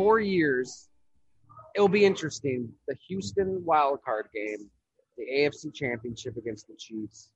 Four 0.00 0.18
years, 0.18 0.88
it'll 1.74 1.88
be 1.88 2.06
interesting. 2.06 2.72
The 2.88 2.96
Houston 3.08 3.62
wild 3.66 3.98
card 4.02 4.28
game, 4.34 4.70
the 5.18 5.24
AFC 5.30 5.74
Championship 5.74 6.38
against 6.38 6.68
the 6.68 6.74
Chiefs, 6.78 7.30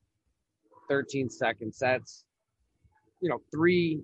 13 0.89 1.29
seconds. 1.29 1.79
That's 1.79 2.25
you 3.21 3.29
know 3.29 3.39
three 3.53 4.01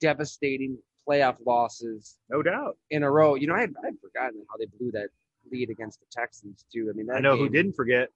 devastating 0.00 0.78
playoff 1.08 1.38
losses, 1.44 2.16
no 2.30 2.40
doubt, 2.40 2.76
in 2.90 3.02
a 3.02 3.10
row. 3.10 3.34
You 3.34 3.48
know, 3.48 3.54
I 3.54 3.62
had, 3.62 3.74
I 3.82 3.86
had 3.86 3.96
forgotten 4.00 4.44
how 4.48 4.58
they 4.58 4.66
blew 4.78 4.92
that 4.92 5.08
lead 5.50 5.70
against 5.70 5.98
the 5.98 6.06
Texans 6.12 6.64
too. 6.72 6.90
I 6.92 6.96
mean, 6.96 7.08
I 7.10 7.18
know 7.18 7.34
game, 7.34 7.46
who 7.46 7.52
didn't 7.52 7.74
forget 7.74 8.10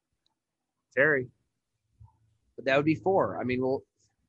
Terry. 0.97 1.27
But 2.55 2.67
that 2.67 2.77
would 2.77 2.87
be 2.87 2.95
four. 2.95 3.41
I 3.41 3.45
mean, 3.45 3.61
we'll 3.61 3.83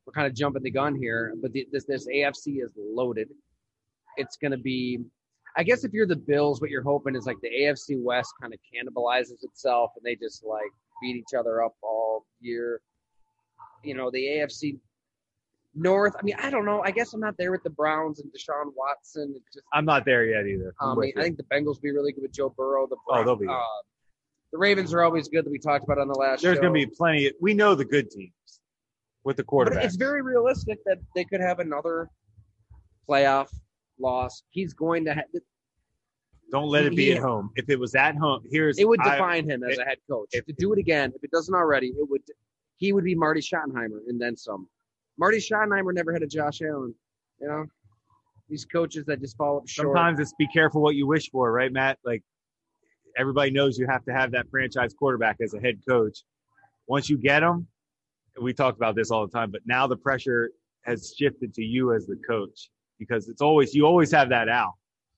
we're 0.07 0.13
kind 0.13 0.25
of 0.25 0.33
jumping 0.33 0.63
the 0.63 0.71
gun 0.71 0.95
here, 0.95 1.35
but 1.39 1.53
the, 1.53 1.67
this 1.71 1.85
this 1.85 2.07
AFC 2.07 2.63
is 2.63 2.71
loaded. 2.75 3.29
It's 4.17 4.37
going 4.37 4.51
to 4.51 4.57
be 4.57 4.99
I 5.57 5.63
guess 5.63 5.83
if 5.83 5.93
you're 5.93 6.07
the 6.07 6.15
Bills, 6.15 6.61
what 6.61 6.69
you're 6.69 6.83
hoping 6.83 7.15
is 7.15 7.25
like 7.25 7.37
the 7.41 7.49
AFC 7.49 8.01
West 8.01 8.33
kind 8.41 8.53
of 8.53 8.59
cannibalizes 8.61 9.43
itself 9.43 9.91
and 9.97 10.05
they 10.05 10.15
just 10.15 10.43
like 10.43 10.71
beat 11.01 11.15
each 11.15 11.33
other 11.37 11.63
up 11.63 11.73
all 11.81 12.25
year. 12.39 12.81
You 13.83 13.95
know, 13.95 14.11
the 14.11 14.25
AFC 14.25 14.77
North. 15.75 16.15
I 16.19 16.23
mean, 16.23 16.35
I 16.39 16.49
don't 16.49 16.65
know. 16.65 16.81
I 16.81 16.91
guess 16.91 17.13
I'm 17.13 17.19
not 17.19 17.35
there 17.37 17.51
with 17.51 17.63
the 17.63 17.69
Browns 17.69 18.19
and 18.19 18.31
Deshaun 18.31 18.71
Watson. 18.75 19.35
Just, 19.53 19.65
I'm 19.73 19.85
not 19.85 20.05
there 20.05 20.25
yet 20.25 20.45
either. 20.47 20.73
I 20.81 20.95
mean, 20.95 21.13
I 21.17 21.21
think 21.21 21.37
the 21.37 21.43
Bengals 21.43 21.65
will 21.75 21.81
be 21.83 21.91
really 21.91 22.11
good 22.11 22.21
with 22.23 22.33
Joe 22.33 22.53
Burrow. 22.55 22.87
The 22.87 22.97
Browns, 23.07 23.21
oh, 23.21 23.25
they'll 23.25 23.35
be. 23.35 23.47
Uh, 23.47 23.59
the 24.51 24.57
Ravens 24.57 24.93
are 24.93 25.03
always 25.03 25.27
good 25.27 25.45
that 25.45 25.51
we 25.51 25.59
talked 25.59 25.83
about 25.83 25.99
on 25.99 26.07
the 26.07 26.15
last. 26.15 26.41
There's 26.41 26.59
going 26.59 26.73
to 26.73 26.87
be 26.87 26.91
plenty. 26.97 27.31
we 27.39 27.53
know 27.53 27.75
the 27.75 27.85
good 27.85 28.09
teams 28.09 28.33
with 29.23 29.37
the 29.37 29.43
quarterback. 29.43 29.85
It's 29.85 29.95
very 29.95 30.21
realistic 30.21 30.79
that 30.85 30.97
they 31.15 31.23
could 31.23 31.39
have 31.39 31.59
another 31.59 32.09
playoff 33.07 33.49
loss. 33.99 34.43
He's 34.49 34.73
going 34.73 35.05
to 35.05 35.13
have. 35.13 35.25
Don't 36.51 36.69
let 36.69 36.85
it 36.85 36.95
be 36.95 37.05
he, 37.05 37.11
at 37.13 37.19
home. 37.19 37.51
If 37.55 37.69
it 37.69 37.79
was 37.79 37.93
at 37.95 38.15
home, 38.15 38.41
here's 38.49 38.79
it 38.79 38.87
would 38.87 38.99
define 39.03 39.49
I, 39.49 39.53
him 39.53 39.63
as 39.63 39.77
it, 39.77 39.81
a 39.81 39.85
head 39.85 39.97
coach. 40.09 40.29
If, 40.31 40.45
to 40.47 40.53
do 40.53 40.73
it 40.73 40.79
again, 40.79 41.11
if 41.15 41.23
it 41.23 41.31
doesn't 41.31 41.53
already, 41.53 41.87
it 41.87 42.09
would. 42.09 42.21
He 42.77 42.93
would 42.93 43.03
be 43.03 43.13
Marty 43.13 43.41
Schottenheimer 43.41 43.99
and 44.07 44.19
then 44.19 44.37
some. 44.37 44.67
Marty 45.17 45.37
Schottenheimer 45.37 45.93
never 45.93 46.13
had 46.13 46.23
a 46.23 46.27
Josh 46.27 46.61
Allen. 46.61 46.95
You 47.41 47.47
know, 47.47 47.65
these 48.49 48.65
coaches 48.65 49.05
that 49.05 49.19
just 49.19 49.37
fall 49.37 49.57
up 49.57 49.67
short. 49.67 49.87
Sometimes 49.87 50.19
it's 50.19 50.33
be 50.39 50.47
careful 50.47 50.81
what 50.81 50.95
you 50.95 51.05
wish 51.05 51.29
for, 51.29 51.51
right, 51.51 51.71
Matt? 51.71 51.99
Like 52.03 52.23
everybody 53.17 53.51
knows 53.51 53.77
you 53.77 53.85
have 53.87 54.03
to 54.05 54.13
have 54.13 54.31
that 54.31 54.49
franchise 54.49 54.93
quarterback 54.93 55.37
as 55.41 55.53
a 55.53 55.59
head 55.59 55.79
coach. 55.87 56.23
Once 56.87 57.09
you 57.09 57.17
get 57.17 57.41
them, 57.41 57.67
we 58.41 58.53
talk 58.53 58.75
about 58.75 58.95
this 58.95 59.11
all 59.11 59.27
the 59.27 59.31
time, 59.31 59.51
but 59.51 59.61
now 59.65 59.85
the 59.87 59.97
pressure 59.97 60.51
has 60.83 61.13
shifted 61.17 61.53
to 61.53 61.61
you 61.61 61.93
as 61.93 62.07
the 62.07 62.15
coach 62.27 62.69
because 62.99 63.29
it's 63.29 63.41
always 63.41 63.73
you 63.73 63.85
always 63.85 64.11
have 64.11 64.29
that 64.29 64.49
out. 64.49 64.73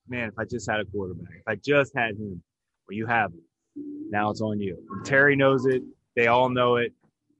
Man, 0.08 0.30
if 0.30 0.38
I 0.38 0.46
just 0.46 0.70
had 0.70 0.80
a 0.80 0.86
quarterback, 0.86 1.34
if 1.40 1.48
I 1.48 1.56
just 1.56 1.92
had 1.96 2.12
him, 2.12 2.42
well, 2.88 2.96
you 2.96 3.06
have 3.08 3.32
it. 3.34 3.82
Now 4.10 4.30
it's 4.30 4.42
on 4.42 4.60
you. 4.60 4.78
And 4.92 5.06
Terry 5.06 5.36
knows 5.36 5.66
it. 5.66 5.82
They 6.16 6.28
all 6.28 6.50
know 6.50 6.76
it, 6.76 6.94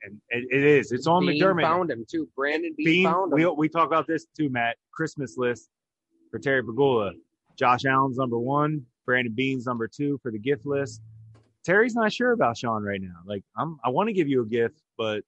and 0.04 0.18
it, 0.30 0.46
it 0.52 0.64
is. 0.64 0.92
It's 0.92 1.08
on 1.08 1.26
Beane 1.26 1.42
McDermott. 1.42 1.62
Found 1.62 1.92
him 1.92 2.06
too. 2.10 2.28
Brandon 2.36 2.74
Beane, 2.78 2.86
Beane 2.86 3.06
found 3.06 3.34
him. 3.34 3.38
We 3.38 3.46
we 3.48 3.70
talk 3.70 3.88
about 3.88 4.08
this 4.08 4.26
too, 4.38 4.50
Matt. 4.50 4.78
Christmas 4.92 5.38
list 5.38 5.70
for 6.30 6.40
Terry 6.40 6.64
Pegula. 6.64 7.12
Josh 7.58 7.86
Allen's 7.86 8.18
number 8.18 8.40
one. 8.40 8.86
Brandon 9.06 9.34
Beane's 9.34 9.66
number 9.66 9.88
two 9.88 10.20
for 10.24 10.32
the 10.32 10.40
gift 10.40 10.66
list. 10.66 11.02
Terry's 11.64 11.96
not 11.96 12.12
sure 12.12 12.32
about 12.32 12.58
Sean 12.58 12.84
right 12.84 13.02
now. 13.02 13.18
Like 13.26 13.44
I'm, 13.58 13.78
I 13.84 13.90
want 13.90 14.08
to 14.08 14.14
give 14.14 14.28
you 14.28 14.42
a 14.42 14.46
gift, 14.46 14.82
but 14.98 15.24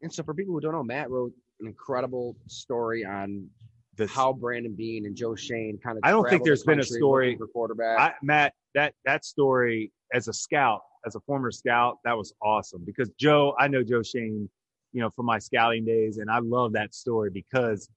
and 0.00 0.12
so 0.12 0.22
for 0.22 0.34
people 0.34 0.54
who 0.54 0.60
don't 0.60 0.72
know, 0.72 0.82
Matt 0.82 1.10
wrote 1.10 1.32
an 1.60 1.66
incredible 1.66 2.36
story 2.46 3.04
on 3.04 3.48
the, 3.96 4.06
how 4.06 4.32
Brandon 4.32 4.74
Beane 4.74 5.06
and 5.06 5.16
Joe 5.16 5.34
Schoen 5.34 5.78
kind 5.82 5.98
of. 5.98 6.04
I 6.04 6.10
don't 6.10 6.28
think 6.28 6.44
there's 6.44 6.62
the 6.62 6.72
been 6.72 6.80
a 6.80 6.84
story 6.84 7.36
for 7.36 7.46
quarterback. 7.46 7.98
I, 7.98 8.14
Matt, 8.22 8.54
that 8.74 8.94
that 9.04 9.24
story 9.24 9.92
as 10.12 10.28
a 10.28 10.32
scout, 10.32 10.82
as 11.06 11.14
a 11.14 11.20
former 11.20 11.50
scout, 11.50 11.98
that 12.04 12.16
was 12.16 12.32
awesome 12.42 12.82
because 12.84 13.10
Joe, 13.18 13.54
I 13.58 13.68
know 13.68 13.82
Joe 13.82 14.02
Schoen, 14.02 14.48
you 14.92 15.00
know, 15.00 15.10
from 15.10 15.26
my 15.26 15.38
scouting 15.38 15.84
days, 15.84 16.18
and 16.18 16.30
I 16.30 16.38
love 16.38 16.72
that 16.72 16.94
story 16.94 17.30
because 17.30 17.88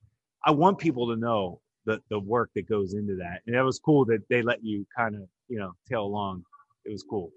I 0.45 0.51
want 0.51 0.77
people 0.77 1.07
to 1.07 1.15
know 1.15 1.61
the 1.85 2.01
the 2.09 2.19
work 2.19 2.51
that 2.55 2.67
goes 2.67 2.93
into 2.93 3.15
that, 3.15 3.41
and 3.47 3.55
it 3.55 3.63
was 3.63 3.79
cool 3.79 4.05
that 4.05 4.27
they 4.29 4.41
let 4.41 4.63
you 4.63 4.85
kind 4.95 5.15
of 5.15 5.23
you 5.47 5.59
know 5.59 5.73
tail 5.89 6.03
along. 6.03 6.43
It 6.85 6.91
was 6.91 7.03
cool. 7.03 7.31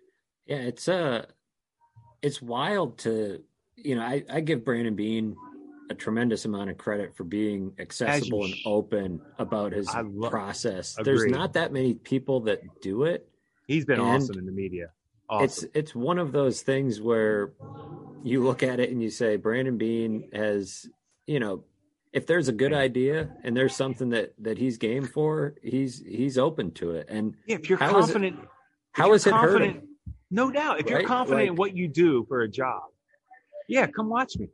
Yeah, 0.46 0.58
it's 0.58 0.88
uh 0.88 1.26
it's 2.22 2.42
wild 2.42 2.98
to 2.98 3.42
you 3.76 3.94
know 3.94 4.02
I 4.02 4.24
I 4.30 4.40
give 4.40 4.64
Brandon 4.64 4.94
Beane 4.94 5.36
a 5.90 5.94
tremendous 5.94 6.44
amount 6.44 6.70
of 6.70 6.78
credit 6.78 7.14
for 7.16 7.24
being 7.24 7.72
accessible 7.80 8.44
and 8.44 8.54
open 8.64 9.20
about 9.38 9.72
his 9.72 9.90
process. 10.22 10.96
Agreed. 10.96 11.04
There's 11.04 11.26
not 11.26 11.54
that 11.54 11.72
many 11.72 11.94
people 11.94 12.40
that 12.42 12.60
do 12.80 13.02
it. 13.04 13.28
He's 13.66 13.84
been 13.84 14.00
awesome 14.00 14.38
in 14.38 14.46
the 14.46 14.52
media. 14.52 14.92
Awesome. 15.28 15.44
It's 15.44 15.66
it's 15.74 15.94
one 15.94 16.18
of 16.18 16.32
those 16.32 16.62
things 16.62 17.00
where 17.00 17.52
you 18.22 18.42
look 18.42 18.62
at 18.62 18.80
it 18.80 18.90
and 18.90 19.02
you 19.02 19.10
say 19.10 19.36
Brandon 19.36 19.76
Beane 19.76 20.28
has, 20.32 20.88
you 21.26 21.40
know, 21.40 21.64
if 22.12 22.26
there's 22.26 22.48
a 22.48 22.52
good 22.52 22.72
idea 22.72 23.30
and 23.42 23.56
there's 23.56 23.74
something 23.74 24.10
that 24.10 24.32
that 24.38 24.58
he's 24.58 24.78
game 24.78 25.06
for, 25.06 25.54
he's 25.62 26.00
he's 26.00 26.38
open 26.38 26.70
to 26.72 26.92
it. 26.92 27.06
And 27.08 27.34
yeah, 27.46 27.56
if 27.56 27.68
you're 27.68 27.78
confident, 27.78 28.36
is 28.36 28.42
it, 28.42 28.48
how 28.92 29.12
is 29.12 29.26
it 29.26 29.34
hurting? 29.34 29.88
No 30.30 30.52
doubt. 30.52 30.80
If 30.80 30.86
right? 30.86 31.00
you're 31.00 31.08
confident 31.08 31.40
like, 31.40 31.48
in 31.48 31.56
what 31.56 31.76
you 31.76 31.88
do 31.88 32.24
for 32.28 32.42
a 32.42 32.48
job, 32.48 32.82
yeah, 33.68 33.86
come 33.86 34.08
watch 34.08 34.36
me. 34.36 34.48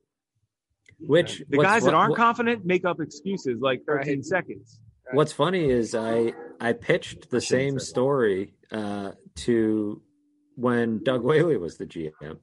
Which 1.00 1.42
the 1.48 1.58
guys 1.58 1.84
that 1.84 1.94
aren't 1.94 2.10
what, 2.10 2.16
confident 2.18 2.64
make 2.64 2.84
up 2.84 3.00
excuses 3.00 3.60
like 3.60 3.82
13 3.86 4.16
right. 4.16 4.24
seconds. 4.24 4.80
What's 5.12 5.32
funny 5.32 5.70
is 5.70 5.94
I 5.94 6.32
I 6.60 6.72
pitched 6.72 7.30
the 7.30 7.36
I 7.36 7.40
same 7.40 7.78
story 7.78 8.54
uh, 8.72 9.12
to 9.36 10.02
when 10.56 11.02
Doug 11.04 11.22
Whaley 11.22 11.58
was 11.58 11.76
the 11.76 11.86
GM, 11.86 12.38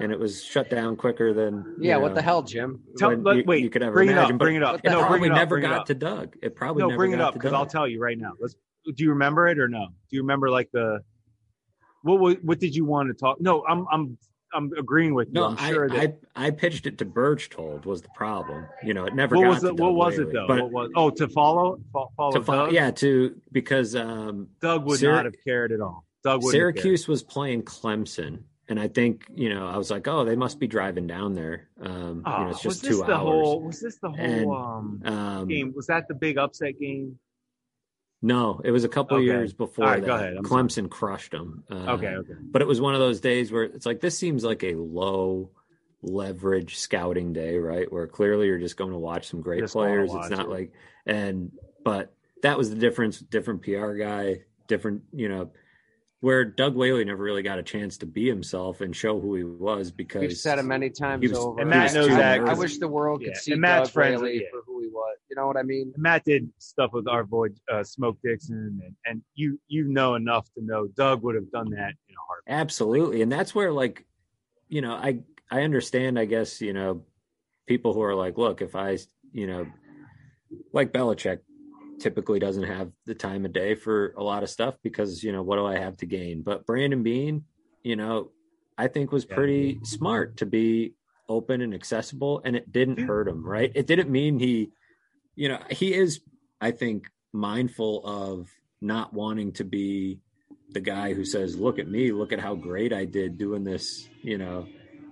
and 0.00 0.12
it 0.12 0.18
was 0.18 0.44
shut 0.44 0.68
down 0.68 0.96
quicker 0.96 1.32
than 1.32 1.76
yeah. 1.80 1.94
know, 1.94 2.00
what 2.00 2.14
the 2.14 2.22
hell, 2.22 2.42
Jim? 2.42 2.82
Tell, 2.98 3.16
when 3.16 3.38
you, 3.38 3.44
wait, 3.46 3.62
you 3.62 3.70
could 3.70 3.82
ever 3.82 3.94
bring 3.94 4.10
imagine. 4.10 4.30
it 4.30 4.34
up. 4.34 4.38
Bring 4.38 4.56
it 4.56 4.62
up. 4.62 4.80
It 4.84 4.90
No, 4.90 4.98
probably 4.98 5.20
bring 5.20 5.30
it 5.30 5.32
up. 5.32 5.38
never 5.38 5.48
bring 5.48 5.64
it 5.64 5.68
got 5.68 5.80
up. 5.80 5.86
to 5.86 5.94
Doug. 5.94 6.36
It 6.42 6.56
probably 6.56 6.82
No, 6.82 6.88
never 6.88 6.98
bring 6.98 7.12
it 7.12 7.16
got 7.16 7.28
up 7.28 7.34
to 7.34 7.38
because 7.38 7.52
I'll 7.52 7.66
tell 7.66 7.86
you 7.86 8.00
right 8.00 8.18
now. 8.18 8.32
Let's. 8.40 8.56
Do 8.84 9.04
you 9.04 9.10
remember 9.10 9.46
it 9.46 9.60
or 9.60 9.68
no? 9.68 9.86
Do 9.86 10.16
you 10.16 10.22
remember 10.22 10.50
like 10.50 10.68
the 10.72 11.00
what? 12.02 12.18
What, 12.20 12.44
what 12.44 12.58
did 12.58 12.74
you 12.74 12.84
want 12.84 13.08
to 13.08 13.14
talk? 13.14 13.40
No, 13.40 13.64
I'm 13.68 13.86
I'm 13.92 14.18
I'm 14.54 14.70
agreeing 14.78 15.14
with 15.14 15.28
you. 15.28 15.34
No, 15.34 15.46
I'm 15.48 15.56
sure 15.72 15.90
I, 15.92 15.96
that. 16.06 16.18
I 16.36 16.46
I 16.46 16.50
pitched 16.50 16.86
it 16.86 16.98
to 16.98 17.04
Berchtold 17.04 17.84
was 17.86 18.02
the 18.02 18.08
problem. 18.14 18.66
You 18.82 18.94
know, 18.94 19.04
it 19.06 19.14
never 19.14 19.36
what 19.36 19.42
got 19.44 19.48
was 19.54 19.64
it? 19.64 19.76
What 19.76 19.94
was 19.94 20.18
it 20.18 20.32
though? 20.32 20.46
But 20.46 20.62
What 20.62 20.70
was? 20.72 20.90
Oh, 20.94 21.10
to 21.10 21.28
follow, 21.28 21.80
fo- 21.92 22.10
follow 22.16 22.32
to 22.32 22.42
fo- 22.42 22.52
Doug. 22.66 22.72
yeah, 22.72 22.90
to 22.90 23.40
because 23.50 23.94
um, 23.96 24.48
Doug 24.60 24.84
would 24.86 25.00
Syrac- 25.00 25.12
not 25.14 25.24
have 25.26 25.34
cared 25.44 25.72
at 25.72 25.80
all. 25.80 26.04
Doug 26.24 26.42
would. 26.44 26.52
Syracuse. 26.52 27.08
Was 27.08 27.22
playing 27.22 27.62
Clemson, 27.62 28.40
and 28.68 28.78
I 28.78 28.88
think 28.88 29.24
you 29.34 29.48
know 29.52 29.66
I 29.66 29.76
was 29.76 29.90
like, 29.90 30.06
oh, 30.06 30.24
they 30.24 30.36
must 30.36 30.60
be 30.60 30.66
driving 30.66 31.06
down 31.06 31.34
there. 31.34 31.68
Um, 31.80 31.88
you 31.90 31.94
know, 31.94 32.16
it's 32.16 32.24
Ah, 32.26 32.46
was 32.48 32.60
just 32.62 32.82
this 32.82 32.90
two 32.90 32.96
the 32.98 33.12
hours. 33.14 33.18
whole? 33.18 33.62
Was 33.62 33.80
this 33.80 33.96
the 33.98 34.10
whole 34.10 34.18
And, 34.20 34.50
um, 34.50 35.02
um, 35.04 35.48
game? 35.48 35.72
Was 35.74 35.86
that 35.88 36.06
the 36.08 36.14
big 36.14 36.38
upset 36.38 36.78
game? 36.78 37.18
No, 38.22 38.60
it 38.64 38.70
was 38.70 38.84
a 38.84 38.88
couple 38.88 39.16
Okay. 39.16 39.24
years 39.26 39.52
before 39.52 39.86
right, 39.86 40.00
that. 40.00 40.06
go 40.06 40.14
ahead. 40.14 40.36
I'm 40.36 40.44
Clemson 40.44 40.88
crushed 40.88 41.32
them. 41.32 41.64
Uh, 41.70 41.94
Okay, 41.94 42.08
okay. 42.14 42.34
but 42.40 42.62
it 42.62 42.68
was 42.68 42.80
one 42.80 42.94
of 42.94 43.00
those 43.00 43.20
days 43.20 43.50
where 43.50 43.64
it's 43.64 43.84
like 43.84 44.00
this 44.00 44.16
seems 44.16 44.44
like 44.44 44.62
a 44.62 44.74
low 44.76 45.50
leverage 46.02 46.76
scouting 46.76 47.32
day, 47.32 47.58
right? 47.58 47.90
Where 47.92 48.06
clearly 48.06 48.46
you're 48.46 48.58
just 48.58 48.76
going 48.76 48.92
to 48.92 48.98
watch 48.98 49.28
some 49.28 49.40
great 49.40 49.60
Just 49.60 49.72
players. 49.74 50.10
It's 50.14 50.30
not 50.30 50.46
it. 50.46 50.50
like 50.50 50.72
and 51.06 51.50
but 51.84 52.14
that 52.42 52.56
was 52.58 52.70
the 52.70 52.76
difference. 52.76 53.18
Different 53.18 53.62
PR 53.62 53.94
guy, 53.94 54.42
different 54.68 55.02
you 55.12 55.28
know. 55.28 55.50
Where 56.22 56.44
Doug 56.44 56.76
Whaley 56.76 57.04
never 57.04 57.20
really 57.20 57.42
got 57.42 57.58
a 57.58 57.64
chance 57.64 57.98
to 57.98 58.06
be 58.06 58.28
himself 58.28 58.80
and 58.80 58.94
show 58.94 59.20
who 59.20 59.34
he 59.34 59.42
was 59.42 59.90
because 59.90 60.20
We've 60.20 60.36
said 60.36 60.60
it 60.60 60.62
many 60.62 60.88
times 60.88 61.28
was- 61.28 61.36
over. 61.36 61.60
and 61.60 61.68
Matt 61.68 61.90
I- 61.90 61.94
knows 61.94 62.08
that, 62.10 62.40
I 62.40 62.44
'cause- 62.44 62.58
wish 62.60 62.78
the 62.78 62.86
world 62.86 63.22
could 63.22 63.30
yeah, 63.30 63.38
see 63.38 63.52
and 63.52 63.60
Matt's 63.60 63.88
Doug 63.88 63.92
friends 63.94 64.22
Whaley 64.22 64.42
yeah. 64.42 64.48
for 64.52 64.62
who 64.64 64.80
he 64.82 64.86
was. 64.86 65.18
You 65.28 65.34
know 65.34 65.48
what 65.48 65.56
I 65.56 65.64
mean? 65.64 65.92
Matt 65.96 66.24
did 66.24 66.48
stuff 66.58 66.92
with 66.92 67.08
our 67.08 67.24
boy 67.24 67.48
uh, 67.68 67.82
Smoke 67.82 68.18
Dixon, 68.22 68.80
and, 68.84 68.94
and 69.04 69.22
you 69.34 69.58
you 69.66 69.82
know 69.88 70.14
enough 70.14 70.46
to 70.54 70.64
know 70.64 70.86
Doug 70.86 71.24
would 71.24 71.34
have 71.34 71.50
done 71.50 71.70
that 71.70 71.94
in 72.08 72.14
a 72.14 72.20
heartbeat. 72.28 72.54
Absolutely. 72.54 73.22
And 73.22 73.32
that's 73.32 73.52
where 73.52 73.72
like, 73.72 74.06
you 74.68 74.80
know, 74.80 74.92
I 74.92 75.24
I 75.50 75.62
understand, 75.62 76.20
I 76.20 76.26
guess, 76.26 76.60
you 76.60 76.72
know, 76.72 77.04
people 77.66 77.94
who 77.94 78.02
are 78.02 78.14
like, 78.14 78.38
look, 78.38 78.62
if 78.62 78.76
I, 78.76 78.96
you 79.32 79.48
know, 79.48 79.66
like 80.72 80.92
Belichick 80.92 81.40
typically 82.02 82.38
doesn't 82.38 82.64
have 82.64 82.90
the 83.06 83.14
time 83.14 83.44
of 83.44 83.52
day 83.52 83.74
for 83.74 84.12
a 84.16 84.22
lot 84.22 84.42
of 84.42 84.50
stuff 84.50 84.74
because, 84.82 85.22
you 85.22 85.32
know, 85.32 85.42
what 85.42 85.56
do 85.56 85.64
I 85.64 85.78
have 85.78 85.96
to 85.98 86.06
gain? 86.06 86.42
But 86.42 86.66
Brandon 86.66 87.02
Beane, 87.02 87.44
you 87.82 87.96
know, 87.96 88.30
I 88.76 88.88
think 88.88 89.12
was 89.12 89.24
Yeah. 89.28 89.36
pretty 89.36 89.80
smart 89.84 90.38
to 90.38 90.46
be 90.46 90.94
open 91.28 91.60
and 91.60 91.72
accessible 91.72 92.42
and 92.44 92.56
it 92.56 92.70
didn't 92.70 92.98
Yeah. 92.98 93.06
hurt 93.06 93.28
him, 93.28 93.46
right? 93.46 93.70
It 93.74 93.86
didn't 93.86 94.10
mean 94.10 94.38
he, 94.40 94.72
you 95.36 95.48
know, 95.48 95.58
he 95.70 95.94
is, 95.94 96.20
I 96.60 96.72
think, 96.72 97.08
mindful 97.32 98.04
of 98.04 98.50
not 98.80 99.14
wanting 99.14 99.52
to 99.52 99.64
be 99.64 100.20
the 100.72 100.80
guy 100.80 101.12
who 101.14 101.24
says, 101.24 101.56
"Look 101.56 101.78
at 101.78 101.88
me, 101.88 102.12
look 102.12 102.32
at 102.32 102.40
how 102.40 102.54
great 102.54 102.92
I 102.92 103.04
did 103.04 103.38
doing 103.38 103.62
this." 103.62 104.08
You 104.22 104.38
know, 104.38 104.66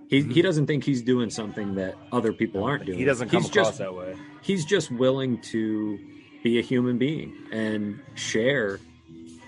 he 0.08 0.16
he 0.16 0.22
mm-hmm. 0.22 0.40
doesn't 0.40 0.66
think 0.66 0.84
he's 0.84 1.02
doing 1.02 1.30
something 1.30 1.76
that 1.76 1.94
other 2.12 2.32
people 2.32 2.64
aren't 2.64 2.86
doing. 2.86 2.98
He 2.98 3.04
doesn't 3.04 3.28
come 3.28 3.42
he's 3.42 3.50
across 3.50 3.68
just, 3.68 3.78
that 3.78 3.94
way. 3.94 4.16
He's 4.42 4.64
just 4.64 4.90
willing 4.90 5.40
to 5.52 5.98
be 6.42 6.58
a 6.58 6.62
human 6.62 6.98
being 6.98 7.36
and 7.52 8.00
share, 8.14 8.80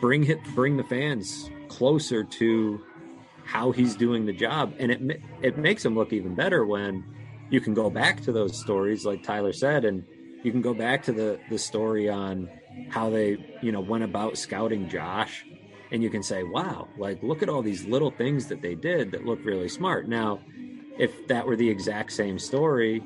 bring 0.01 0.23
hit, 0.23 0.39
bring 0.55 0.77
the 0.77 0.85
fans 0.85 1.51
closer 1.69 2.25
to 2.25 2.85
how 3.45 3.73
he's 3.73 3.97
doing 3.97 4.27
the 4.27 4.33
job, 4.33 4.75
and 4.79 4.91
it 4.91 5.21
it 5.43 5.59
makes 5.59 5.85
him 5.85 5.95
look 5.95 6.13
even 6.13 6.35
better 6.35 6.65
when 6.65 7.05
you 7.51 7.61
can 7.61 7.75
go 7.75 7.91
back 7.91 8.23
to 8.23 8.33
those 8.33 8.59
stories, 8.59 9.05
like 9.05 9.23
Tyler 9.23 9.53
said, 9.53 9.85
and 9.85 10.05
you 10.43 10.51
can 10.51 10.63
go 10.63 10.75
back 10.75 11.03
to 11.05 11.13
the 11.13 11.39
the 11.51 11.59
story 11.59 12.09
on 12.09 12.49
how 12.89 13.11
they 13.11 13.37
you 13.61 13.73
know 13.73 13.81
went 13.81 14.05
about 14.05 14.39
scouting 14.39 14.89
Josh. 14.89 15.45
And 15.91 16.03
you 16.03 16.09
can 16.09 16.23
say 16.23 16.43
wow 16.43 16.89
like 16.97 17.23
look 17.23 17.43
at 17.43 17.51
all 17.51 17.61
these 17.61 17.85
little 17.85 18.11
things 18.11 18.47
that 18.47 18.63
they 18.63 18.75
did 18.75 19.13
that 19.13 19.27
look 19.27 19.45
really 19.45 19.69
smart. 19.69 20.09
Now 20.09 20.41
if 20.99 21.27
that 21.29 21.47
were 21.47 21.57
the 21.57 21.69
exact 21.69 22.13
same 22.13 22.39
story 22.39 23.03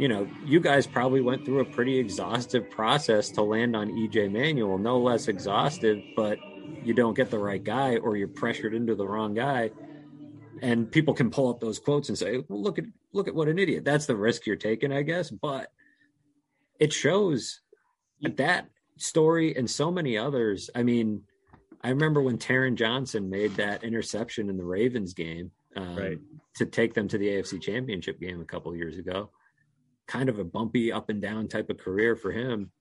you 0.00 0.08
know 0.08 0.26
you 0.46 0.60
guys 0.60 0.86
probably 0.86 1.20
went 1.20 1.44
through 1.44 1.60
a 1.60 1.64
pretty 1.64 1.98
exhaustive 1.98 2.70
process 2.70 3.30
to 3.30 3.42
land 3.42 3.76
on 3.76 3.88
EJ 3.88 4.30
Manuel 4.30 4.78
no 4.78 4.98
less 4.98 5.28
exhaustive 5.28 5.98
but 6.16 6.38
you 6.84 6.94
don't 6.94 7.14
get 7.14 7.30
the 7.30 7.38
right 7.38 7.62
guy 7.62 7.96
or 7.96 8.16
you're 8.16 8.28
pressured 8.28 8.74
into 8.74 8.94
the 8.94 9.06
wrong 9.06 9.34
guy 9.34 9.70
and 10.62 10.90
people 10.90 11.14
can 11.14 11.30
pull 11.30 11.50
up 11.50 11.60
those 11.60 11.78
quotes 11.78 12.08
and 12.08 12.16
say 12.16 12.42
well, 12.48 12.62
look 12.62 12.78
at 12.78 12.84
look 13.12 13.28
at 13.28 13.34
what 13.34 13.48
an 13.48 13.58
idiot 13.58 13.84
that's 13.84 14.06
the 14.06 14.16
risk 14.16 14.46
you're 14.46 14.56
taking 14.56 14.92
i 14.92 15.02
guess 15.02 15.30
but 15.30 15.70
it 16.78 16.92
shows 16.92 17.60
that 18.22 18.66
story 18.96 19.56
and 19.56 19.68
so 19.70 19.90
many 19.90 20.16
others. 20.16 20.70
I 20.74 20.82
mean, 20.82 21.22
I 21.82 21.90
remember 21.90 22.22
when 22.22 22.38
Taron 22.38 22.74
Johnson 22.74 23.30
made 23.30 23.52
that 23.56 23.84
interception 23.84 24.48
in 24.48 24.56
the 24.56 24.64
Ravens 24.64 25.14
game 25.14 25.50
um, 25.76 25.96
Right. 25.96 26.18
to 26.56 26.66
take 26.66 26.94
them 26.94 27.08
to 27.08 27.18
the 27.18 27.28
AFC 27.28 27.60
Championship 27.60 28.20
game 28.20 28.40
a 28.40 28.44
couple 28.44 28.74
years 28.76 28.98
ago. 28.98 29.30
Kind 30.10 30.28
of 30.28 30.40
a 30.40 30.44
bumpy 30.44 30.90
up 30.90 31.08
and 31.08 31.22
down 31.22 31.46
type 31.46 31.70
of 31.70 31.78
career 31.78 32.16
for 32.16 32.32
him. 32.32 32.72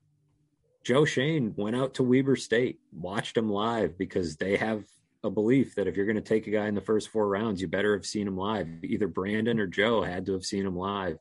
Joe 0.84 1.06
Schoen 1.06 1.54
went 1.56 1.76
out 1.76 1.94
to 1.96 2.04
Weber 2.04 2.36
State, 2.36 2.80
watched 2.92 3.38
him 3.38 3.52
live 3.52 4.00
because 4.00 4.38
they 4.38 4.58
have 4.58 4.84
a 5.24 5.30
belief 5.30 5.76
that 5.76 5.86
if 5.86 5.96
you're 5.96 6.08
going 6.08 6.16
to 6.16 6.22
take 6.22 6.48
a 6.48 6.52
guy 6.52 6.68
in 6.68 6.74
the 6.74 6.81
first 6.81 7.10
four 7.10 7.28
rounds, 7.28 7.62
you 7.62 7.68
better 7.68 7.94
have 7.94 8.06
seen 8.06 8.28
him 8.28 8.36
live. 8.36 8.68
Either 8.84 9.08
Brandon 9.08 9.60
or 9.60 9.68
Joe 9.68 10.02
had 10.02 10.26
to 10.26 10.34
have 10.34 10.44
seen 10.44 10.66
him 10.66 10.76
live, 10.76 11.20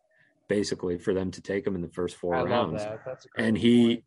basically, 0.49 0.97
for 0.97 1.13
them 1.13 1.31
to 1.33 1.43
take 1.43 1.67
him 1.67 1.75
in 1.75 1.83
the 1.83 1.89
first 1.89 2.17
four 2.17 2.37
I 2.37 2.43
rounds 2.45 2.83
that. 2.83 3.05
That's 3.05 3.27
a 3.27 3.29
great 3.29 3.47
and 3.47 3.59
he 3.59 3.87
point. 3.87 4.05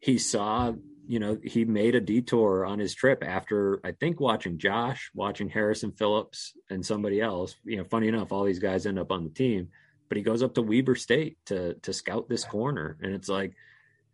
he 0.00 0.18
saw 0.18 0.72
you 1.06 1.18
know 1.18 1.36
he 1.42 1.66
made 1.66 1.94
a 1.94 2.00
detour 2.00 2.64
on 2.64 2.78
his 2.78 2.94
trip 2.94 3.24
after 3.26 3.80
i 3.84 3.90
think 3.90 4.20
watching 4.20 4.56
josh 4.56 5.10
watching 5.14 5.48
harrison 5.48 5.90
phillips 5.90 6.52
and 6.70 6.86
somebody 6.86 7.20
else 7.20 7.56
you 7.64 7.76
know 7.76 7.84
funny 7.84 8.06
enough 8.06 8.30
all 8.30 8.44
these 8.44 8.60
guys 8.60 8.86
end 8.86 9.00
up 9.00 9.10
on 9.10 9.24
the 9.24 9.30
team 9.30 9.68
but 10.12 10.18
he 10.18 10.22
goes 10.22 10.42
up 10.42 10.52
to 10.52 10.60
weber 10.60 10.94
state 10.94 11.38
to 11.46 11.72
to 11.80 11.90
scout 11.90 12.28
this 12.28 12.44
corner. 12.44 12.98
And 13.00 13.14
it's 13.14 13.30
like 13.30 13.54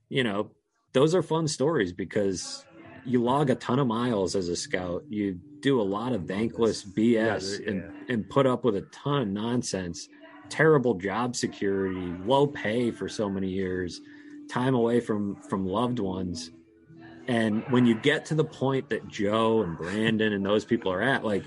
you 0.08 0.22
know 0.22 0.52
those 0.92 1.12
are 1.12 1.22
fun 1.22 1.48
stories 1.48 1.92
because 1.92 2.64
you 3.04 3.20
log 3.20 3.50
a 3.50 3.56
ton 3.56 3.80
of 3.80 3.88
miles 3.88 4.36
as 4.36 4.48
a 4.48 4.54
scout. 4.54 5.02
You 5.08 5.40
do 5.58 5.80
a 5.80 5.82
lot 5.82 6.12
of 6.12 6.28
thankless 6.28 6.84
bs 6.84 7.58
Yeah, 7.58 7.68
and, 7.68 7.82
yeah. 7.82 8.14
and 8.14 8.30
put 8.30 8.46
up 8.46 8.62
with 8.62 8.76
a 8.76 8.82
ton 8.92 9.22
of 9.22 9.26
nonsense. 9.26 10.08
Terrible 10.50 10.94
job 10.94 11.34
security 11.34 12.14
low 12.24 12.46
pay 12.46 12.92
for 12.92 13.08
so 13.08 13.28
many 13.28 13.48
years 13.48 14.00
time 14.48 14.76
away 14.76 15.00
from 15.00 15.34
from 15.48 15.66
loved 15.66 15.98
ones. 15.98 16.52
And 17.26 17.64
when 17.70 17.86
you 17.86 17.96
get 17.96 18.26
to 18.26 18.36
the 18.36 18.44
point 18.44 18.90
that 18.90 19.08
joe 19.08 19.64
and 19.64 19.76
brandon 19.76 20.32
and 20.32 20.46
those 20.46 20.64
people 20.64 20.92
are 20.92 21.02
at 21.02 21.24
like 21.24 21.42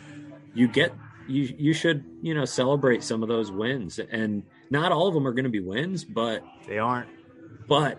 you 0.53 0.67
get 0.67 0.91
you 1.31 1.55
you 1.57 1.73
should 1.73 2.03
you 2.21 2.33
know 2.33 2.45
celebrate 2.45 3.03
some 3.03 3.23
of 3.23 3.29
those 3.29 3.51
wins. 3.51 3.99
And 3.99 4.43
not 4.69 4.91
all 4.91 5.07
of 5.07 5.13
them 5.13 5.27
are 5.27 5.33
going 5.33 5.45
to 5.45 5.49
be 5.49 5.59
wins 5.61 6.03
but 6.05 6.43
They 6.67 6.77
aren't. 6.77 7.09
but 7.67 7.97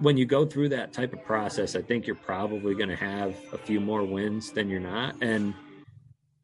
when 0.00 0.16
you 0.16 0.26
go 0.26 0.44
through 0.44 0.68
that 0.70 0.92
type 0.92 1.12
of 1.12 1.22
process 1.24 1.76
i 1.76 1.82
think 1.82 2.06
you're 2.06 2.16
probably 2.16 2.74
going 2.74 2.88
to 2.88 2.96
have 2.96 3.36
a 3.52 3.58
few 3.58 3.80
more 3.80 4.02
wins 4.04 4.50
than 4.52 4.68
you're 4.68 4.80
not. 4.80 5.14
And 5.22 5.54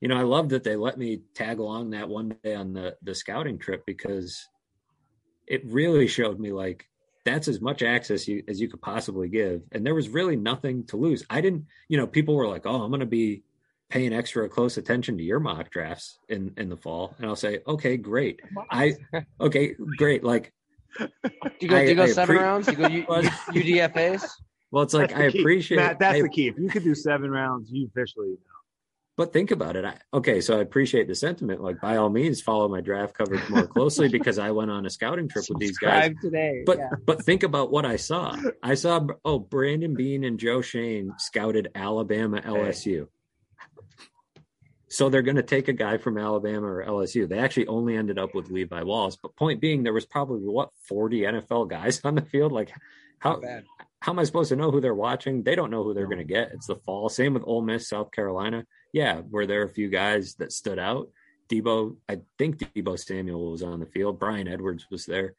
you 0.01 0.09
know 0.09 0.17
i 0.17 0.23
love 0.23 0.49
that 0.51 0.65
they 0.65 0.77
let 0.77 0.97
me 0.99 1.21
tag 1.35 1.59
along 1.59 1.91
that 1.91 2.09
one 2.09 2.37
day 2.43 2.55
on 2.55 2.73
the 2.73 2.97
the 3.03 3.15
scouting 3.15 3.59
trip 3.59 3.85
because 3.87 4.49
it 5.47 5.63
really 5.67 6.07
showed 6.07 6.39
me 6.39 6.53
like 6.53 6.87
that's 7.25 7.49
as 7.49 7.61
much 7.61 7.83
access 7.83 8.27
you, 8.27 8.43
as 8.49 8.61
you 8.63 8.69
could 8.69 8.81
possibly 8.81 9.29
give. 9.29 9.61
And 9.73 9.85
there 9.85 9.95
was 9.95 10.09
really 10.09 10.37
nothing 10.37 10.87
to 10.87 10.97
lose. 10.97 11.23
I 11.29 11.41
didn't 11.43 11.67
you 11.89 11.99
know 11.99 12.07
people 12.07 12.35
were 12.35 12.49
like 12.49 12.65
oh 12.67 12.83
i'm 12.83 12.91
going 12.91 13.01
to 13.01 13.07
be 13.07 13.43
paying 13.91 14.13
extra 14.15 14.49
close 14.49 14.77
attention 14.79 15.19
to 15.19 15.23
your 15.23 15.41
mock 15.41 15.71
drafts 15.71 16.19
in 16.29 16.53
in 16.57 16.69
the 16.71 16.77
fall 16.77 17.15
and 17.19 17.27
i'll 17.27 17.37
say 17.37 17.59
okay 17.67 17.97
great 17.97 18.41
i 18.71 18.95
okay 19.41 19.75
great 19.99 20.25
like 20.25 20.53
Do 20.99 21.09
you 21.61 21.69
go, 21.69 21.79
do 21.81 21.89
you 21.89 21.95
go 21.95 22.03
I- 22.03 22.07
I 22.07 22.11
seven 22.11 22.37
appre- 22.37 22.41
rounds? 22.41 22.67
Do 22.67 22.73
you 22.73 22.79
go 22.79 22.89
U, 22.89 23.05
Well, 23.09 23.23
UDFAs? 23.23 24.29
well 24.71 24.83
it's 24.83 24.95
like 24.95 25.15
i 25.15 25.31
key. 25.31 25.41
appreciate 25.41 25.77
Matt, 25.79 25.99
that's 25.99 26.17
I- 26.19 26.23
the 26.23 26.29
key. 26.29 26.49
If 26.49 26.59
you 26.59 26.69
could 26.69 26.85
do 26.85 26.95
seven 26.95 27.31
rounds, 27.31 27.71
you 27.71 27.87
officially. 27.87 28.29
Know 28.31 28.37
but 29.17 29.35
think 29.35 29.51
about 29.51 29.77
it. 29.77 29.85
I, 29.85 29.99
okay, 30.15 30.41
so 30.41 30.57
I 30.57 30.63
appreciate 30.63 31.07
the 31.07 31.15
sentiment. 31.15 31.61
Like, 31.63 31.79
by 31.79 31.99
all 31.99 32.09
means, 32.09 32.41
follow 32.41 32.69
my 32.69 32.81
draft 32.81 33.13
coverage 33.13 33.47
more 33.51 33.67
closely 33.67 34.09
because 34.19 34.39
I 34.39 34.51
went 34.53 34.71
on 34.71 34.87
a 34.87 34.91
scouting 34.91 35.29
trip 35.29 35.45
with 35.51 35.59
these 35.59 35.77
guys. 35.77 36.13
Today. 36.23 36.63
But 36.65 36.79
yeah. 36.79 36.89
but 37.05 37.23
think 37.23 37.43
about 37.43 37.71
what 37.71 37.85
I 37.85 37.97
saw. 37.97 38.35
I 38.63 38.75
saw 38.77 39.07
oh 39.27 39.39
Brandon 39.39 39.95
Beane 39.95 40.25
and 40.25 40.39
Joe 40.41 40.63
Schoen 40.63 41.13
scouted 41.19 41.69
Alabama 41.75 42.41
LSU. 42.41 43.09
So 44.89 45.09
they're 45.09 45.23
going 45.23 45.37
to 45.37 45.43
take 45.43 45.69
a 45.69 45.73
guy 45.73 45.99
from 45.99 46.19
Alabama 46.19 46.67
or 46.67 46.85
LSU. 46.85 47.29
They 47.29 47.39
actually 47.39 47.69
only 47.69 47.97
ended 47.97 48.19
up 48.19 48.35
with 48.35 48.51
Levi 48.51 48.83
Wallace. 48.83 49.17
But 49.17 49.37
point 49.37 49.61
being, 49.61 49.85
there 49.85 49.93
was 49.93 50.05
probably 50.05 50.49
what 50.49 50.71
forty 50.83 51.21
NFL 51.21 51.71
guys 51.71 52.01
on 52.05 52.17
the 52.17 52.23
field. 52.23 52.51
Like, 52.51 52.73
how 53.21 53.41
how 54.01 54.13
am 54.13 54.19
I 54.19 54.25
supposed 54.25 54.49
to 54.49 54.57
know 54.57 54.71
who 54.71 54.81
they're 54.81 54.95
watching? 54.95 55.43
They 55.43 55.55
don't 55.55 55.71
know 55.71 55.85
who 55.85 55.95
they're 55.95 56.07
going 56.07 56.19
to 56.19 56.25
get. 56.25 56.53
It's 56.53 56.67
the 56.67 56.77
fall. 56.77 57.09
Same 57.09 57.35
with 57.35 57.45
Ole 57.47 57.63
Miss, 57.63 57.89
South 57.89 58.11
Carolina. 58.11 58.67
Yeah, 58.93 59.21
were 59.31 59.47
there 59.47 59.61
are 59.63 59.67
a 59.67 59.69
few 59.69 59.91
guys 59.91 60.35
that 60.37 60.53
stood 60.53 60.79
out? 60.79 61.11
Deebo, 61.51 61.97
I 62.09 62.21
think 62.39 62.59
Deebo 62.59 62.99
Samuel 62.99 63.51
was 63.51 63.63
on 63.63 63.81
the 63.81 63.87
field. 63.87 64.19
Bryan 64.19 64.49
Edwards 64.49 64.87
was 64.91 65.05
there. 65.05 65.35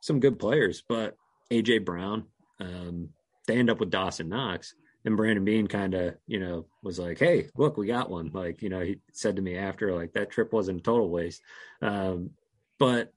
Some 0.00 0.18
good 0.18 0.38
players, 0.38 0.82
but 0.88 1.16
AJ 1.50 1.84
Brown, 1.84 2.24
um, 2.58 3.10
they 3.46 3.56
end 3.56 3.70
up 3.70 3.78
with 3.78 3.90
Dawson 3.90 4.28
Knox. 4.28 4.74
And 5.04 5.16
Brandon 5.16 5.44
Beane 5.44 5.66
kind 5.66 5.94
of, 5.94 6.14
you 6.26 6.38
know, 6.38 6.66
was 6.82 6.98
like, 6.98 7.18
"Hey, 7.18 7.48
look, 7.56 7.76
we 7.76 7.86
got 7.86 8.10
one." 8.10 8.30
Like, 8.32 8.62
you 8.62 8.68
know, 8.68 8.80
he 8.80 9.00
said 9.12 9.36
to 9.36 9.42
me 9.42 9.56
after, 9.56 9.94
like, 9.94 10.12
that 10.12 10.30
trip 10.30 10.52
wasn't 10.52 10.80
a 10.80 10.82
total 10.82 11.10
waste. 11.10 11.42
Um, 11.80 12.30
but 12.78 13.12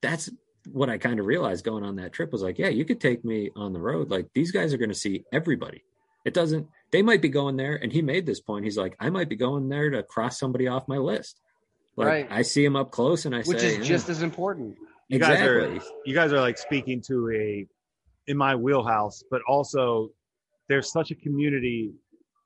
that's 0.00 0.30
what 0.70 0.90
I 0.90 0.98
kind 0.98 1.18
of 1.18 1.26
realized 1.26 1.64
going 1.64 1.84
on 1.84 1.96
that 1.96 2.12
trip 2.12 2.32
was 2.32 2.42
like, 2.42 2.58
yeah, 2.58 2.68
you 2.68 2.84
could 2.84 3.00
take 3.00 3.24
me 3.24 3.50
on 3.56 3.72
the 3.72 3.80
road. 3.80 4.10
Like 4.10 4.28
these 4.34 4.52
guys 4.52 4.72
are 4.72 4.78
going 4.78 4.90
to 4.90 4.94
see 4.94 5.24
everybody. 5.32 5.82
It 6.24 6.34
doesn't, 6.34 6.68
they 6.92 7.02
might 7.02 7.22
be 7.22 7.28
going 7.28 7.56
there. 7.56 7.74
And 7.74 7.92
he 7.92 8.02
made 8.02 8.26
this 8.26 8.40
point. 8.40 8.64
He's 8.64 8.76
like, 8.76 8.96
I 9.00 9.10
might 9.10 9.28
be 9.28 9.36
going 9.36 9.68
there 9.68 9.90
to 9.90 10.02
cross 10.02 10.38
somebody 10.38 10.68
off 10.68 10.86
my 10.86 10.98
list. 10.98 11.40
Like 11.96 12.06
right. 12.06 12.26
I 12.30 12.42
see 12.42 12.64
him 12.64 12.76
up 12.76 12.90
close 12.90 13.24
and 13.26 13.34
I 13.34 13.42
see 13.42 13.48
Which 13.48 13.60
say, 13.60 13.66
is 13.68 13.78
yeah. 13.78 13.84
just 13.84 14.08
as 14.08 14.22
important. 14.22 14.76
You 15.08 15.16
exactly. 15.16 15.46
guys 15.46 15.82
are, 15.82 15.90
you 16.04 16.14
guys 16.14 16.32
are 16.32 16.40
like 16.40 16.58
speaking 16.58 17.02
to 17.08 17.30
a, 17.30 17.66
in 18.28 18.36
my 18.36 18.54
wheelhouse, 18.54 19.24
but 19.30 19.42
also 19.48 20.10
there's 20.72 20.90
such 20.90 21.10
a 21.10 21.14
community. 21.14 21.92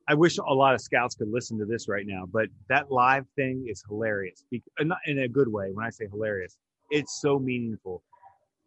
I 0.08 0.14
wish 0.14 0.38
a 0.38 0.42
lot 0.42 0.74
of 0.74 0.80
scouts 0.80 1.14
could 1.14 1.28
listen 1.30 1.56
to 1.60 1.64
this 1.64 1.88
right 1.88 2.04
now, 2.04 2.24
but 2.26 2.48
that 2.68 2.90
live 2.90 3.24
thing 3.36 3.66
is 3.68 3.84
hilarious. 3.88 4.44
Not 4.80 4.98
in 5.06 5.20
a 5.20 5.28
good 5.28 5.46
way. 5.46 5.70
When 5.72 5.86
I 5.86 5.90
say 5.90 6.06
hilarious, 6.10 6.58
it's 6.90 7.20
so 7.20 7.38
meaningful. 7.38 8.02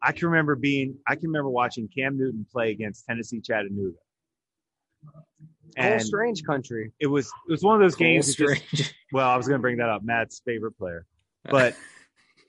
I 0.02 0.14
can 0.14 0.30
remember 0.30 0.56
being, 0.56 0.96
I 1.10 1.16
can 1.16 1.28
remember 1.28 1.50
watching 1.50 1.90
Cam 1.94 2.18
Newton 2.18 2.46
play 2.50 2.72
against 2.72 3.06
Tennessee 3.06 3.42
Chattanooga. 3.42 3.98
And 5.76 6.00
Cole 6.00 6.08
Strange 6.08 6.44
country. 6.46 6.94
It 7.02 7.08
was 7.08 7.28
it 7.28 7.52
was 7.52 7.62
one 7.62 7.76
of 7.76 7.82
those 7.82 7.96
Cole 7.96 8.08
games. 8.08 8.36
Just, 8.36 8.94
well, 9.12 9.28
I 9.28 9.36
was 9.36 9.46
going 9.46 9.60
to 9.60 9.62
bring 9.62 9.78
that 9.78 9.90
up. 9.90 10.04
Matt's 10.04 10.42
favorite 10.46 10.78
player, 10.78 11.06
but 11.44 11.76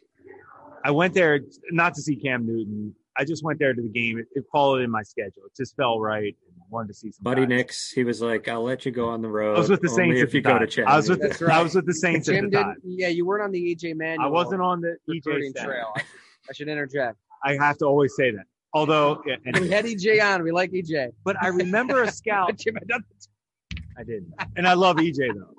I 0.84 0.92
went 0.92 1.12
there 1.12 1.40
not 1.72 1.94
to 1.94 2.02
see 2.02 2.14
Cam 2.14 2.46
Newton. 2.46 2.94
I 3.16 3.24
just 3.24 3.44
went 3.44 3.58
there 3.58 3.74
to 3.74 3.82
the 3.82 3.88
game. 3.88 4.18
It, 4.18 4.26
it 4.32 4.44
followed 4.50 4.80
in 4.82 4.90
my 4.90 5.02
schedule. 5.02 5.42
It 5.44 5.56
just 5.56 5.76
fell 5.76 6.00
right. 6.00 6.34
Wanted 6.70 6.88
to 6.88 6.94
see 6.94 7.10
some. 7.10 7.22
Buddy 7.22 7.42
guys. 7.42 7.48
Nix, 7.48 7.90
he 7.90 8.04
was 8.04 8.20
like, 8.20 8.48
"I'll 8.48 8.62
let 8.62 8.86
you 8.86 8.92
go 8.92 9.08
on 9.08 9.22
the 9.22 9.28
road." 9.28 9.56
I 9.56 9.58
was 9.58 9.70
with 9.70 9.80
the 9.80 9.88
Saints 9.88 10.20
if 10.20 10.32
you 10.32 10.40
go 10.40 10.58
to 10.58 10.66
Chattanooga. 10.66 10.92
I 10.92 10.96
was 10.96 11.08
with 11.08 11.20
the, 11.20 11.44
right. 11.46 11.58
I 11.58 11.62
was 11.62 11.74
with 11.74 11.86
the 11.86 11.94
Saints 11.94 12.26
Jim 12.26 12.46
at 12.46 12.50
the 12.50 12.56
time. 12.58 12.76
Yeah, 12.84 13.08
you 13.08 13.26
weren't 13.26 13.44
on 13.44 13.50
the 13.50 13.74
EJ 13.74 13.96
Manuel. 13.96 14.26
I 14.26 14.30
wasn't 14.30 14.62
on 14.62 14.80
the 14.80 14.96
EJ 15.08 15.54
trail. 15.62 15.92
I 15.96 16.52
should 16.52 16.68
interject. 16.68 17.18
I 17.44 17.54
have 17.54 17.78
to 17.78 17.86
always 17.86 18.14
say 18.16 18.30
that. 18.32 18.44
Although 18.72 19.22
yeah, 19.26 19.36
we 19.58 19.68
had 19.68 19.84
EJ 19.84 20.22
on, 20.22 20.42
we 20.42 20.52
like 20.52 20.70
EJ. 20.70 21.12
But 21.24 21.36
I 21.42 21.48
remember 21.48 22.02
a 22.02 22.10
scout. 22.10 22.60
I 23.98 24.04
didn't, 24.04 24.32
and 24.56 24.66
I 24.66 24.74
love 24.74 24.96
EJ 24.96 25.34
though, 25.34 25.54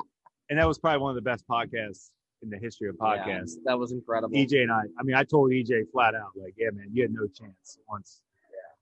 and 0.49 0.57
that 0.57 0.67
was 0.67 0.79
probably 0.79 0.99
one 1.01 1.11
of 1.11 1.15
the 1.15 1.29
best 1.29 1.45
podcasts 1.47 2.09
in 2.41 2.49
the 2.49 2.57
history 2.57 2.89
of 2.89 2.95
podcasts. 2.95 3.51
Yeah, 3.57 3.63
that 3.65 3.79
was 3.79 3.91
incredible. 3.91 4.35
EJ 4.35 4.63
and 4.63 4.71
I. 4.71 4.83
I 4.99 5.03
mean, 5.03 5.15
I 5.15 5.23
told 5.23 5.51
EJ 5.51 5.91
flat 5.91 6.15
out, 6.15 6.31
like, 6.35 6.55
"Yeah, 6.57 6.69
man, 6.71 6.87
you 6.91 7.03
had 7.03 7.13
no 7.13 7.27
chance 7.27 7.77
once 7.87 8.21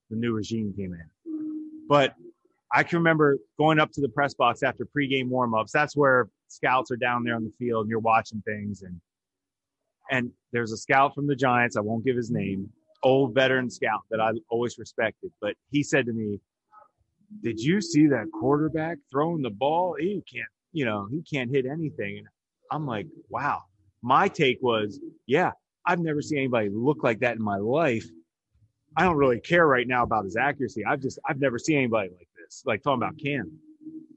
the 0.10 0.16
new 0.16 0.34
regime 0.34 0.74
came 0.78 0.94
in." 0.94 1.04
But 1.90 2.14
I 2.74 2.84
can 2.84 3.00
remember 3.00 3.38
going 3.58 3.80
up 3.80 3.92
to 3.94 4.02
the 4.02 4.08
press 4.08 4.34
box 4.34 4.64
after 4.64 4.86
pregame 4.86 5.30
warmups. 5.30 5.72
That's 5.72 5.98
where 5.98 6.30
scouts 6.48 6.92
are 6.92 6.98
down 6.98 7.26
there 7.26 7.36
on 7.36 7.44
the 7.44 7.52
field, 7.60 7.84
and 7.84 7.90
you're 7.90 8.00
watching 8.00 8.42
things, 8.46 8.84
and 8.84 9.02
and 10.10 10.32
there's 10.54 10.72
a 10.72 10.78
scout 10.78 11.14
from 11.14 11.28
the 11.28 11.36
Giants. 11.36 11.76
I 11.76 11.82
won't 11.82 12.06
give 12.06 12.16
his 12.16 12.32
name 12.32 12.70
old 13.04 13.34
veteran 13.34 13.70
scout 13.70 14.02
that 14.12 14.20
I 14.20 14.32
always 14.50 14.78
respected. 14.78 15.32
But 15.42 15.56
he 15.72 15.84
said 15.84 16.06
to 16.06 16.14
me, 16.14 16.40
Did 17.42 17.60
you 17.60 17.82
see 17.82 18.08
that 18.08 18.28
quarterback 18.40 18.98
throwing 19.12 19.42
the 19.42 19.50
ball? 19.50 19.96
He 20.00 20.24
can't, 20.32 20.48
you 20.72 20.86
know, 20.86 21.08
he 21.12 21.22
can't 21.22 21.50
hit 21.50 21.66
anything. 21.66 22.20
And 22.20 22.28
I'm 22.72 22.86
like, 22.86 23.08
wow. 23.30 23.64
My 24.02 24.28
take 24.28 24.60
was, 24.62 25.00
yeah, 25.28 25.52
I've 25.86 26.00
never 26.00 26.22
seen 26.22 26.40
anybody 26.40 26.70
look 26.72 27.04
like 27.04 27.20
that 27.20 27.36
in 27.36 27.44
my 27.44 27.58
life. 27.58 28.06
I 28.98 29.04
don't 29.04 29.18
really 29.18 29.40
care 29.40 29.68
right 29.68 29.88
now 29.88 30.04
about 30.04 30.26
his 30.26 30.36
accuracy. 30.36 30.84
I've 30.86 31.02
just 31.02 31.20
I've 31.28 31.40
never 31.40 31.60
seen 31.60 31.78
anybody 31.78 32.10
like 32.10 32.28
this. 32.44 32.64
Like 32.66 32.84
talking 32.84 33.02
about 33.02 33.18
Cam. 33.24 33.52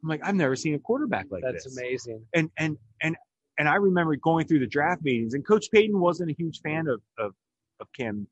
I'm 0.03 0.09
like, 0.09 0.21
I've 0.25 0.35
never 0.35 0.57
seen 0.57 0.75
a 0.75 0.79
quarterback 0.79 1.27
like 1.31 1.43
That's 1.45 1.65
this. 1.65 1.75
That's 1.75 1.79
amazing. 1.79 2.25
And 2.35 2.51
and 2.59 2.77
and 3.03 3.17
and 3.59 3.69
I 3.69 3.77
remember 3.77 4.17
going 4.17 4.47
through 4.47 4.61
the 4.61 4.67
draft 4.67 5.03
meetings, 5.03 5.35
and 5.35 5.47
Coach 5.47 5.71
Payton 5.73 5.99
wasn't 5.99 6.31
a 6.31 6.35
huge 6.35 6.61
fan 6.61 6.87
of 6.89 7.01
of, 7.19 7.33
of 7.81 7.89
Cam 7.97 8.27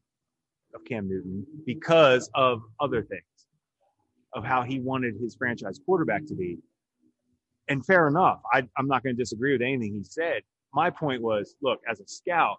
of 0.74 0.84
Cam 0.84 1.08
Newton 1.08 1.46
because 1.66 2.30
of 2.34 2.62
other 2.80 3.02
things, 3.02 3.22
of 4.34 4.44
how 4.44 4.62
he 4.62 4.80
wanted 4.80 5.14
his 5.20 5.34
franchise 5.36 5.80
quarterback 5.84 6.26
to 6.26 6.34
be. 6.34 6.58
And 7.68 7.84
fair 7.86 8.08
enough. 8.08 8.40
I, 8.52 8.66
I'm 8.76 8.88
not 8.88 9.04
going 9.04 9.14
to 9.14 9.22
disagree 9.22 9.52
with 9.52 9.62
anything 9.62 9.94
he 9.94 10.02
said. 10.02 10.42
My 10.74 10.90
point 10.90 11.22
was, 11.22 11.54
look, 11.62 11.78
as 11.88 12.00
a 12.00 12.06
scout, 12.06 12.56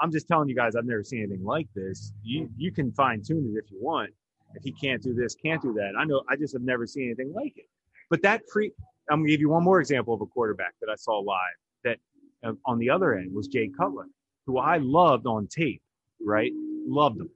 I'm 0.00 0.10
just 0.12 0.28
telling 0.28 0.48
you 0.48 0.54
guys, 0.54 0.76
I've 0.76 0.84
never 0.84 1.02
seen 1.02 1.20
anything 1.20 1.44
like 1.44 1.68
this. 1.74 2.12
You 2.22 2.48
you 2.56 2.72
can 2.72 2.92
fine 2.92 3.22
tune 3.22 3.52
it 3.54 3.58
if 3.58 3.70
you 3.70 3.78
want. 3.80 4.10
If 4.54 4.62
he 4.62 4.72
can't 4.72 5.02
do 5.02 5.12
this, 5.12 5.34
can't 5.34 5.60
do 5.60 5.72
that. 5.74 5.92
I 5.98 6.04
know. 6.04 6.22
I 6.28 6.36
just 6.36 6.52
have 6.54 6.62
never 6.62 6.86
seen 6.86 7.06
anything 7.06 7.32
like 7.34 7.52
it. 7.56 7.66
But 8.10 8.22
that 8.22 8.46
pre, 8.46 8.72
I'm 9.10 9.20
gonna 9.20 9.28
give 9.28 9.40
you 9.40 9.50
one 9.50 9.64
more 9.64 9.80
example 9.80 10.14
of 10.14 10.20
a 10.20 10.26
quarterback 10.26 10.74
that 10.80 10.90
I 10.90 10.96
saw 10.96 11.18
live. 11.18 11.38
That 11.84 11.98
uh, 12.44 12.52
on 12.64 12.78
the 12.78 12.90
other 12.90 13.14
end 13.14 13.34
was 13.34 13.48
Jay 13.48 13.70
Cutler, 13.76 14.06
who 14.46 14.58
I 14.58 14.78
loved 14.78 15.26
on 15.26 15.46
tape. 15.46 15.82
Right, 16.24 16.52
loved 16.86 17.20
him. 17.20 17.30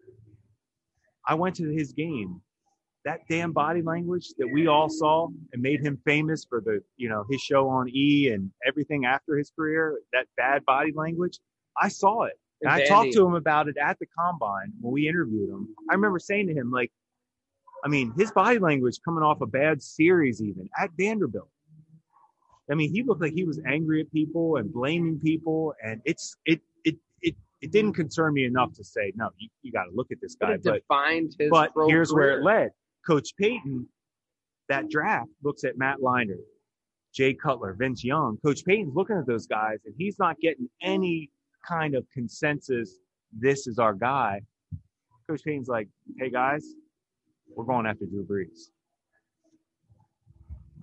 I 1.26 1.35
went 1.35 1.57
to 1.57 1.69
his 1.69 1.92
game. 1.92 2.40
That 3.04 3.21
damn 3.28 3.52
body 3.52 3.83
language 3.83 4.28
that 4.38 4.49
we 4.52 4.69
all 4.69 4.88
saw 4.88 5.28
and 5.52 5.61
made 5.61 5.81
him 5.81 5.99
famous 6.04 6.45
for 6.45 6.61
the, 6.61 6.83
you 6.97 7.09
know, 7.09 7.25
his 7.28 7.40
show 7.40 7.69
on 7.69 7.88
E 7.88 8.28
and 8.28 8.50
everything 8.64 9.07
after 9.07 9.37
his 9.37 9.50
career, 9.50 9.99
that 10.12 10.26
bad 10.37 10.64
body 10.64 10.92
language, 10.95 11.40
I 11.81 11.88
saw 11.88 12.23
it. 12.25 12.38
And 12.62 12.71
I 12.71 12.85
talked 12.87 13.12
to 13.12 13.26
him 13.26 13.35
about 13.35 13.69
it 13.69 13.76
at 13.76 13.99
the 13.99 14.07
combine 14.19 14.73
when 14.81 14.92
we 14.92 15.09
interviewed 15.09 15.50
him. 15.50 15.69
I 15.90 15.95
remember 15.95 16.19
saying 16.19 16.47
to 16.49 16.54
him, 16.54 16.71
like, 16.71 16.92
I 17.85 17.88
mean, 17.88 18.12
his 18.16 18.31
body 18.31 18.59
language 18.59 18.99
coming 19.04 19.25
off 19.25 19.40
a 19.40 19.47
bad 19.47 19.83
series, 19.83 20.40
even 20.40 20.69
at 20.81 20.90
Vanderbilt. 20.97 21.49
I 22.71 22.75
mean, 22.75 22.92
he 22.92 23.02
looked 23.02 23.21
like 23.21 23.33
he 23.33 23.45
was 23.45 23.61
angry 23.66 24.00
at 24.02 24.12
people 24.12 24.57
and 24.57 24.73
blaming 24.73 25.19
people, 25.19 25.75
and 25.83 26.00
it's 26.04 26.37
it 26.47 26.61
it 26.85 26.97
it 27.62 27.71
didn't 27.71 27.95
concern 27.95 28.35
me 28.35 28.45
enough 28.45 28.73
to 28.75 28.85
say, 28.85 29.12
no, 29.14 29.31
you, 29.38 29.49
you 29.62 29.73
got 29.73 29.85
to 29.85 29.92
look 29.95 30.11
at 30.11 30.19
this 30.21 30.35
guy. 30.35 30.57
But, 30.62 30.75
defined 30.75 31.35
his 31.38 31.49
but 31.49 31.71
here's 31.87 32.11
career. 32.11 32.26
where 32.26 32.38
it 32.38 32.45
led. 32.45 32.71
Coach 33.07 33.35
Payton, 33.38 33.87
that 34.69 34.90
draft 34.90 35.31
looks 35.42 35.64
at 35.64 35.78
Matt 35.78 35.99
Leinart, 36.00 36.42
Jay 37.14 37.35
Cutler, 37.35 37.75
Vince 37.78 38.04
Young. 38.04 38.37
Coach 38.45 38.64
Payton's 38.64 38.95
looking 38.95 39.16
at 39.16 39.26
those 39.26 39.47
guys, 39.47 39.78
and 39.87 39.95
he's 39.97 40.19
not 40.19 40.38
getting 40.40 40.69
any 40.83 41.31
kind 41.66 41.95
of 41.95 42.07
consensus. 42.12 42.99
This 43.33 43.66
is 43.66 43.78
our 43.78 43.95
guy. 43.95 44.42
Coach 45.28 45.42
Payton's 45.45 45.69
like, 45.69 45.88
hey 46.19 46.31
guys, 46.31 46.64
we're 47.54 47.64
going 47.64 47.87
after 47.87 48.07
Drew 48.07 48.25
Brees. 48.25 48.71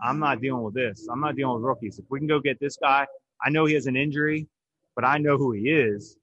I'm 0.01 0.19
not 0.19 0.41
dealing 0.41 0.63
with 0.63 0.73
this. 0.73 1.07
I'm 1.11 1.19
not 1.19 1.35
dealing 1.35 1.55
with 1.55 1.63
rookies. 1.63 1.99
If 1.99 2.05
we 2.09 2.19
can 2.19 2.27
go 2.27 2.39
get 2.39 2.59
this 2.59 2.77
guy, 2.77 3.05
I 3.43 3.49
know 3.49 3.65
he 3.65 3.73
has 3.73 3.85
an 3.85 3.95
injury, 3.95 4.47
but 4.95 5.05
I 5.05 5.17
know 5.17 5.37
who 5.37 5.51
he 5.51 5.69
is. 5.69 6.17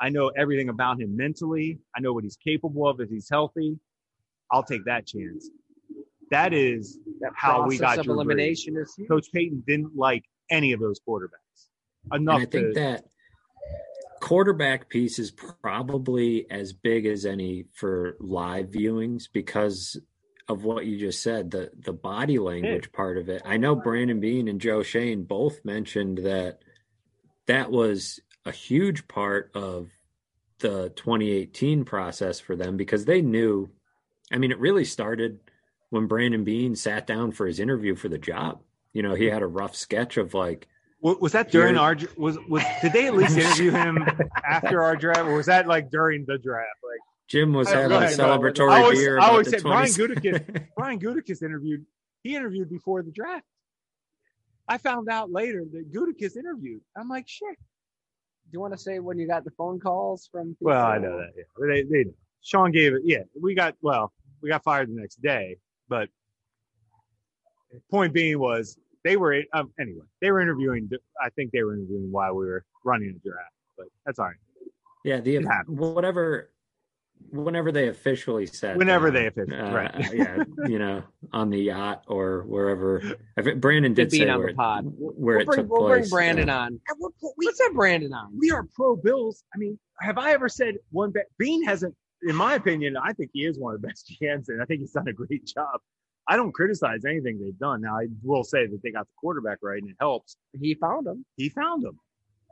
I 0.00 0.08
know 0.08 0.28
everything 0.36 0.68
about 0.68 1.00
him 1.00 1.16
mentally. 1.16 1.80
I 1.96 2.00
know 2.00 2.12
what 2.12 2.22
he's 2.22 2.36
capable 2.36 2.88
of 2.88 3.00
if 3.00 3.10
he's 3.10 3.28
healthy. 3.28 3.78
I'll 4.52 4.62
take 4.62 4.84
that 4.84 5.06
chance. 5.06 5.50
That 6.30 6.54
is 6.54 6.98
that 7.20 7.32
how 7.34 7.66
we 7.66 7.78
got 7.78 8.02
Drew 8.02 8.14
elimination. 8.14 8.74
Brees. 8.74 9.08
Coach 9.08 9.26
Payton 9.34 9.64
didn't 9.66 9.96
like 9.96 10.24
any 10.50 10.72
of 10.72 10.80
those 10.80 11.00
quarterbacks 11.00 11.66
enough. 12.12 12.36
And 12.36 12.46
I 12.46 12.50
think 12.50 12.68
to, 12.68 12.72
that 12.74 13.04
quarterback 14.28 14.90
piece 14.90 15.18
is 15.18 15.30
probably 15.30 16.44
as 16.50 16.74
big 16.74 17.06
as 17.06 17.24
any 17.24 17.64
for 17.72 18.14
live 18.20 18.66
viewings 18.66 19.26
because 19.32 19.98
of 20.50 20.64
what 20.64 20.84
you 20.84 20.98
just 20.98 21.22
said 21.22 21.50
the 21.50 21.70
the 21.78 21.94
body 21.94 22.38
language 22.38 22.92
part 22.92 23.16
of 23.16 23.30
it. 23.30 23.40
I 23.46 23.56
know 23.56 23.74
Brandon 23.74 24.20
Beane 24.20 24.46
and 24.46 24.60
Joe 24.60 24.82
Schoen 24.82 25.24
both 25.24 25.64
mentioned 25.64 26.18
that 26.18 26.58
that 27.46 27.70
was 27.70 28.20
a 28.44 28.52
huge 28.52 29.08
part 29.08 29.50
of 29.54 29.88
the 30.58 30.90
2018 30.90 31.86
process 31.86 32.38
for 32.38 32.54
them 32.54 32.76
because 32.76 33.06
they 33.06 33.22
knew. 33.22 33.70
I 34.30 34.36
mean, 34.36 34.52
it 34.52 34.60
really 34.60 34.84
started 34.84 35.40
when 35.88 36.06
Brandon 36.06 36.44
Beane 36.44 36.76
sat 36.76 37.06
down 37.06 37.32
for 37.32 37.46
his 37.46 37.60
interview 37.60 37.94
for 37.94 38.10
the 38.10 38.18
job. 38.18 38.60
You 38.92 39.02
know, 39.02 39.14
he 39.14 39.24
had 39.24 39.40
a 39.40 39.46
rough 39.46 39.74
sketch 39.74 40.18
of 40.18 40.34
like. 40.34 40.68
Was 41.00 41.32
that 41.32 41.50
during 41.52 41.76
our 41.76 41.96
was 42.16 42.38
was 42.48 42.64
did 42.82 42.92
they 42.92 43.06
at 43.06 43.14
least 43.14 43.36
interview 43.38 43.70
him 43.70 44.04
after 44.44 44.82
our 44.82 44.96
draft, 44.96 45.20
or 45.20 45.34
was 45.34 45.46
that 45.46 45.68
like 45.68 45.90
during 45.90 46.24
the 46.26 46.38
draft? 46.38 46.68
Like 46.82 47.00
Jim 47.28 47.52
was 47.52 47.68
having 47.68 47.92
a 47.92 48.06
celebratory 48.06 48.72
I 48.72 48.82
always, 48.82 48.98
beer. 48.98 49.18
I 49.20 49.28
always 49.28 49.48
said 49.48 49.62
Brian 49.62 49.88
Gutekunst. 49.88 50.66
Brian 50.76 50.98
Gutekunst 50.98 51.42
interviewed. 51.42 51.86
He 52.24 52.34
interviewed 52.34 52.68
before 52.68 53.02
the 53.02 53.12
draft. 53.12 53.44
I 54.66 54.78
found 54.78 55.08
out 55.08 55.30
later 55.30 55.64
that 55.72 55.92
Gutekunst 55.92 56.36
interviewed. 56.36 56.80
I'm 56.96 57.08
like, 57.08 57.28
shit 57.28 57.56
do 58.50 58.56
you 58.56 58.60
want 58.60 58.72
to 58.72 58.78
say 58.78 58.98
when 58.98 59.18
you 59.18 59.26
got 59.26 59.44
the 59.44 59.50
phone 59.50 59.78
calls 59.78 60.28
from? 60.32 60.54
People? 60.54 60.68
Well, 60.68 60.86
I 60.86 60.96
know 60.96 61.18
that. 61.18 61.32
Yeah, 61.36 61.66
they 61.66 61.82
they 61.82 62.04
know. 62.04 62.14
Sean 62.40 62.72
gave 62.72 62.94
it. 62.94 63.02
Yeah, 63.04 63.24
we 63.38 63.54
got. 63.54 63.74
Well, 63.82 64.12
we 64.42 64.48
got 64.48 64.64
fired 64.64 64.88
the 64.88 64.98
next 64.98 65.20
day. 65.20 65.58
But 65.88 66.08
point 67.90 68.14
being 68.14 68.38
was 68.38 68.78
they 69.08 69.16
were 69.16 69.42
um, 69.54 69.72
anyway. 69.80 70.04
They 70.20 70.30
were 70.30 70.40
interviewing. 70.40 70.90
I 71.20 71.30
think 71.30 71.50
they 71.52 71.62
were 71.62 71.74
interviewing 71.74 72.12
while 72.12 72.34
we 72.34 72.44
were 72.44 72.64
running 72.84 73.14
the 73.14 73.30
draft. 73.30 73.54
But 73.76 73.86
that's 74.04 74.18
all 74.18 74.26
right. 74.26 74.36
Yeah, 75.02 75.20
the 75.20 75.38
whatever 75.66 76.50
whenever 77.30 77.72
they 77.72 77.88
officially 77.88 78.46
said 78.46 78.76
whenever 78.76 79.10
they 79.10 79.26
officially 79.26 79.58
uh, 79.58 79.72
right 79.72 79.92
yeah 80.14 80.44
you 80.68 80.78
know 80.78 81.02
on 81.32 81.50
the 81.50 81.58
yacht 81.58 82.04
or 82.06 82.44
wherever 82.44 83.02
brandon 83.56 83.92
did 83.92 84.10
say 84.10 84.28
on 84.28 84.38
where, 84.38 84.48
the 84.48 84.54
pod 84.54 84.84
where 84.96 85.36
we'll 85.36 85.40
it 85.40 85.46
bring, 85.46 85.58
took 85.58 85.68
we'll 85.68 85.86
place 85.88 86.08
bring 86.08 86.10
brandon 86.10 86.46
yeah. 86.46 86.58
on 86.58 86.80
let's 87.44 87.60
have 87.60 87.74
brandon 87.74 88.12
on 88.14 88.30
we 88.38 88.52
are 88.52 88.64
pro 88.72 88.94
bills 88.94 89.42
i 89.52 89.58
mean 89.58 89.76
have 90.00 90.16
i 90.16 90.30
ever 90.30 90.48
said 90.48 90.76
one 90.90 91.10
bet 91.10 91.26
beane 91.38 91.64
hasn't 91.64 91.92
in 92.22 92.36
my 92.36 92.54
opinion 92.54 92.96
i 92.96 93.12
think 93.12 93.30
he 93.34 93.40
is 93.44 93.58
one 93.58 93.74
of 93.74 93.82
the 93.82 93.88
best 93.88 94.10
gms 94.22 94.48
and 94.48 94.62
i 94.62 94.64
think 94.64 94.80
he's 94.80 94.92
done 94.92 95.08
a 95.08 95.12
great 95.12 95.44
job 95.44 95.80
i 96.28 96.36
don't 96.36 96.52
criticize 96.52 97.04
anything 97.04 97.38
they've 97.40 97.58
done. 97.58 97.80
Now 97.80 97.98
i 97.98 98.06
will 98.22 98.44
say 98.44 98.66
that 98.66 98.80
they 98.82 98.90
got 98.90 99.06
the 99.06 99.14
quarterback 99.18 99.58
right 99.62 99.80
and 99.80 99.90
it 99.90 99.96
helps. 99.98 100.36
He 100.60 100.74
found 100.74 101.06
him. 101.06 101.24
He 101.36 101.48
found 101.48 101.84
him. 101.84 101.98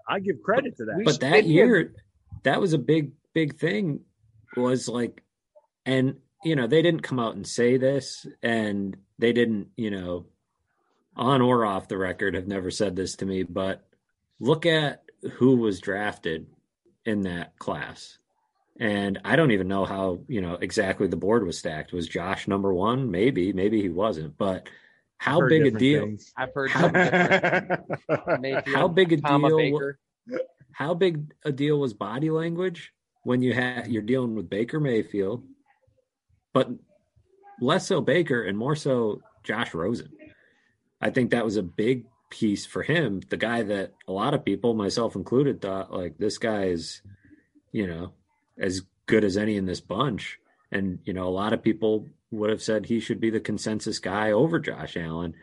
I 0.08 0.20
give 0.20 0.42
credit 0.42 0.74
but, 0.78 0.84
to 0.84 0.90
that. 0.90 1.04
but 1.04 1.20
that 1.20 1.46
year 1.46 1.94
that 2.44 2.60
was 2.60 2.72
a 2.72 2.78
big 2.78 3.12
big 3.34 3.56
thing 3.56 4.00
was 4.56 4.88
like 4.88 5.22
and 5.84 6.16
you 6.44 6.56
know 6.56 6.66
they 6.66 6.82
didn't 6.82 7.02
come 7.02 7.18
out 7.18 7.34
and 7.34 7.46
say 7.46 7.76
this 7.76 8.26
and 8.42 8.96
they 9.18 9.32
didn't 9.32 9.68
you 9.76 9.90
know 9.90 10.26
on 11.16 11.42
or 11.42 11.64
off 11.64 11.88
the 11.88 11.98
record 11.98 12.34
have 12.34 12.46
never 12.46 12.70
said 12.70 12.94
this 12.94 13.16
to 13.16 13.26
me 13.26 13.42
but 13.42 13.86
look 14.38 14.66
at 14.66 15.02
who 15.34 15.56
was 15.56 15.80
drafted 15.80 16.46
in 17.04 17.22
that 17.22 17.58
class 17.58 18.18
and 18.78 19.18
i 19.24 19.36
don't 19.36 19.50
even 19.50 19.68
know 19.68 19.84
how 19.84 20.18
you 20.28 20.40
know 20.40 20.54
exactly 20.54 21.06
the 21.06 21.16
board 21.16 21.44
was 21.46 21.58
stacked 21.58 21.92
was 21.92 22.08
josh 22.08 22.46
number 22.46 22.72
one 22.72 23.10
maybe 23.10 23.52
maybe 23.52 23.80
he 23.80 23.88
wasn't 23.88 24.36
but 24.36 24.68
how 25.18 25.46
big 25.48 25.66
a 25.66 25.70
deal 25.70 26.02
things. 26.02 26.32
i've 26.36 26.52
heard 26.52 26.70
how, 26.70 26.88
how 28.66 28.88
big 28.88 29.12
a 29.12 29.16
deal 29.16 29.92
how 30.72 30.94
big 30.94 31.32
a 31.44 31.52
deal 31.52 31.78
was 31.78 31.94
body 31.94 32.30
language 32.30 32.92
when 33.22 33.42
you 33.42 33.54
had 33.54 33.86
you're 33.86 34.02
dealing 34.02 34.34
with 34.34 34.50
baker 34.50 34.78
mayfield 34.78 35.42
but 36.52 36.70
less 37.60 37.86
so 37.86 38.00
Baker 38.00 38.42
and 38.42 38.56
more 38.56 38.76
so 38.76 39.20
Josh 39.44 39.74
Rosen. 39.74 40.10
I 41.00 41.10
think 41.10 41.30
that 41.30 41.44
was 41.44 41.56
a 41.56 41.62
big 41.62 42.04
piece 42.30 42.66
for 42.66 42.82
him. 42.82 43.20
The 43.28 43.36
guy 43.36 43.62
that 43.62 43.92
a 44.08 44.12
lot 44.12 44.34
of 44.34 44.44
people, 44.44 44.74
myself 44.74 45.16
included, 45.16 45.60
thought 45.60 45.92
like 45.92 46.18
this 46.18 46.38
guy 46.38 46.64
is, 46.64 47.02
you 47.72 47.86
know, 47.86 48.12
as 48.58 48.82
good 49.06 49.24
as 49.24 49.36
any 49.36 49.56
in 49.56 49.66
this 49.66 49.80
bunch. 49.80 50.38
And, 50.70 50.98
you 51.04 51.12
know, 51.12 51.28
a 51.28 51.30
lot 51.30 51.52
of 51.52 51.62
people 51.62 52.08
would 52.30 52.50
have 52.50 52.62
said 52.62 52.86
he 52.86 53.00
should 53.00 53.20
be 53.20 53.30
the 53.30 53.40
consensus 53.40 53.98
guy 53.98 54.32
over 54.32 54.58
Josh 54.58 54.96
Allen. 54.96 55.34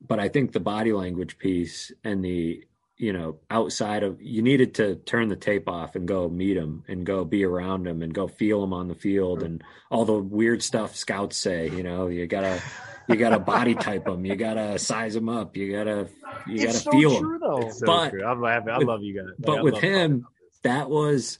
But 0.00 0.20
I 0.20 0.28
think 0.28 0.52
the 0.52 0.60
body 0.60 0.92
language 0.92 1.38
piece 1.38 1.90
and 2.04 2.24
the 2.24 2.64
you 2.98 3.12
know, 3.12 3.36
outside 3.50 4.02
of 4.02 4.22
you 4.22 4.40
needed 4.42 4.74
to 4.76 4.96
turn 4.96 5.28
the 5.28 5.36
tape 5.36 5.68
off 5.68 5.96
and 5.96 6.08
go 6.08 6.28
meet 6.28 6.56
him 6.56 6.82
and 6.88 7.04
go 7.04 7.24
be 7.24 7.44
around 7.44 7.86
him 7.86 8.02
and 8.02 8.14
go 8.14 8.26
feel 8.26 8.64
him 8.64 8.72
on 8.72 8.88
the 8.88 8.94
field 8.94 9.42
and 9.42 9.62
all 9.90 10.04
the 10.04 10.14
weird 10.14 10.62
stuff 10.62 10.96
scouts 10.96 11.36
say, 11.36 11.68
you 11.68 11.82
know, 11.82 12.06
you 12.06 12.26
gotta 12.26 12.60
you 13.06 13.16
gotta 13.16 13.38
body 13.38 13.74
type 13.74 14.06
them, 14.06 14.24
you 14.24 14.34
gotta 14.34 14.78
size 14.78 15.12
them 15.12 15.28
up, 15.28 15.56
you 15.56 15.72
gotta 15.72 16.08
you 16.46 16.66
gotta 16.66 16.78
so 16.78 16.90
feel 16.90 17.18
true, 17.18 17.38
them. 17.38 17.40
Though. 17.40 17.70
So 17.70 17.86
but 17.86 18.10
true. 18.10 18.24
I'm 18.24 18.40
laughing. 18.40 18.70
I 18.70 18.78
love 18.78 19.02
you 19.02 19.14
guys. 19.14 19.34
But 19.38 19.58
I 19.58 19.62
with 19.62 19.78
him, 19.78 20.26
that 20.62 20.88
was 20.88 21.38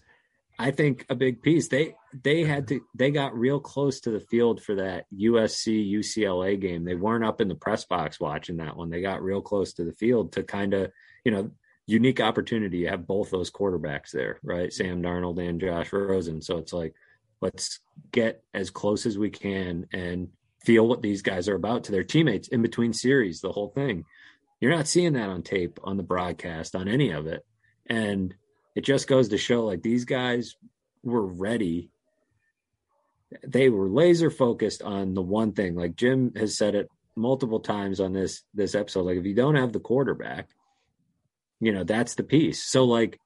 I 0.58 0.70
think 0.70 1.04
a 1.08 1.14
big 1.14 1.42
piece. 1.42 1.68
They 1.68 1.94
they 2.22 2.44
had 2.44 2.68
to 2.68 2.80
they 2.94 3.10
got 3.10 3.36
real 3.36 3.60
close 3.60 4.00
to 4.00 4.10
the 4.10 4.20
field 4.20 4.62
for 4.62 4.76
that 4.76 5.04
USC 5.14 5.92
UCLA 5.92 6.58
game. 6.58 6.84
They 6.84 6.94
weren't 6.94 7.24
up 7.24 7.40
in 7.40 7.48
the 7.48 7.54
press 7.54 7.84
box 7.84 8.18
watching 8.18 8.56
that 8.56 8.76
one. 8.76 8.88
They 8.88 9.02
got 9.02 9.22
real 9.22 9.42
close 9.42 9.74
to 9.74 9.84
the 9.84 9.92
field 9.92 10.32
to 10.32 10.42
kind 10.42 10.72
of 10.72 10.90
you 11.26 11.32
know, 11.32 11.50
unique 11.86 12.20
opportunity. 12.20 12.78
You 12.78 12.88
have 12.88 13.04
both 13.04 13.30
those 13.30 13.50
quarterbacks 13.50 14.12
there, 14.12 14.38
right? 14.44 14.72
Sam 14.72 15.02
Darnold 15.02 15.44
and 15.44 15.60
Josh 15.60 15.92
Rosen. 15.92 16.40
So 16.40 16.58
it's 16.58 16.72
like, 16.72 16.94
let's 17.40 17.80
get 18.12 18.44
as 18.54 18.70
close 18.70 19.06
as 19.06 19.18
we 19.18 19.28
can 19.28 19.88
and 19.92 20.28
feel 20.64 20.86
what 20.86 21.02
these 21.02 21.22
guys 21.22 21.48
are 21.48 21.56
about 21.56 21.82
to 21.84 21.92
their 21.92 22.04
teammates 22.04 22.46
in 22.46 22.62
between 22.62 22.92
series, 22.92 23.40
the 23.40 23.50
whole 23.50 23.70
thing. 23.70 24.04
You're 24.60 24.74
not 24.74 24.86
seeing 24.86 25.14
that 25.14 25.28
on 25.28 25.42
tape, 25.42 25.80
on 25.82 25.96
the 25.96 26.04
broadcast, 26.04 26.76
on 26.76 26.86
any 26.86 27.10
of 27.10 27.26
it. 27.26 27.44
And 27.86 28.32
it 28.76 28.84
just 28.84 29.08
goes 29.08 29.30
to 29.30 29.38
show 29.38 29.64
like 29.64 29.82
these 29.82 30.04
guys 30.04 30.54
were 31.02 31.26
ready. 31.26 31.90
They 33.44 33.70
were 33.70 33.88
laser 33.88 34.30
focused 34.30 34.82
on 34.82 35.14
the 35.14 35.22
one 35.22 35.52
thing. 35.52 35.74
Like 35.74 35.96
Jim 35.96 36.32
has 36.36 36.56
said 36.56 36.74
it 36.74 36.88
multiple 37.16 37.60
times 37.60 37.98
on 37.98 38.12
this 38.12 38.42
this 38.54 38.74
episode. 38.74 39.06
Like 39.06 39.16
if 39.16 39.24
you 39.24 39.34
don't 39.34 39.56
have 39.56 39.72
the 39.72 39.80
quarterback, 39.80 40.50
you 41.58 41.72
know, 41.72 41.84
that's 41.84 42.14
the 42.14 42.22
piece. 42.22 42.62
So 42.62 42.84
like 42.84 43.18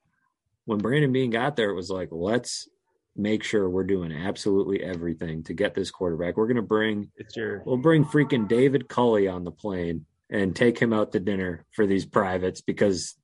when 0.66 0.78
Brandon 0.78 1.12
Beane 1.12 1.30
got 1.30 1.56
there, 1.56 1.70
it 1.70 1.74
was 1.74 1.90
like, 1.90 2.08
let's 2.12 2.68
make 3.16 3.42
sure 3.42 3.68
we're 3.68 3.82
doing 3.82 4.12
absolutely 4.12 4.84
everything 4.84 5.42
to 5.42 5.52
get 5.52 5.74
this 5.74 5.90
quarterback. 5.90 6.36
We're 6.36 6.46
gonna 6.46 6.62
bring 6.62 7.10
it's 7.16 7.36
your 7.36 7.64
we'll 7.66 7.76
bring 7.76 8.04
freaking 8.04 8.46
David 8.46 8.88
Culley 8.88 9.26
on 9.26 9.42
the 9.42 9.50
plane 9.50 10.06
and 10.30 10.54
take 10.54 10.78
him 10.78 10.92
out 10.92 11.10
to 11.10 11.18
dinner 11.18 11.66
for 11.72 11.86
these 11.86 12.06
privates 12.06 12.60
because 12.60 13.16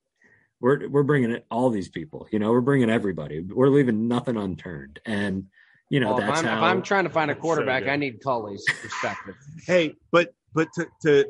we're 0.60 0.88
we're 0.88 1.02
bringing 1.02 1.30
it 1.30 1.46
all 1.50 1.70
these 1.70 1.88
people. 1.88 2.26
You 2.30 2.38
know, 2.38 2.50
we're 2.50 2.60
bringing 2.60 2.90
everybody. 2.90 3.40
We're 3.40 3.68
leaving 3.68 4.08
nothing 4.08 4.36
unturned. 4.36 5.00
And 5.04 5.46
you 5.90 6.00
know, 6.00 6.14
well, 6.14 6.18
that's 6.18 6.40
if 6.40 6.46
I'm, 6.46 6.50
how. 6.50 6.56
If 6.56 6.62
I'm 6.62 6.82
trying 6.82 7.04
to 7.04 7.10
find 7.10 7.30
a 7.30 7.34
quarterback, 7.34 7.84
so 7.84 7.90
I 7.90 7.96
need 7.96 8.20
Culley's 8.22 8.64
perspective. 8.82 9.34
hey, 9.66 9.94
but 10.10 10.34
but 10.54 10.68
to, 10.76 10.86
to 11.02 11.26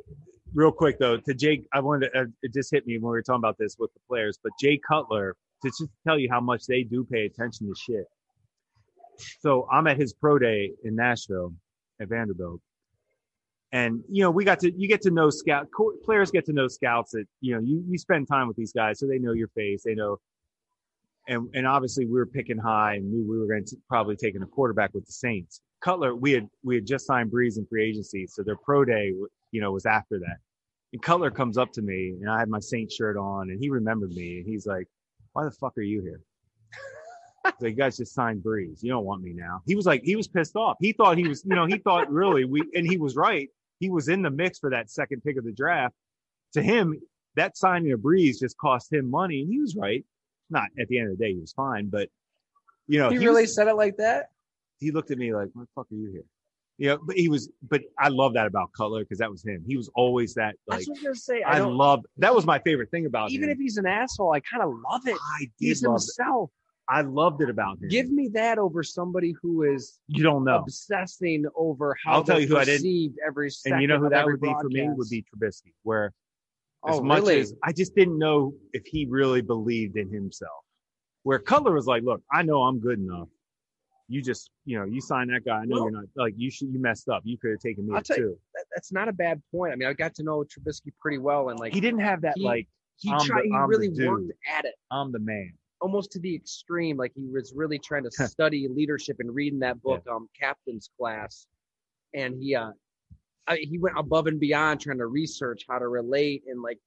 real 0.55 0.73
quick 0.73 0.99
though, 0.99 1.19
to 1.19 1.35
Jake, 1.35 1.67
I 1.73 1.81
wanted 1.81 2.11
to, 2.13 2.21
uh, 2.21 2.25
it 2.43 2.55
just 2.55 2.71
hit 2.71 2.87
me 2.87 2.95
when 2.95 3.03
we 3.03 3.11
were 3.11 3.23
talking 3.23 3.41
about 3.41 3.59
this 3.59 3.77
with 3.79 3.93
the 3.95 4.01
players, 4.09 4.39
but 4.43 4.53
Jay 4.61 4.81
Cutler, 4.89 5.37
to 5.63 5.69
just 5.69 5.91
tell 6.07 6.19
you 6.19 6.29
how 6.31 6.41
much 6.41 6.67
they 6.67 6.83
do 6.83 7.05
pay 7.05 7.27
attention 7.27 7.67
to 7.67 7.75
shit. 7.75 8.05
So 9.41 9.67
I'm 9.73 9.87
at 9.87 9.99
his 9.99 10.13
pro 10.13 10.39
day 10.39 10.73
in 10.85 10.95
Nashville 10.95 11.55
at 12.01 12.09
Vanderbilt. 12.09 12.61
And, 13.73 14.03
you 14.09 14.23
know, 14.23 14.31
we 14.31 14.45
got 14.45 14.61
to, 14.61 14.73
you 14.77 14.89
get 14.89 15.03
to 15.03 15.11
know 15.11 15.29
scout, 15.31 15.69
players 16.05 16.31
get 16.31 16.45
to 16.47 16.53
know 16.53 16.69
scouts 16.69 17.13
that, 17.13 17.27
you 17.41 17.55
know, 17.55 17.61
you, 17.61 17.85
you 17.89 17.99
spend 17.99 18.29
time 18.29 18.47
with 18.49 18.57
these 18.57 18.73
guys 18.73 19.01
so 19.01 19.07
they 19.07 19.19
know 19.19 19.33
your 19.33 19.49
face, 19.49 19.83
they 19.85 19.95
know. 19.95 20.19
And, 21.29 21.49
and 21.55 21.67
obviously 21.67 22.07
we 22.07 22.13
were 22.13 22.27
picking 22.27 22.59
high 22.59 22.95
and 22.95 23.11
knew 23.11 23.29
we 23.29 23.39
were 23.39 23.47
going 23.47 23.65
to 23.65 23.77
probably 23.89 24.15
taking 24.15 24.43
a 24.43 24.47
quarterback 24.47 24.95
with 24.95 25.05
the 25.07 25.13
Saints. 25.13 25.61
Cutler, 25.81 26.15
we 26.15 26.31
had, 26.31 26.49
we 26.63 26.77
had 26.77 26.87
just 26.87 27.07
signed 27.07 27.33
Brees 27.33 27.59
in 27.59 27.67
free 27.67 27.89
agency. 27.89 28.27
So 28.29 28.45
their 28.45 28.57
pro 28.57 28.85
day, 28.85 29.13
you 29.51 29.61
know, 29.61 29.73
was 29.73 29.87
after 29.87 30.21
that. 30.21 30.37
And 30.93 31.03
Cutler 31.03 31.33
comes 31.33 31.59
up 31.59 31.73
to 31.73 31.83
me 31.83 32.15
and 32.21 32.31
I 32.31 32.39
had 32.39 32.49
my 32.49 32.61
Saint 32.61 32.93
shirt 32.93 33.17
on 33.17 33.51
and 33.51 33.61
he 33.61 33.69
remembered 33.69 34.13
me 34.13 34.39
and 34.39 34.47
he's 34.47 34.67
like, 34.67 34.87
why 35.33 35.45
the 35.45 35.51
fuck 35.51 35.77
are 35.77 35.83
you 35.83 36.01
here? 36.01 36.21
so 37.59 37.67
you 37.67 37.75
guys 37.75 37.97
just 37.97 38.15
signed 38.15 38.43
Brees. 38.43 38.83
You 38.83 38.91
don't 38.91 39.05
want 39.05 39.23
me 39.23 39.33
now. 39.33 39.63
He 39.67 39.75
was 39.75 39.87
like, 39.87 40.03
he 40.05 40.17
was 40.17 40.29
pissed 40.29 40.57
off. 40.57 40.77
He 40.81 40.93
thought 40.93 41.19
he 41.19 41.29
was, 41.29 41.45
you 41.45 41.55
know, 41.55 41.67
he 41.67 41.79
thought 41.79 42.11
really 42.11 42.45
we, 42.45 42.63
and 42.75 42.87
he 42.87 42.97
was 42.97 43.17
right. 43.17 43.49
He 43.79 43.91
was 43.91 44.09
in 44.09 44.23
the 44.23 44.31
mix 44.31 44.59
for 44.59 44.71
that 44.71 44.91
second 44.91 45.23
pick 45.23 45.37
of 45.37 45.45
the 45.45 45.53
draft. 45.53 45.95
To 46.55 46.63
him, 46.63 47.01
that 47.35 47.57
signing 47.57 47.93
of 47.93 48.01
Brees 48.01 48.39
just 48.41 48.57
cost 48.57 48.93
him 48.93 49.11
money, 49.11 49.43
and 49.43 49.51
he 49.51 49.61
was 49.61 49.77
right. 49.77 50.05
Not 50.49 50.69
at 50.81 50.89
the 50.89 50.99
end 50.99 51.11
of 51.11 51.19
the 51.19 51.25
day, 51.25 51.33
he 51.33 51.41
was 51.41 51.53
fine, 51.53 51.89
but 51.89 52.09
you 52.87 52.99
know, 52.99 53.11
he, 53.11 53.19
he 53.19 53.27
really 53.27 53.43
was, 53.43 53.55
said 53.55 53.69
it 53.69 53.75
like 53.75 53.97
that. 53.97 54.31
He 54.79 54.91
looked 54.91 55.11
at 55.11 55.19
me 55.19 55.35
like, 55.35 55.49
"What 55.53 55.63
the 55.63 55.69
fuck 55.75 55.87
are 55.91 55.95
you 55.95 56.11
here?" 56.11 56.25
Yeah, 56.79 56.97
but 57.03 57.17
he 57.17 57.29
was. 57.29 57.51
But 57.69 57.83
I 57.99 58.09
love 58.09 58.35
that 58.35 58.47
about 58.47 58.71
Cutler 58.77 59.01
because 59.01 59.19
that 59.19 59.31
was 59.31 59.43
him. 59.45 59.65
He 59.67 59.77
was 59.77 59.91
always 59.95 60.35
that. 60.35 60.57
Like 60.67 60.77
I 60.77 60.85
was 60.89 61.01
gonna 61.03 61.15
say. 61.15 61.43
I, 61.43 61.59
I 61.59 61.61
love 61.61 62.05
that 62.19 62.35
was 62.35 62.47
my 62.47 62.59
favorite 62.61 62.91
thing 62.91 63.07
about 63.07 63.31
even 63.31 63.49
him. 63.49 63.55
if 63.55 63.59
he's 63.59 63.77
an 63.77 63.87
asshole, 63.87 64.33
I 64.33 64.41
kind 64.41 64.63
of 64.63 64.73
love 64.89 65.07
it. 65.07 65.17
I 65.17 65.41
did 65.41 65.51
he's 65.59 65.83
love 65.83 65.95
himself. 65.95 66.51
It. 66.51 66.66
I 66.89 67.01
loved 67.01 67.43
it 67.43 67.51
about 67.51 67.83
him. 67.83 67.89
Give 67.89 68.11
me 68.11 68.29
that 68.35 68.59
over 68.59 68.83
somebody 68.83 69.35
who 69.43 69.65
is 69.65 69.99
you 70.07 70.23
don't 70.23 70.45
know 70.45 70.59
obsessing 70.59 71.45
over 71.57 71.97
how 72.05 72.13
I'll 72.13 72.25
tell 72.25 72.39
you 72.41 72.47
who 72.47 72.57
I 72.57 72.65
did 72.65 72.83
every 73.27 73.51
second. 73.51 73.75
And 73.75 73.83
you 73.83 73.89
know 73.89 73.99
who 73.99 74.09
that 74.09 74.25
would 74.25 74.41
broadcast. 74.41 74.69
be 74.69 74.81
for 74.81 74.89
me 74.91 74.95
would 74.95 75.11
be 75.11 75.25
Trubisky. 75.25 75.73
Where 75.83 76.13
oh, 76.85 76.95
as 76.95 77.01
much 77.01 77.19
really? 77.21 77.41
as 77.41 77.55
I 77.65 77.73
just 77.73 77.95
didn't 77.97 78.19
know 78.19 78.55
if 78.73 78.87
he 78.87 79.07
really 79.07 79.43
believed 79.43 79.97
in 79.97 80.13
himself. 80.13 80.53
Where 81.25 81.41
Cutler 81.41 81.73
was 81.73 81.87
like, 81.87 82.05
"Look, 82.05 82.23
I 82.33 82.43
know 82.43 82.63
I'm 82.63 82.79
good 82.79 83.01
enough. 83.01 83.29
You 84.09 84.23
just, 84.23 84.51
you 84.65 84.79
know, 84.79 84.85
you 84.85 85.01
sign 85.01 85.27
that 85.29 85.45
guy. 85.45 85.63
I 85.63 85.65
know 85.65 85.77
Well- 85.77 85.85
you're 85.85 85.91
not 85.91 86.05
like 86.15 86.35
you 86.37 86.49
should. 86.49 86.69
You 86.69 86.79
messed 86.79 87.09
up. 87.09 87.23
You 87.25 87.37
could 87.37 87.51
have 87.51 87.59
taken 87.59 87.89
me 87.89 87.97
I'll 87.97 88.03
tell 88.03 88.19
you- 88.19 88.39
That- 88.55 88.67
that's 88.73 88.93
not 88.93 89.09
a 89.09 89.13
bad 89.13 89.43
point. 89.51 89.73
I 89.73 89.77
mean, 89.77 89.89
I 89.89 89.93
got 89.93 90.15
to 90.15 90.23
know 90.23 90.45
Trubisky 90.45 90.93
pretty 91.01 91.19
well, 91.19 91.49
and 91.49 91.59
like 91.59 91.75
He 91.75 91.81
didn't 91.81 92.01
have 92.01 92.21
that 92.21 92.35
he- 92.37 92.45
like 92.45 92.69
he 92.99 93.11
I'm 93.11 93.19
the- 93.19 93.25
tried, 93.25 93.45
he 93.47 93.53
I'm 93.53 93.69
really 93.69 93.89
worked 93.89 94.31
at 94.49 94.65
it 94.65 94.77
I'm 94.93 95.11
the 95.11 95.19
man. 95.19 95.53
Almost 95.81 96.13
to 96.13 96.19
the 96.19 96.35
extreme. 96.35 96.97
Like 96.97 97.13
he 97.15 97.27
was 97.27 97.53
really 97.55 97.79
trying 97.79 98.05
to 98.05 98.11
study 98.11 98.67
leadership 98.69 99.17
and 99.21 99.35
reading 99.35 99.59
that 99.61 99.81
book, 99.83 100.03
um, 100.11 100.29
Captain's 100.39 100.91
Class, 100.99 101.47
and 102.15 102.35
he 102.43 102.55
uh, 102.55 102.71
I, 103.47 103.57
he 103.59 103.79
went 103.79 103.97
above 103.99 104.27
and 104.27 104.41
beyond 104.41 104.81
trying 104.81 104.99
to 104.99 105.07
research 105.07 105.65
how 105.69 105.79
to 105.79 105.87
relate 105.89 106.43
and 106.49 106.63
like, 106.63 106.79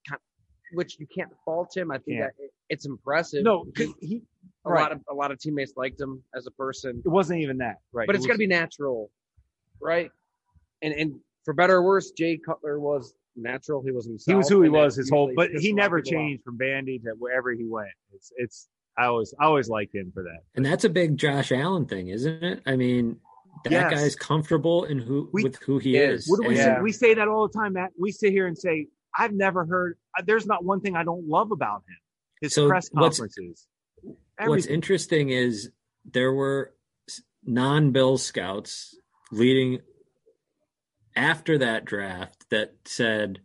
which 0.74 1.00
you 1.00 1.08
can't 1.16 1.30
fault 1.46 1.76
him. 1.78 1.92
I 1.92 2.00
think 2.00 2.18
Can't. 2.20 2.34
that 2.38 2.44
it- 2.44 2.52
it's 2.70 2.86
impressive. 2.86 3.44
No, 3.44 3.66
he 4.00 4.22
A 4.66 4.70
right. 4.70 4.82
lot 4.82 4.92
of 4.92 5.02
a 5.10 5.14
lot 5.14 5.32
of 5.32 5.40
teammates 5.40 5.74
liked 5.76 6.00
him 6.00 6.22
as 6.36 6.46
a 6.46 6.52
person. 6.52 7.02
It 7.04 7.10
wasn't 7.10 7.42
even 7.42 7.58
that, 7.60 7.78
right? 7.92 8.06
But 8.06 8.16
it's 8.16 8.28
got 8.28 8.34
to 8.34 8.38
be 8.40 8.46
natural, 8.48 9.10
right? 9.82 10.12
And 10.84 10.94
and 10.94 11.16
for 11.46 11.54
better 11.56 11.78
or 11.78 11.84
worse, 11.84 12.12
Jay 12.12 12.38
Cutler 12.38 12.80
was 12.80 13.16
natural. 13.36 13.82
He 13.82 13.92
was 13.92 14.06
himself. 14.06 14.32
He 14.32 14.36
was 14.36 14.50
who 14.50 14.62
he 14.62 14.70
was 14.70 14.96
his 14.96 15.10
whole, 15.10 15.32
but 15.36 15.50
he 15.52 15.74
never 15.74 16.00
changed 16.02 16.44
from 16.44 16.58
Vandy 16.60 17.02
to 17.04 17.12
wherever 17.18 17.52
he 17.52 17.66
went. 17.66 17.90
It's 18.14 18.32
it's 18.36 18.68
I 19.00 19.06
always 19.06 19.34
I 19.40 19.46
always 19.46 19.70
liked 19.70 19.96
him 19.96 20.12
for 20.14 20.24
that. 20.24 20.40
And 20.56 20.66
that's 20.66 20.84
a 20.84 20.90
big 20.90 21.18
Josh 21.18 21.52
Allen 21.52 21.86
thing, 21.86 22.10
isn't 22.10 22.44
it? 22.44 22.62
I 22.66 22.76
mean, 22.76 23.18
that 23.64 23.72
yes. 23.72 23.94
guy's 23.94 24.16
comfortable 24.16 24.84
in 24.84 25.00
who 25.00 25.30
we, 25.32 25.44
with 25.44 25.58
who 25.64 25.80
he 25.80 25.98
is. 25.98 26.28
What 26.28 26.42
do 26.42 26.48
we 26.48 26.56
say? 26.56 26.78
We 26.82 26.92
say 26.92 27.14
that 27.14 27.28
all 27.28 27.48
the 27.48 27.54
time, 27.58 27.74
Matt. 27.74 27.92
We 27.98 28.12
sit 28.12 28.32
here 28.32 28.48
and 28.48 28.58
say, 28.58 28.88
I've 29.18 29.34
never 29.34 29.66
heard. 29.66 29.98
Uh, 30.18 30.24
there's 30.26 30.46
not 30.46 30.64
one 30.64 30.82
thing 30.82 30.96
I 30.96 31.04
don't 31.04 31.28
love 31.28 31.52
about 31.52 31.84
him. 31.88 31.98
His 32.42 32.54
so 32.54 32.68
press 32.68 32.90
conferences. 32.90 33.68
What's, 34.02 34.50
what's 34.50 34.66
interesting 34.66 35.30
is 35.30 35.72
there 36.06 36.32
were 36.32 36.74
non-Bill 37.44 38.18
scouts 38.18 38.96
leading 39.32 39.80
after 41.16 41.58
that 41.58 41.86
draft 41.86 42.46
that 42.50 42.74
said, 42.86 43.40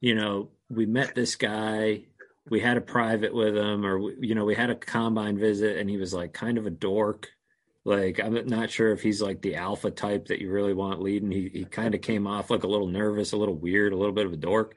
you 0.00 0.14
know, 0.14 0.50
we 0.68 0.86
met 0.86 1.14
this 1.14 1.36
guy, 1.36 2.04
we 2.48 2.60
had 2.60 2.76
a 2.76 2.80
private 2.80 3.34
with 3.34 3.56
him, 3.56 3.84
or 3.84 4.12
you 4.20 4.34
know, 4.34 4.44
we 4.44 4.54
had 4.54 4.70
a 4.70 4.74
combine 4.74 5.38
visit, 5.38 5.78
and 5.78 5.90
he 5.90 5.96
was 5.96 6.14
like 6.14 6.32
kind 6.32 6.58
of 6.58 6.66
a 6.66 6.70
dork. 6.70 7.28
Like 7.84 8.20
I'm 8.20 8.46
not 8.46 8.70
sure 8.70 8.92
if 8.92 9.02
he's 9.02 9.22
like 9.22 9.42
the 9.42 9.56
alpha 9.56 9.90
type 9.90 10.26
that 10.26 10.40
you 10.40 10.50
really 10.50 10.74
want 10.74 11.02
leading. 11.02 11.30
He 11.30 11.50
he 11.52 11.64
kind 11.64 11.94
of 11.94 12.00
came 12.00 12.26
off 12.26 12.50
like 12.50 12.64
a 12.64 12.68
little 12.68 12.88
nervous, 12.88 13.32
a 13.32 13.36
little 13.36 13.54
weird, 13.54 13.92
a 13.92 13.96
little 13.96 14.14
bit 14.14 14.26
of 14.26 14.32
a 14.32 14.36
dork. 14.36 14.74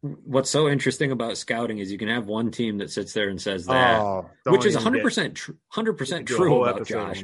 What's 0.00 0.48
so 0.48 0.68
interesting 0.68 1.12
about 1.12 1.36
scouting 1.36 1.78
is 1.78 1.92
you 1.92 1.98
can 1.98 2.08
have 2.08 2.26
one 2.26 2.50
team 2.50 2.78
that 2.78 2.90
sits 2.90 3.12
there 3.12 3.28
and 3.28 3.40
says 3.40 3.66
that, 3.66 4.00
oh, 4.00 4.30
which 4.46 4.64
is 4.64 4.74
100 4.74 5.02
percent 5.02 5.38
100 5.48 5.92
percent 5.94 6.26
true 6.26 6.64
about 6.64 6.86
Josh. 6.86 7.22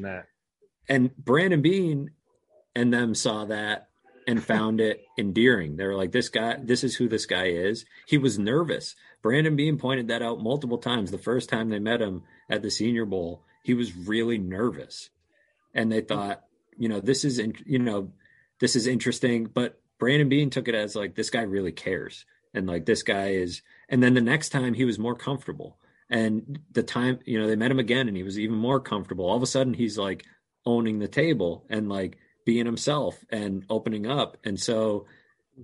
And 0.89 1.17
Brandon 1.17 1.63
Beane 1.63 2.11
and 2.75 2.93
them 2.93 3.15
saw 3.15 3.47
that 3.47 3.89
and 4.27 4.43
found 4.45 4.81
it 4.81 5.05
endearing. 5.19 5.77
They 5.77 5.87
were 5.87 5.97
like, 5.97 6.13
"This 6.13 6.29
guy, 6.29 6.59
this 6.63 6.85
is 6.85 6.97
who 6.97 7.09
this 7.09 7.27
guy 7.27 7.47
is." 7.47 7.87
He 8.07 8.19
was 8.19 8.39
nervous. 8.39 8.95
Brandon 9.27 9.57
Beane 9.57 9.77
pointed 9.77 10.07
that 10.07 10.23
out 10.23 10.41
multiple 10.41 10.79
times. 10.79 11.11
The 11.11 11.19
first 11.19 11.49
time 11.49 11.69
they 11.69 11.81
met 11.81 12.01
him 12.01 12.23
at 12.49 12.63
the 12.63 12.71
Senior 12.71 13.05
Bowl, 13.07 13.43
he 13.65 13.75
was 13.75 13.97
really 13.97 14.39
nervous, 14.39 15.11
and 15.75 15.91
they 15.91 16.01
thought, 16.01 16.45
you 16.79 16.89
know, 16.89 17.01
this 17.01 17.25
is, 17.25 17.43
you 17.67 17.81
know, 17.81 18.13
this 18.61 18.77
is 18.77 18.87
interesting. 18.87 19.47
But 19.47 19.81
Brandon 19.99 20.29
Beane 20.29 20.51
took 20.51 20.69
it 20.69 20.77
as 20.77 20.95
like, 20.95 21.17
this 21.17 21.31
guy 21.31 21.43
really 21.43 21.73
cares, 21.73 22.25
and 22.55 22.69
like 22.69 22.87
this 22.87 23.03
guy 23.03 23.31
is. 23.31 23.63
And 23.89 24.01
then 24.01 24.15
the 24.15 24.21
next 24.21 24.51
time, 24.51 24.75
he 24.75 24.85
was 24.85 24.97
more 24.97 25.17
comfortable. 25.17 25.77
And 26.09 26.61
the 26.71 26.85
time, 26.85 27.19
you 27.25 27.41
know, 27.41 27.49
they 27.49 27.57
met 27.57 27.73
him 27.73 27.81
again, 27.81 28.07
and 28.07 28.17
he 28.17 28.23
was 28.23 28.39
even 28.39 28.55
more 28.55 28.79
comfortable. 28.79 29.27
All 29.27 29.37
of 29.37 29.43
a 29.43 29.47
sudden, 29.47 29.75
he's 29.75 29.99
like 29.99 30.25
owning 30.65 31.01
the 31.01 31.09
table 31.09 31.67
and 31.69 31.89
like 31.89 32.17
being 32.45 32.65
himself 32.65 33.25
and 33.29 33.65
opening 33.69 34.07
up. 34.07 34.37
And 34.45 34.61
so, 34.61 35.07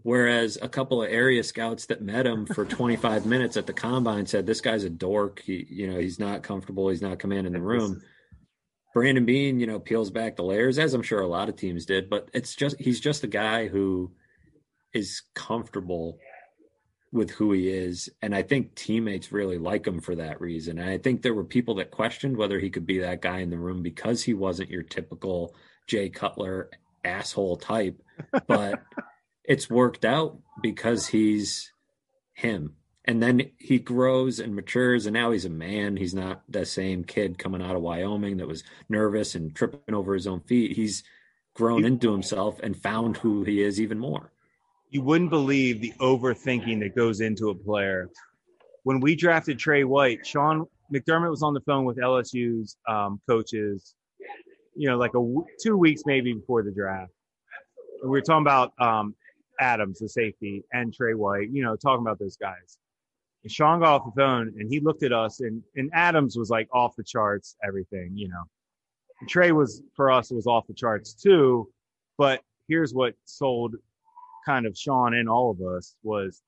whereas 0.02 0.58
a 0.60 0.68
couple 0.68 1.02
of 1.02 1.10
area 1.10 1.42
scouts 1.42 1.86
that 1.86 2.02
met 2.02 2.26
him 2.26 2.46
for 2.46 2.64
25 2.64 3.26
minutes 3.26 3.56
at 3.56 3.66
the 3.66 3.72
combine 3.72 4.26
said, 4.26 4.46
"This 4.46 4.60
guy's 4.60 4.84
a 4.84 4.90
dork. 4.90 5.40
He, 5.40 5.66
you 5.68 5.90
know, 5.90 5.98
he's 5.98 6.18
not 6.18 6.42
comfortable. 6.42 6.88
He's 6.88 7.02
not 7.02 7.18
commanding 7.18 7.52
the 7.52 7.60
room." 7.60 8.02
Brandon 8.94 9.24
Beane, 9.24 9.58
you 9.58 9.66
know, 9.66 9.80
peels 9.80 10.10
back 10.10 10.36
the 10.36 10.42
layers, 10.42 10.78
as 10.78 10.92
I'm 10.92 11.02
sure 11.02 11.20
a 11.20 11.26
lot 11.26 11.48
of 11.48 11.56
teams 11.56 11.86
did. 11.86 12.10
But 12.10 12.28
it's 12.32 12.54
just 12.54 12.78
he's 12.78 13.00
just 13.00 13.24
a 13.24 13.28
guy 13.28 13.68
who 13.68 14.12
is 14.92 15.22
comfortable 15.34 16.18
with 17.12 17.30
who 17.30 17.52
he 17.52 17.68
is. 17.68 18.08
And 18.22 18.34
I 18.34 18.42
think 18.42 18.74
teammates 18.74 19.32
really 19.32 19.58
like 19.58 19.86
him 19.86 20.00
for 20.00 20.14
that 20.16 20.40
reason. 20.40 20.78
And 20.78 20.88
I 20.88 20.98
think 20.98 21.20
there 21.20 21.34
were 21.34 21.44
people 21.44 21.74
that 21.76 21.90
questioned 21.90 22.36
whether 22.36 22.58
he 22.58 22.70
could 22.70 22.86
be 22.86 22.98
that 23.00 23.20
guy 23.20 23.40
in 23.40 23.50
the 23.50 23.58
room 23.58 23.82
because 23.82 24.22
he 24.22 24.32
wasn't 24.32 24.70
your 24.70 24.82
typical 24.82 25.54
Jay 25.86 26.08
Cutler 26.08 26.70
asshole 27.04 27.56
type, 27.58 28.00
but 28.46 28.82
it's 29.44 29.70
worked 29.70 30.04
out 30.04 30.38
because 30.60 31.08
he's 31.08 31.72
him. 32.32 32.76
And 33.04 33.20
then 33.20 33.50
he 33.58 33.80
grows 33.80 34.38
and 34.38 34.54
matures, 34.54 35.06
and 35.06 35.14
now 35.14 35.32
he's 35.32 35.44
a 35.44 35.50
man. 35.50 35.96
He's 35.96 36.14
not 36.14 36.42
the 36.48 36.64
same 36.64 37.02
kid 37.02 37.36
coming 37.36 37.60
out 37.60 37.74
of 37.74 37.82
Wyoming 37.82 38.36
that 38.36 38.46
was 38.46 38.62
nervous 38.88 39.34
and 39.34 39.54
tripping 39.54 39.94
over 39.94 40.14
his 40.14 40.28
own 40.28 40.40
feet. 40.40 40.76
He's 40.76 41.02
grown 41.54 41.84
into 41.84 42.12
himself 42.12 42.60
and 42.62 42.80
found 42.80 43.16
who 43.16 43.42
he 43.42 43.60
is 43.62 43.80
even 43.80 43.98
more. 43.98 44.32
You 44.90 45.02
wouldn't 45.02 45.30
believe 45.30 45.80
the 45.80 45.92
overthinking 45.98 46.80
that 46.80 46.94
goes 46.94 47.20
into 47.20 47.50
a 47.50 47.54
player. 47.54 48.08
When 48.84 49.00
we 49.00 49.16
drafted 49.16 49.58
Tre 49.58 49.82
White, 49.82 50.24
Sean 50.24 50.66
McDermott 50.94 51.30
was 51.30 51.42
on 51.42 51.54
the 51.54 51.60
phone 51.62 51.84
with 51.84 51.96
LSU's 51.96 52.76
um, 52.88 53.20
coaches 53.28 53.96
you 54.74 54.88
know, 54.88 54.96
like 54.96 55.10
a 55.10 55.20
w- 55.20 55.44
two 55.62 55.76
weeks 55.76 56.02
maybe 56.06 56.32
before 56.32 56.62
the 56.62 56.70
draft. 56.70 57.12
we 58.02 58.08
were 58.08 58.20
talking 58.20 58.42
about 58.42 58.72
um, 58.78 59.14
Adams, 59.60 59.98
the 59.98 60.08
safety, 60.08 60.64
and 60.72 60.92
Tre 60.92 61.14
White, 61.14 61.50
you 61.50 61.62
know, 61.62 61.76
talking 61.76 62.02
about 62.02 62.18
those 62.18 62.36
guys. 62.36 62.78
And 63.42 63.52
Sean 63.52 63.80
got 63.80 64.00
off 64.00 64.14
the 64.14 64.20
phone 64.20 64.52
and 64.58 64.70
he 64.70 64.80
looked 64.80 65.02
at 65.02 65.12
us 65.12 65.40
and, 65.40 65.62
and 65.76 65.90
Adams 65.92 66.36
was 66.36 66.50
like 66.50 66.68
off 66.72 66.96
the 66.96 67.04
charts, 67.04 67.56
everything, 67.66 68.12
you 68.14 68.28
know. 68.28 68.42
And 69.20 69.28
Tre 69.28 69.52
was, 69.52 69.82
for 69.94 70.10
us, 70.10 70.30
was 70.30 70.46
off 70.46 70.66
the 70.66 70.74
charts 70.74 71.14
too. 71.14 71.68
But 72.18 72.40
here's 72.68 72.94
what 72.94 73.14
sold 73.24 73.74
kind 74.46 74.66
of 74.66 74.76
Sean 74.76 75.14
and 75.14 75.28
all 75.28 75.50
of 75.50 75.60
us 75.60 75.96
was 76.02 76.42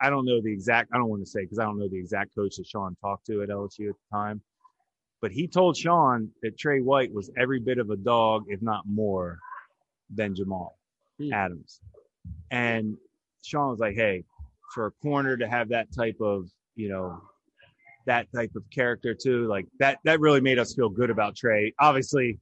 I 0.00 0.10
don't 0.10 0.24
know 0.24 0.40
the 0.40 0.52
exact, 0.52 0.90
I 0.92 0.98
don't 0.98 1.08
want 1.08 1.22
to 1.22 1.30
say 1.30 1.42
because 1.42 1.58
I 1.58 1.64
don't 1.64 1.78
know 1.78 1.88
the 1.88 1.98
exact 1.98 2.34
coach 2.34 2.56
that 2.56 2.66
Sean 2.66 2.96
talked 3.00 3.26
to 3.26 3.42
at 3.42 3.48
LSU 3.48 3.88
at 3.88 3.96
the 3.96 4.16
time. 4.16 4.40
But 5.20 5.32
he 5.32 5.48
told 5.48 5.76
Sean 5.76 6.30
that 6.42 6.58
Tre 6.58 6.80
White 6.80 7.12
was 7.12 7.30
every 7.38 7.58
bit 7.58 7.78
of 7.78 7.90
a 7.90 7.96
dog, 7.96 8.44
if 8.48 8.60
not 8.60 8.82
more, 8.86 9.38
than 10.14 10.34
Jamal 10.34 10.78
hmm. 11.18 11.32
Adams. 11.32 11.80
And 12.50 12.96
Sean 13.42 13.70
was 13.70 13.80
like, 13.80 13.94
hey, 13.94 14.24
for 14.72 14.86
a 14.86 14.90
corner 14.90 15.36
to 15.36 15.48
have 15.48 15.68
that 15.70 15.92
type 15.94 16.16
of, 16.20 16.48
you 16.76 16.88
know, 16.88 17.20
that 18.06 18.26
type 18.34 18.52
of 18.56 18.62
character 18.70 19.14
too, 19.14 19.46
like 19.46 19.66
that, 19.78 19.98
that 20.04 20.20
really 20.20 20.40
made 20.40 20.58
us 20.58 20.74
feel 20.74 20.88
good 20.88 21.10
about 21.10 21.36
Tre. 21.36 21.72
Obviously, 21.80 22.38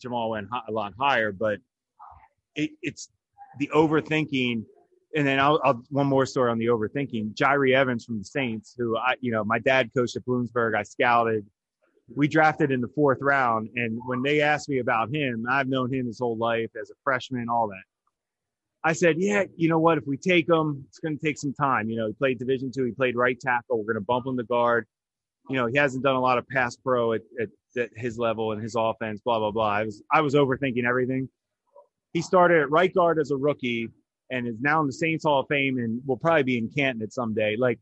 Jamal 0.00 0.30
went 0.30 0.48
a 0.68 0.72
lot 0.72 0.92
higher, 0.98 1.32
but 1.32 1.58
it, 2.54 2.70
it's 2.82 3.08
the 3.58 3.70
overthinking. 3.74 4.64
And 5.14 5.26
then 5.26 5.38
I'll, 5.38 5.60
I'll, 5.64 5.82
one 5.90 6.06
more 6.06 6.24
story 6.24 6.50
on 6.50 6.58
the 6.58 6.66
overthinking. 6.66 7.34
Jahri 7.34 7.74
Evans 7.74 8.04
from 8.04 8.18
the 8.18 8.24
Saints, 8.24 8.74
who 8.76 8.96
I, 8.96 9.14
you 9.20 9.30
know, 9.32 9.44
my 9.44 9.58
dad 9.58 9.90
coached 9.94 10.16
at 10.16 10.24
Bloomsburg. 10.24 10.74
I 10.74 10.82
scouted 10.82 11.46
we 12.14 12.28
drafted 12.28 12.70
in 12.70 12.80
the 12.80 12.88
fourth 12.88 13.18
round. 13.20 13.68
And 13.76 13.98
when 14.06 14.22
they 14.22 14.40
asked 14.40 14.68
me 14.68 14.78
about 14.78 15.14
him, 15.14 15.46
I've 15.48 15.68
known 15.68 15.92
him 15.92 16.06
his 16.06 16.18
whole 16.18 16.36
life 16.36 16.70
as 16.80 16.90
a 16.90 16.94
freshman, 17.04 17.48
all 17.48 17.68
that. 17.68 17.82
I 18.84 18.92
said, 18.94 19.16
yeah, 19.18 19.44
you 19.56 19.68
know 19.68 19.78
what? 19.78 19.98
If 19.98 20.04
we 20.06 20.16
take 20.16 20.48
him, 20.48 20.84
it's 20.88 20.98
going 20.98 21.16
to 21.16 21.24
take 21.24 21.38
some 21.38 21.54
time. 21.54 21.88
You 21.88 21.96
know, 21.96 22.08
he 22.08 22.12
played 22.14 22.38
Division 22.38 22.72
two. 22.74 22.84
He 22.84 22.92
played 22.92 23.16
right 23.16 23.38
tackle. 23.38 23.78
We're 23.78 23.92
going 23.92 23.94
to 23.94 24.00
bump 24.00 24.26
him 24.26 24.36
to 24.36 24.44
guard. 24.44 24.86
You 25.48 25.56
know, 25.56 25.66
he 25.66 25.78
hasn't 25.78 26.02
done 26.02 26.16
a 26.16 26.20
lot 26.20 26.38
of 26.38 26.48
pass 26.48 26.76
pro 26.76 27.12
at, 27.12 27.20
at, 27.40 27.48
at 27.76 27.90
his 27.96 28.18
level 28.18 28.52
and 28.52 28.62
his 28.62 28.74
offense. 28.76 29.20
Blah 29.24 29.38
blah 29.38 29.50
blah. 29.50 29.68
I 29.68 29.84
was 29.84 30.02
I 30.12 30.20
was 30.20 30.34
overthinking 30.34 30.84
everything. 30.84 31.28
He 32.12 32.22
started 32.22 32.60
at 32.60 32.70
right 32.70 32.92
guard 32.92 33.18
as 33.18 33.30
a 33.30 33.36
rookie 33.36 33.88
and 34.30 34.46
is 34.46 34.60
now 34.60 34.80
in 34.80 34.86
the 34.86 34.92
Saints 34.92 35.24
Hall 35.24 35.40
of 35.40 35.46
Fame 35.48 35.78
and 35.78 36.00
will 36.06 36.16
probably 36.16 36.42
be 36.42 36.58
in 36.58 36.68
Canton 36.68 37.02
at 37.02 37.12
some 37.12 37.34
day. 37.34 37.56
Like 37.56 37.78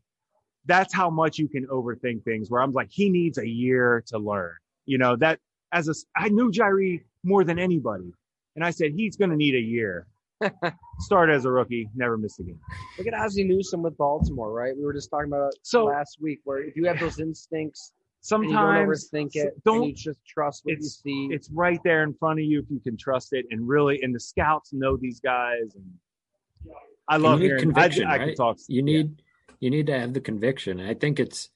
that's 0.65 0.93
how 0.93 1.09
much 1.09 1.37
you 1.37 1.47
can 1.47 1.65
overthink 1.67 2.23
things 2.23 2.49
where 2.49 2.61
I'm 2.61 2.71
like, 2.71 2.89
he 2.91 3.09
needs 3.09 3.37
a 3.37 3.47
year 3.47 4.03
to 4.07 4.19
learn. 4.19 4.53
You 4.85 4.97
know, 4.97 5.15
that 5.17 5.39
as 5.71 5.87
a, 5.87 5.93
I 6.15 6.29
knew 6.29 6.51
Jahri 6.51 7.01
more 7.23 7.43
than 7.43 7.57
anybody. 7.57 8.11
And 8.55 8.65
I 8.65 8.71
said, 8.71 8.91
he's 8.95 9.15
going 9.15 9.31
to 9.31 9.37
need 9.37 9.55
a 9.55 9.59
year. 9.59 10.07
Start 10.99 11.29
as 11.29 11.45
a 11.45 11.51
rookie, 11.51 11.89
never 11.95 12.17
miss 12.17 12.37
game. 12.37 12.59
Look 12.97 13.07
at 13.07 13.13
Ozzie 13.13 13.43
Newsome 13.43 13.83
with 13.83 13.97
Baltimore, 13.97 14.51
right? 14.51 14.75
We 14.75 14.83
were 14.83 14.93
just 14.93 15.09
talking 15.09 15.27
about 15.27 15.53
so 15.61 15.85
last 15.85 16.17
week, 16.21 16.39
where 16.43 16.63
if 16.63 16.75
you 16.75 16.85
have 16.85 16.99
those 16.99 17.19
instincts, 17.19 17.93
sometimes 18.21 18.53
don't 18.53 18.87
overthink 18.87 19.31
it. 19.35 19.53
Don't 19.63 19.87
you 19.87 19.93
just 19.93 20.19
trust 20.25 20.61
what 20.63 20.77
you 20.77 20.83
see. 20.83 21.29
It's 21.31 21.49
right 21.51 21.79
there 21.83 22.03
in 22.03 22.13
front 22.13 22.39
of 22.39 22.45
you 22.45 22.59
if 22.59 22.65
you 22.69 22.79
can 22.79 22.97
trust 22.97 23.29
it, 23.33 23.45
and 23.51 23.67
really, 23.67 23.99
and 24.01 24.13
the 24.13 24.19
scouts 24.19 24.71
know 24.73 24.97
these 24.97 25.19
guys, 25.19 25.75
and 25.75 26.75
I 27.07 27.17
love 27.17 27.39
hearing. 27.39 27.61
Conviction, 27.61 28.05
I, 28.07 28.15
I 28.15 28.17
can 28.17 28.35
talk. 28.35 28.57
You 28.67 28.81
need. 28.81 29.15
Yeah 29.17 29.25
you 29.61 29.69
need 29.69 29.87
to 29.87 29.97
have 29.97 30.13
the 30.13 30.19
conviction. 30.19 30.81
I 30.81 30.95
think 30.95 31.19
it's 31.19 31.49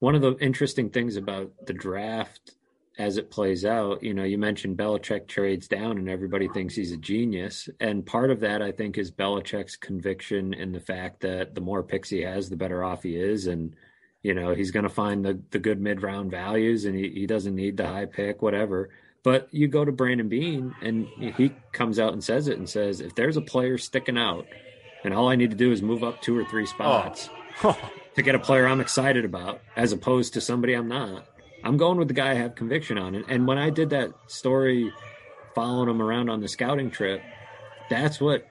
one 0.00 0.14
of 0.14 0.20
the 0.20 0.36
interesting 0.38 0.90
things 0.90 1.16
about 1.16 1.52
the 1.66 1.72
draft 1.72 2.55
as 2.98 3.16
it 3.16 3.30
plays 3.30 3.64
out. 3.64 4.02
You 4.02 4.14
know, 4.14 4.24
you 4.24 4.38
mentioned 4.38 4.76
Belichick 4.76 5.26
trades 5.26 5.68
down 5.68 5.98
and 5.98 6.08
everybody 6.08 6.48
thinks 6.48 6.74
he's 6.74 6.92
a 6.92 6.96
genius. 6.96 7.68
And 7.80 8.06
part 8.06 8.30
of 8.30 8.40
that, 8.40 8.62
I 8.62 8.72
think, 8.72 8.96
is 8.98 9.10
Belichick's 9.10 9.76
conviction 9.76 10.54
in 10.54 10.72
the 10.72 10.80
fact 10.80 11.20
that 11.20 11.54
the 11.54 11.60
more 11.60 11.82
picks 11.82 12.10
he 12.10 12.22
has, 12.22 12.48
the 12.48 12.56
better 12.56 12.82
off 12.82 13.02
he 13.02 13.16
is. 13.16 13.46
And, 13.46 13.74
you 14.22 14.34
know, 14.34 14.54
he's 14.54 14.70
going 14.70 14.84
to 14.84 14.88
find 14.88 15.24
the, 15.24 15.40
the 15.50 15.58
good 15.58 15.80
mid 15.80 16.02
round 16.02 16.30
values 16.30 16.84
and 16.84 16.96
he, 16.96 17.10
he 17.10 17.26
doesn't 17.26 17.54
need 17.54 17.76
the 17.76 17.86
high 17.86 18.06
pick, 18.06 18.42
whatever. 18.42 18.90
But 19.22 19.48
you 19.52 19.68
go 19.68 19.84
to 19.84 19.92
Brandon 19.92 20.28
Beane 20.28 20.74
and 20.80 21.06
he 21.18 21.52
comes 21.72 21.98
out 21.98 22.12
and 22.12 22.22
says 22.22 22.48
it 22.48 22.58
and 22.58 22.68
says, 22.68 23.00
if 23.00 23.14
there's 23.14 23.36
a 23.36 23.42
player 23.42 23.78
sticking 23.78 24.18
out– 24.18 24.46
and 25.06 25.14
all 25.14 25.28
I 25.28 25.36
need 25.36 25.50
to 25.50 25.56
do 25.56 25.70
is 25.70 25.82
move 25.82 26.02
up 26.02 26.20
two 26.20 26.36
or 26.36 26.44
three 26.44 26.66
spots. 26.66 27.30
Oh. 27.62 27.78
to 28.16 28.22
get 28.22 28.34
a 28.34 28.38
player 28.38 28.66
I'm 28.66 28.80
excited 28.80 29.24
about 29.24 29.60
as 29.76 29.92
opposed 29.92 30.34
to 30.34 30.40
somebody 30.40 30.74
I'm 30.74 30.88
not. 30.88 31.26
I'm 31.66 31.76
going 31.76 31.98
with 31.98 32.08
the 32.08 32.14
guy 32.14 32.30
I 32.30 32.34
have 32.34 32.54
conviction 32.54 32.96
on. 32.96 33.16
And, 33.16 33.24
and 33.28 33.46
when 33.46 33.58
I 33.58 33.70
did 33.70 33.90
that 33.90 34.12
story 34.28 34.92
following 35.54 35.88
him 35.88 36.00
around 36.00 36.30
on 36.30 36.40
the 36.40 36.48
scouting 36.48 36.90
trip, 36.90 37.20
that's 37.90 38.20
what 38.20 38.46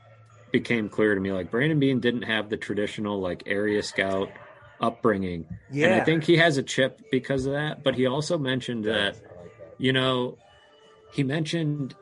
became 0.51 0.89
clear 0.89 1.15
to 1.15 1.21
me. 1.21 1.31
Like 1.31 1.49
Brandon 1.49 1.79
Beane 1.79 2.01
didn't 2.01 2.23
have 2.23 2.49
the 2.49 2.57
traditional 2.57 3.21
like 3.21 3.43
area 3.45 3.81
scout 3.83 4.29
upbringing. 4.81 5.45
Yeah. 5.71 5.87
And 5.87 6.01
I 6.01 6.03
think 6.03 6.25
he 6.25 6.37
has 6.37 6.57
a 6.57 6.63
chip 6.63 7.01
because 7.09 7.45
of 7.45 7.53
that. 7.53 7.83
But 7.83 7.95
he 7.95 8.05
also 8.05 8.37
mentioned 8.37 8.83
that, 8.83 9.15
you 9.77 9.93
know, 9.93 10.37
he 11.13 11.23
mentioned 11.23 11.95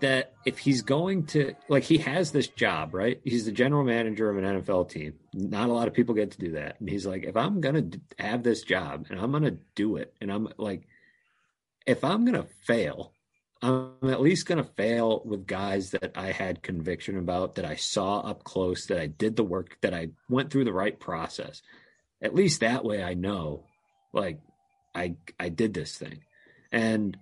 that 0.00 0.32
if 0.44 0.58
he's 0.58 0.82
going 0.82 1.26
to 1.26 1.54
like 1.68 1.84
he 1.84 1.98
has 1.98 2.32
this 2.32 2.48
job 2.48 2.94
right? 2.94 3.20
He's 3.24 3.46
the 3.46 3.52
general 3.52 3.84
manager 3.84 4.30
of 4.30 4.38
an 4.38 4.62
nfl 4.62 4.88
team. 4.88 5.14
Not 5.32 5.68
a 5.68 5.72
lot 5.72 5.88
of 5.88 5.94
people 5.94 6.14
get 6.14 6.32
to 6.32 6.38
do 6.38 6.52
that. 6.52 6.80
And 6.80 6.88
he's 6.88 7.06
like 7.06 7.24
if 7.24 7.36
i'm 7.36 7.60
gonna 7.60 7.88
have 8.18 8.42
this 8.42 8.62
job 8.62 9.06
and 9.10 9.20
i'm 9.20 9.32
gonna 9.32 9.56
do 9.74 9.96
it 9.96 10.14
and 10.20 10.32
i'm 10.32 10.48
like 10.56 10.86
if 11.86 12.04
i'm 12.04 12.24
gonna 12.24 12.46
fail 12.66 13.12
i'm 13.62 13.92
at 14.04 14.20
least 14.20 14.46
gonna 14.46 14.64
fail 14.64 15.22
with 15.24 15.46
guys 15.46 15.90
that 15.90 16.12
i 16.16 16.30
had 16.32 16.62
conviction 16.62 17.18
about 17.18 17.56
that 17.56 17.64
i 17.64 17.74
saw 17.74 18.20
up 18.20 18.44
close 18.44 18.86
that 18.86 19.00
i 19.00 19.06
did 19.06 19.36
the 19.36 19.44
work 19.44 19.76
that 19.80 19.94
i 19.94 20.08
went 20.28 20.50
through 20.50 20.64
the 20.64 20.72
right 20.72 20.98
process. 20.98 21.62
At 22.20 22.34
least 22.34 22.60
that 22.60 22.84
way 22.84 23.02
i 23.02 23.14
know 23.14 23.64
like 24.12 24.40
i 24.94 25.16
i 25.38 25.48
did 25.48 25.74
this 25.74 25.96
thing. 25.96 26.20
And 26.72 27.16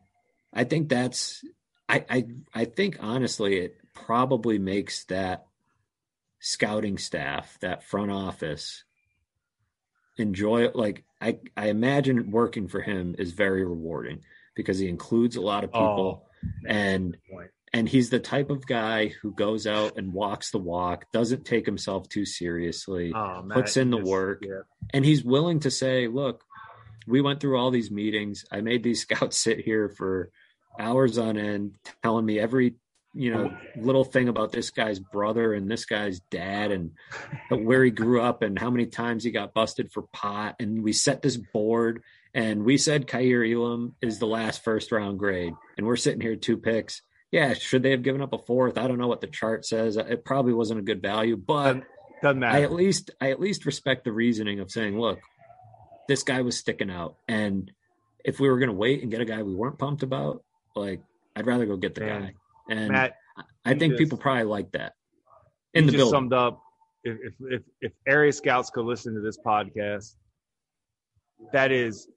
i 0.52 0.64
think 0.64 0.88
that's 0.88 1.44
I, 1.88 2.04
I 2.08 2.26
I 2.54 2.64
think 2.64 2.98
honestly 3.00 3.56
it 3.58 3.78
probably 3.94 4.58
makes 4.58 5.04
that 5.04 5.46
scouting 6.40 6.98
staff, 6.98 7.58
that 7.60 7.84
front 7.84 8.10
office 8.10 8.84
enjoy 10.18 10.64
it 10.64 10.74
like 10.74 11.04
I, 11.20 11.38
I 11.56 11.68
imagine 11.68 12.30
working 12.30 12.68
for 12.68 12.80
him 12.80 13.14
is 13.18 13.32
very 13.32 13.64
rewarding 13.64 14.20
because 14.54 14.78
he 14.78 14.88
includes 14.88 15.36
a 15.36 15.40
lot 15.40 15.64
of 15.64 15.72
people 15.72 16.24
oh, 16.24 16.48
and 16.66 17.16
and 17.72 17.88
he's 17.88 18.10
the 18.10 18.20
type 18.20 18.48
of 18.50 18.66
guy 18.66 19.08
who 19.08 19.32
goes 19.32 19.66
out 19.66 19.98
and 19.98 20.12
walks 20.12 20.50
the 20.50 20.58
walk, 20.58 21.04
doesn't 21.12 21.44
take 21.44 21.66
himself 21.66 22.08
too 22.08 22.24
seriously, 22.24 23.12
oh, 23.14 23.44
puts 23.50 23.76
in 23.76 23.90
the 23.90 23.98
work, 23.98 24.42
yeah. 24.46 24.60
and 24.94 25.04
he's 25.04 25.24
willing 25.24 25.60
to 25.60 25.70
say, 25.70 26.08
"Look, 26.08 26.42
we 27.06 27.20
went 27.20 27.40
through 27.40 27.58
all 27.58 27.70
these 27.70 27.90
meetings. 27.90 28.44
I 28.50 28.60
made 28.60 28.82
these 28.82 29.02
scouts 29.02 29.38
sit 29.38 29.60
here 29.60 29.88
for 29.88 30.30
hours 30.78 31.18
on 31.18 31.36
end 31.36 31.76
telling 32.02 32.24
me 32.24 32.38
every 32.38 32.74
you 33.16 33.32
know 33.32 33.56
little 33.76 34.04
thing 34.04 34.28
about 34.28 34.52
this 34.52 34.70
guy's 34.70 34.98
brother 34.98 35.54
and 35.54 35.70
this 35.70 35.86
guy's 35.86 36.20
dad 36.30 36.70
and 36.70 36.90
where 37.48 37.82
he 37.82 37.90
grew 37.90 38.20
up 38.20 38.42
and 38.42 38.58
how 38.58 38.70
many 38.70 38.86
times 38.86 39.24
he 39.24 39.30
got 39.30 39.54
busted 39.54 39.90
for 39.90 40.02
pot. 40.12 40.56
And 40.60 40.82
we 40.82 40.92
set 40.92 41.22
this 41.22 41.36
board 41.36 42.02
and 42.34 42.64
we 42.64 42.76
said 42.76 43.06
Kaiir 43.06 43.42
Elam 43.42 43.94
is 44.02 44.18
the 44.18 44.26
last 44.26 44.62
first 44.62 44.92
round 44.92 45.18
grade. 45.18 45.54
And 45.78 45.86
we're 45.86 45.96
sitting 45.96 46.20
here 46.20 46.36
two 46.36 46.58
picks. 46.58 47.00
Yeah 47.32 47.54
should 47.54 47.82
they 47.82 47.90
have 47.90 48.02
given 48.02 48.20
up 48.20 48.34
a 48.34 48.38
fourth? 48.38 48.76
I 48.76 48.86
don't 48.86 48.98
know 48.98 49.08
what 49.08 49.22
the 49.22 49.26
chart 49.26 49.64
says. 49.64 49.96
It 49.96 50.24
probably 50.24 50.52
wasn't 50.52 50.80
a 50.80 50.84
good 50.84 51.02
value 51.02 51.36
but 51.36 51.82
doesn't 52.22 52.38
matter. 52.38 52.58
I 52.58 52.62
at 52.62 52.72
least 52.72 53.10
I 53.20 53.30
at 53.30 53.40
least 53.40 53.64
respect 53.64 54.04
the 54.04 54.12
reasoning 54.12 54.60
of 54.60 54.70
saying 54.70 54.98
look 54.98 55.20
this 56.08 56.22
guy 56.22 56.42
was 56.42 56.56
sticking 56.56 56.90
out. 56.90 57.16
And 57.26 57.72
if 58.24 58.38
we 58.38 58.48
were 58.48 58.58
going 58.58 58.68
to 58.68 58.74
wait 58.74 59.02
and 59.02 59.10
get 59.10 59.22
a 59.22 59.24
guy 59.24 59.42
we 59.42 59.54
weren't 59.54 59.78
pumped 59.78 60.02
about 60.02 60.44
like, 60.76 61.00
I'd 61.34 61.46
rather 61.46 61.66
go 61.66 61.76
get 61.76 61.94
the 61.94 62.02
Man, 62.02 62.22
guy. 62.22 62.34
And 62.70 62.88
Matt, 62.88 63.16
I 63.64 63.74
think 63.74 63.92
just, 63.92 63.98
people 63.98 64.18
probably 64.18 64.44
like 64.44 64.70
that. 64.72 64.94
In 65.74 65.86
the 65.86 65.92
just 65.92 65.98
building. 65.98 66.12
summed 66.12 66.32
up. 66.32 66.62
If, 67.04 67.18
if 67.22 67.34
if 67.40 67.62
if 67.80 67.92
area 68.06 68.32
scouts 68.32 68.70
could 68.70 68.84
listen 68.84 69.14
to 69.14 69.20
this 69.20 69.38
podcast, 69.38 70.16
that 71.52 71.70
is 71.70 72.08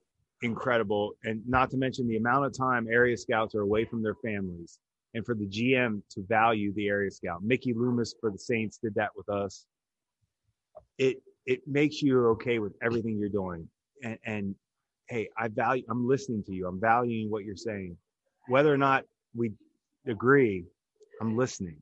incredible. 0.42 1.12
And 1.24 1.42
not 1.48 1.70
to 1.72 1.78
mention 1.78 2.08
the 2.08 2.18
amount 2.18 2.46
of 2.46 2.58
time 2.58 2.88
area 2.88 3.18
scouts 3.18 3.54
are 3.56 3.62
away 3.62 3.86
from 3.86 4.02
their 4.02 4.16
families, 4.16 4.80
and 5.14 5.26
for 5.26 5.36
the 5.36 5.46
GM 5.46 6.02
to 6.12 6.26
value 6.28 6.74
the 6.74 6.88
area 6.88 7.12
scout. 7.12 7.44
Mickey 7.44 7.74
Loomis 7.74 8.16
for 8.20 8.32
the 8.32 8.40
Saints 8.40 8.80
did 8.82 8.96
that 8.96 9.10
with 9.16 9.30
us. 9.30 9.66
It 10.98 11.22
it 11.46 11.62
makes 11.68 12.02
you 12.02 12.28
okay 12.30 12.60
with 12.60 12.74
everything 12.82 13.18
you're 13.18 13.30
doing, 13.30 13.68
and, 14.04 14.18
and 14.26 14.56
hey, 15.08 15.30
I 15.38 15.50
value. 15.50 15.84
I'm 15.90 16.08
listening 16.08 16.44
to 16.46 16.54
you. 16.54 16.68
I'm 16.68 16.80
valuing 16.80 17.30
what 17.30 17.44
you're 17.44 17.56
saying 17.56 17.98
whether 18.50 18.74
or 18.74 18.78
not 18.78 19.06
we 19.36 19.54
agree, 20.08 20.66
I'm 21.22 21.38
listening. 21.38 21.78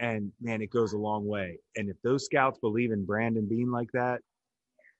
And 0.00 0.32
man, 0.40 0.62
it 0.62 0.70
goes 0.70 0.92
a 0.92 0.98
long 0.98 1.26
way. 1.26 1.58
And 1.76 1.88
if 1.88 1.96
those 2.02 2.24
scouts 2.24 2.58
believe 2.58 2.92
in 2.92 3.04
Brandon 3.04 3.46
Beane 3.46 3.70
like 3.70 3.90
that, 3.92 4.20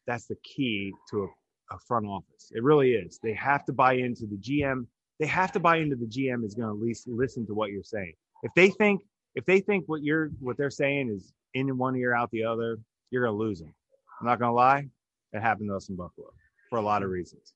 that's 0.07 0.27
the 0.27 0.37
key 0.43 0.93
to 1.11 1.25
a, 1.25 1.75
a 1.75 1.79
front 1.87 2.07
office. 2.07 2.51
It 2.53 2.63
really 2.63 2.93
is. 2.93 3.19
They 3.23 3.35
have 3.35 3.65
to 3.67 3.73
buy 3.73 3.95
into 3.95 4.27
the 4.27 4.37
GM. 4.37 4.87
They 5.21 5.27
have 5.27 5.53
to 5.53 5.61
buy 5.61 5.77
into 5.77 5.97
the 5.97 6.07
GM 6.07 6.45
is 6.45 6.55
going 6.55 6.69
to 6.69 6.75
at 6.75 6.83
least 6.83 7.07
listen 7.09 7.47
to 7.47 7.55
what 7.55 7.71
you're 7.71 7.83
saying. 7.83 8.15
If 8.43 8.53
they 8.55 8.71
think 8.71 9.03
if 9.35 9.45
they 9.45 9.61
think 9.61 9.85
what 9.87 10.03
you're 10.03 10.31
what 10.41 10.57
they're 10.57 10.71
saying 10.71 11.11
is 11.11 11.33
in 11.55 11.77
one 11.77 11.97
ear 11.97 12.15
out 12.15 12.31
the 12.31 12.45
other, 12.45 12.79
you're 13.11 13.25
going 13.25 13.37
to 13.37 13.39
lose 13.39 13.61
them. 13.61 13.75
I'm 14.21 14.27
not 14.27 14.39
going 14.39 14.51
to 14.51 14.55
lie. 14.55 14.89
It 15.33 15.41
happened 15.41 15.69
to 15.71 15.77
us 15.77 15.89
in 15.89 15.97
Buffalo 15.97 16.33
for 16.71 16.79
a 16.79 16.83
lot 16.83 17.03
of 17.03 17.11
reasons. 17.11 17.53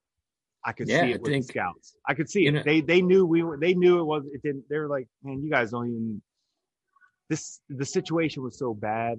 I 0.65 0.73
could 0.73 0.89
yeah, 0.89 1.03
see 1.03 1.11
it 1.13 1.23
with 1.23 1.31
think, 1.31 1.47
the 1.47 1.53
scouts. 1.53 1.97
I 2.07 2.15
could 2.15 2.31
see 2.31 2.47
it. 2.47 2.53
Know, 2.53 2.63
they 2.65 2.81
they 2.81 3.03
knew 3.03 3.27
we 3.27 3.43
were. 3.43 3.57
They 3.57 3.75
knew 3.75 3.99
it 3.99 4.05
was. 4.05 4.25
It 4.33 4.43
didn't. 4.43 4.65
They 4.69 4.79
were 4.79 4.89
like, 4.89 5.09
man, 5.23 5.43
you 5.43 5.51
guys 5.51 5.71
don't 5.71 5.89
even. 5.89 6.23
This 7.29 7.61
the 7.69 7.85
situation 7.85 8.43
was 8.43 8.59
so 8.59 8.75
bad 8.75 9.17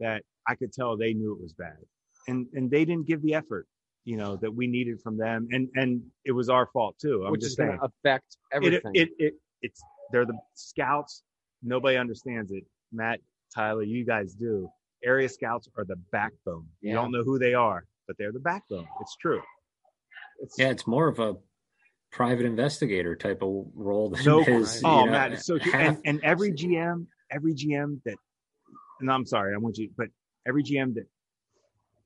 that 0.00 0.22
I 0.48 0.54
could 0.54 0.72
tell 0.72 0.96
they 0.96 1.12
knew 1.12 1.32
it 1.32 1.42
was 1.42 1.52
bad, 1.52 1.76
and 2.28 2.46
and 2.54 2.70
they 2.70 2.84
didn't 2.84 3.06
give 3.06 3.22
the 3.22 3.34
effort, 3.34 3.66
you 4.04 4.16
know, 4.16 4.36
that 4.36 4.54
we 4.54 4.66
needed 4.66 5.00
from 5.02 5.18
them, 5.18 5.48
and 5.50 5.68
and 5.74 6.02
it 6.24 6.32
was 6.32 6.48
our 6.48 6.66
fault 6.72 6.96
too. 7.00 7.24
I'm 7.26 7.32
Which 7.32 7.42
just 7.42 7.52
is 7.52 7.56
going 7.56 7.78
to 7.78 7.84
affect 7.84 8.36
everything. 8.52 8.92
It, 8.94 9.08
it 9.18 9.26
it 9.26 9.34
it's 9.62 9.82
they're 10.12 10.26
the 10.26 10.38
scouts. 10.54 11.22
Nobody 11.62 11.96
understands 11.96 12.52
it. 12.52 12.64
Matt, 12.92 13.20
Tyler, 13.54 13.82
you 13.82 14.04
guys 14.04 14.34
do. 14.34 14.68
Area 15.04 15.28
scouts 15.28 15.68
are 15.76 15.84
the 15.84 15.96
backbone. 16.12 16.66
Yeah. 16.80 16.90
You 16.90 16.96
don't 16.96 17.12
know 17.12 17.22
who 17.22 17.38
they 17.38 17.52
are, 17.54 17.84
but 18.06 18.16
they're 18.18 18.32
the 18.32 18.38
backbone. 18.40 18.86
It's 19.00 19.16
true. 19.16 19.42
It's, 20.40 20.58
yeah, 20.58 20.70
it's 20.70 20.86
more 20.86 21.08
of 21.08 21.18
a 21.18 21.36
private 22.12 22.46
investigator 22.46 23.16
type 23.16 23.42
of 23.42 23.66
role 23.74 24.10
than 24.10 24.24
no, 24.24 24.42
his. 24.42 24.82
Oh 24.84 25.04
know, 25.04 25.10
man, 25.10 25.36
so 25.38 25.58
half, 25.58 25.74
and, 25.74 25.98
and 26.04 26.20
every 26.22 26.52
GM, 26.52 27.06
every 27.30 27.54
GM 27.54 28.00
that, 28.04 28.16
and 29.00 29.10
I'm 29.10 29.26
sorry, 29.26 29.54
I 29.54 29.58
want 29.58 29.78
you, 29.78 29.90
but 29.96 30.08
every 30.46 30.62
GM 30.62 30.94
that 30.94 31.06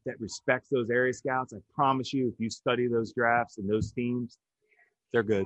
that 0.06 0.18
respects 0.20 0.68
those 0.70 0.88
area 0.90 1.12
scouts, 1.12 1.52
I 1.52 1.58
promise 1.74 2.12
you, 2.12 2.28
if 2.28 2.34
you 2.38 2.48
study 2.50 2.88
those 2.88 3.12
drafts 3.12 3.58
and 3.58 3.68
those 3.68 3.92
teams, 3.92 4.38
they're 5.12 5.22
good. 5.22 5.44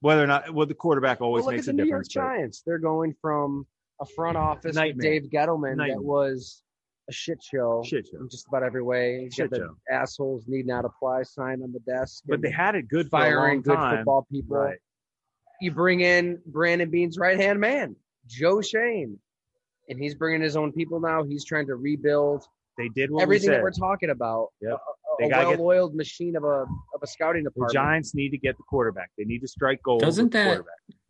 Whether 0.00 0.24
or 0.24 0.26
not, 0.26 0.52
well, 0.52 0.66
the 0.66 0.74
quarterback 0.74 1.22
always 1.22 1.46
well, 1.46 1.54
makes 1.54 1.68
a 1.68 1.72
New 1.72 1.84
difference. 1.84 2.14
York 2.14 2.26
Giants, 2.26 2.62
they're 2.66 2.78
going 2.78 3.14
from 3.22 3.66
a 4.00 4.06
front 4.14 4.36
office 4.36 4.76
with 4.76 5.00
Dave 5.00 5.30
Gettleman 5.32 5.76
Nightmare. 5.76 5.96
that 5.96 6.02
was 6.02 6.63
a 7.08 7.12
shit 7.12 7.42
show. 7.42 7.82
Shit 7.84 8.08
show. 8.10 8.18
In 8.20 8.28
just 8.28 8.46
about 8.48 8.62
every 8.62 8.82
way. 8.82 9.28
Shit 9.32 9.50
the 9.50 9.56
show. 9.56 9.76
assholes 9.90 10.44
need 10.46 10.66
not 10.66 10.84
apply 10.84 11.22
sign 11.22 11.62
on 11.62 11.72
the 11.72 11.80
desk. 11.80 12.22
But 12.26 12.40
they 12.42 12.50
had 12.50 12.74
it 12.74 12.88
good 12.88 13.10
firing 13.10 13.62
good 13.62 13.78
football 13.78 14.26
people. 14.30 14.56
Right. 14.56 14.78
You 15.60 15.70
bring 15.70 16.00
in 16.00 16.40
Brandon 16.46 16.90
Beane's 16.90 17.18
right 17.18 17.38
hand 17.38 17.60
man, 17.60 17.96
Joe 18.26 18.60
Schoen, 18.60 19.18
and 19.88 19.98
he's 19.98 20.14
bringing 20.14 20.42
his 20.42 20.56
own 20.56 20.72
people 20.72 21.00
now. 21.00 21.22
He's 21.24 21.44
trying 21.44 21.66
to 21.68 21.76
rebuild. 21.76 22.44
They 22.76 22.88
did 22.88 23.10
everything 23.20 23.50
we 23.50 23.56
that 23.56 23.62
we're 23.62 23.70
talking 23.70 24.10
about. 24.10 24.48
Yep. 24.60 24.78
A, 25.20 25.24
a 25.26 25.28
well-oiled 25.28 25.92
get, 25.92 25.96
machine 25.96 26.34
of 26.34 26.42
a 26.42 26.64
of 26.94 27.02
a 27.02 27.06
scouting 27.06 27.44
department. 27.44 27.70
The 27.70 27.74
Giants 27.74 28.14
need 28.16 28.30
to 28.30 28.38
get 28.38 28.56
the 28.56 28.64
quarterback. 28.68 29.10
They 29.16 29.24
need 29.24 29.40
to 29.40 29.48
strike 29.48 29.80
gold. 29.84 30.00
Doesn't 30.00 30.32
that 30.32 30.62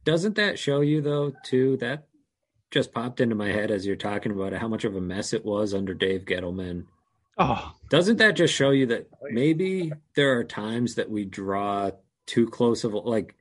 doesn't 0.04 0.34
that 0.36 0.58
show 0.58 0.82
you 0.82 1.00
though 1.00 1.32
too 1.42 1.78
that 1.78 2.04
just 2.74 2.92
popped 2.92 3.20
into 3.20 3.36
my 3.36 3.48
head 3.48 3.70
as 3.70 3.86
you're 3.86 3.94
talking 3.94 4.32
about 4.32 4.52
it, 4.52 4.60
how 4.60 4.66
much 4.66 4.84
of 4.84 4.96
a 4.96 5.00
mess 5.00 5.32
it 5.32 5.44
was 5.44 5.72
under 5.72 5.94
Dave 5.94 6.24
Gettleman. 6.24 6.86
Oh, 7.38 7.72
doesn't 7.88 8.16
that 8.16 8.34
just 8.34 8.52
show 8.52 8.70
you 8.70 8.86
that 8.86 9.08
oh, 9.14 9.28
maybe 9.30 9.92
there 10.16 10.36
are 10.36 10.44
times 10.44 10.96
that 10.96 11.08
we 11.08 11.24
draw 11.24 11.92
too 12.26 12.48
close 12.48 12.82
of 12.82 12.92
like 12.92 13.36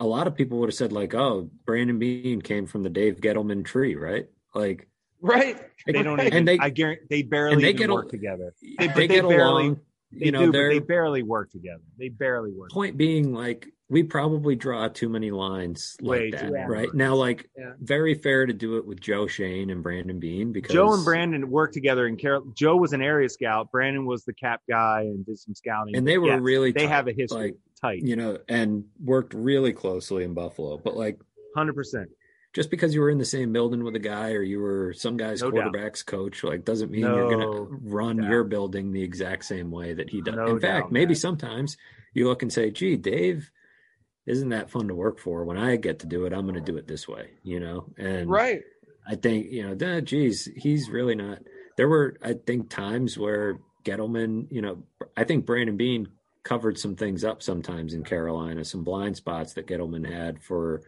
a 0.00 0.06
lot 0.06 0.26
of 0.26 0.34
people 0.34 0.58
would 0.58 0.68
have 0.68 0.74
said 0.74 0.92
like, 0.92 1.14
oh, 1.14 1.48
Brandon 1.64 1.98
Beane 2.00 2.42
came 2.42 2.66
from 2.66 2.82
the 2.82 2.90
Dave 2.90 3.20
Gettleman 3.20 3.64
tree, 3.64 3.94
right? 3.94 4.28
Like, 4.52 4.88
right? 5.20 5.60
They 5.86 6.02
don't. 6.02 6.20
Even, 6.20 6.32
and 6.32 6.48
they, 6.48 6.58
I 6.58 6.70
guarantee, 6.70 7.06
they 7.08 7.22
barely 7.22 7.62
they 7.62 7.72
get 7.72 7.88
work 7.88 8.10
together. 8.10 8.52
They, 8.60 8.88
they, 8.88 8.92
they 8.94 9.06
get 9.06 9.22
barely, 9.22 9.36
along. 9.36 9.80
You 10.10 10.32
know, 10.32 10.50
do, 10.50 10.68
they 10.68 10.80
barely 10.80 11.22
work 11.22 11.52
together. 11.52 11.82
They 11.98 12.08
barely 12.08 12.50
work. 12.52 12.70
Point 12.70 12.94
together. 12.94 12.98
being, 12.98 13.32
like, 13.32 13.68
we 13.88 14.02
probably 14.02 14.56
draw 14.56 14.88
too 14.88 15.08
many 15.08 15.30
lines 15.30 15.96
like 16.00 16.20
Way 16.20 16.30
that, 16.32 16.68
right? 16.68 16.92
Now, 16.92 17.14
like, 17.14 17.48
yeah. 17.56 17.72
very 17.80 18.14
fair 18.14 18.44
to 18.44 18.52
do 18.52 18.78
it 18.78 18.86
with 18.86 19.00
Joe 19.00 19.28
Schoen 19.28 19.70
and 19.70 19.80
Brandon 19.82 20.18
Beane 20.18 20.52
because 20.52 20.72
Joe 20.72 20.92
and 20.92 21.04
Brandon 21.04 21.48
worked 21.48 21.74
together. 21.74 22.06
And 22.06 22.18
Carol, 22.18 22.44
Joe 22.52 22.76
was 22.76 22.92
an 22.92 23.00
area 23.00 23.28
scout. 23.28 23.70
Brandon 23.70 24.04
was 24.04 24.24
the 24.24 24.32
cap 24.32 24.62
guy 24.68 25.02
and 25.02 25.24
did 25.24 25.38
some 25.38 25.54
scouting. 25.54 25.94
And 25.94 26.06
they 26.06 26.18
were 26.18 26.28
yes, 26.28 26.40
really 26.40 26.72
they 26.72 26.86
tight, 26.86 26.88
have 26.88 27.06
a 27.06 27.12
history 27.12 27.40
like, 27.40 27.56
tight, 27.80 28.02
you 28.02 28.16
know, 28.16 28.38
and 28.48 28.86
worked 29.00 29.34
really 29.34 29.72
closely 29.72 30.24
in 30.24 30.34
Buffalo. 30.34 30.78
But 30.78 30.96
like, 30.96 31.20
hundred 31.54 31.74
percent. 31.74 32.10
just 32.54 32.70
because 32.70 32.92
you 32.92 33.00
were 33.00 33.10
in 33.10 33.18
the 33.18 33.24
same 33.24 33.52
building 33.52 33.84
with 33.84 33.94
a 33.94 34.00
guy 34.00 34.32
or 34.32 34.42
you 34.42 34.58
were 34.58 34.94
some 34.94 35.16
guy's 35.16 35.42
no 35.42 35.52
quarterback's 35.52 36.02
doubt. 36.02 36.18
coach, 36.18 36.42
like 36.42 36.64
doesn't 36.64 36.90
mean 36.90 37.02
no 37.02 37.14
you're 37.14 37.30
going 37.30 37.40
to 37.40 37.78
run 37.82 38.16
doubt. 38.16 38.30
your 38.30 38.42
building 38.42 38.90
the 38.90 39.02
exact 39.02 39.44
same 39.44 39.70
way 39.70 39.94
that 39.94 40.10
he 40.10 40.22
does. 40.22 40.34
No 40.34 40.46
in 40.46 40.58
fact, 40.58 40.90
maybe 40.90 41.10
man. 41.10 41.14
sometimes 41.14 41.76
you 42.14 42.26
look 42.26 42.42
and 42.42 42.52
say, 42.52 42.72
"Gee, 42.72 42.96
Dave." 42.96 43.52
Isn't 44.26 44.48
that 44.48 44.70
fun 44.70 44.88
to 44.88 44.94
work 44.94 45.18
for? 45.18 45.44
When 45.44 45.56
I 45.56 45.76
get 45.76 46.00
to 46.00 46.06
do 46.06 46.26
it, 46.26 46.32
I'm 46.32 46.42
going 46.42 46.54
to 46.54 46.60
do 46.60 46.76
it 46.76 46.88
this 46.88 47.06
way, 47.06 47.30
you 47.42 47.60
know. 47.60 47.86
And 47.96 48.28
right, 48.28 48.62
I 49.06 49.14
think 49.14 49.52
you 49.52 49.66
know, 49.66 49.74
that, 49.76 50.04
geez, 50.04 50.48
he's 50.56 50.90
really 50.90 51.14
not. 51.14 51.38
There 51.76 51.88
were, 51.88 52.16
I 52.22 52.34
think, 52.34 52.68
times 52.68 53.16
where 53.16 53.60
Gettleman, 53.84 54.48
you 54.50 54.62
know, 54.62 54.82
I 55.16 55.24
think 55.24 55.46
Brandon 55.46 55.76
Beane 55.76 56.08
covered 56.42 56.78
some 56.78 56.96
things 56.96 57.24
up 57.24 57.42
sometimes 57.42 57.94
in 57.94 58.04
Carolina, 58.04 58.64
some 58.64 58.84
blind 58.84 59.16
spots 59.16 59.54
that 59.54 59.66
Gettleman 59.66 60.10
had 60.10 60.42
for 60.42 60.82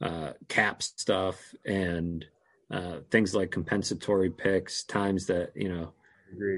uh, 0.00 0.32
cap 0.48 0.82
stuff 0.82 1.36
and 1.64 2.24
uh, 2.70 2.98
things 3.10 3.34
like 3.34 3.50
compensatory 3.50 4.30
picks, 4.30 4.84
times 4.84 5.26
that, 5.26 5.52
you 5.54 5.68
know, 5.68 5.92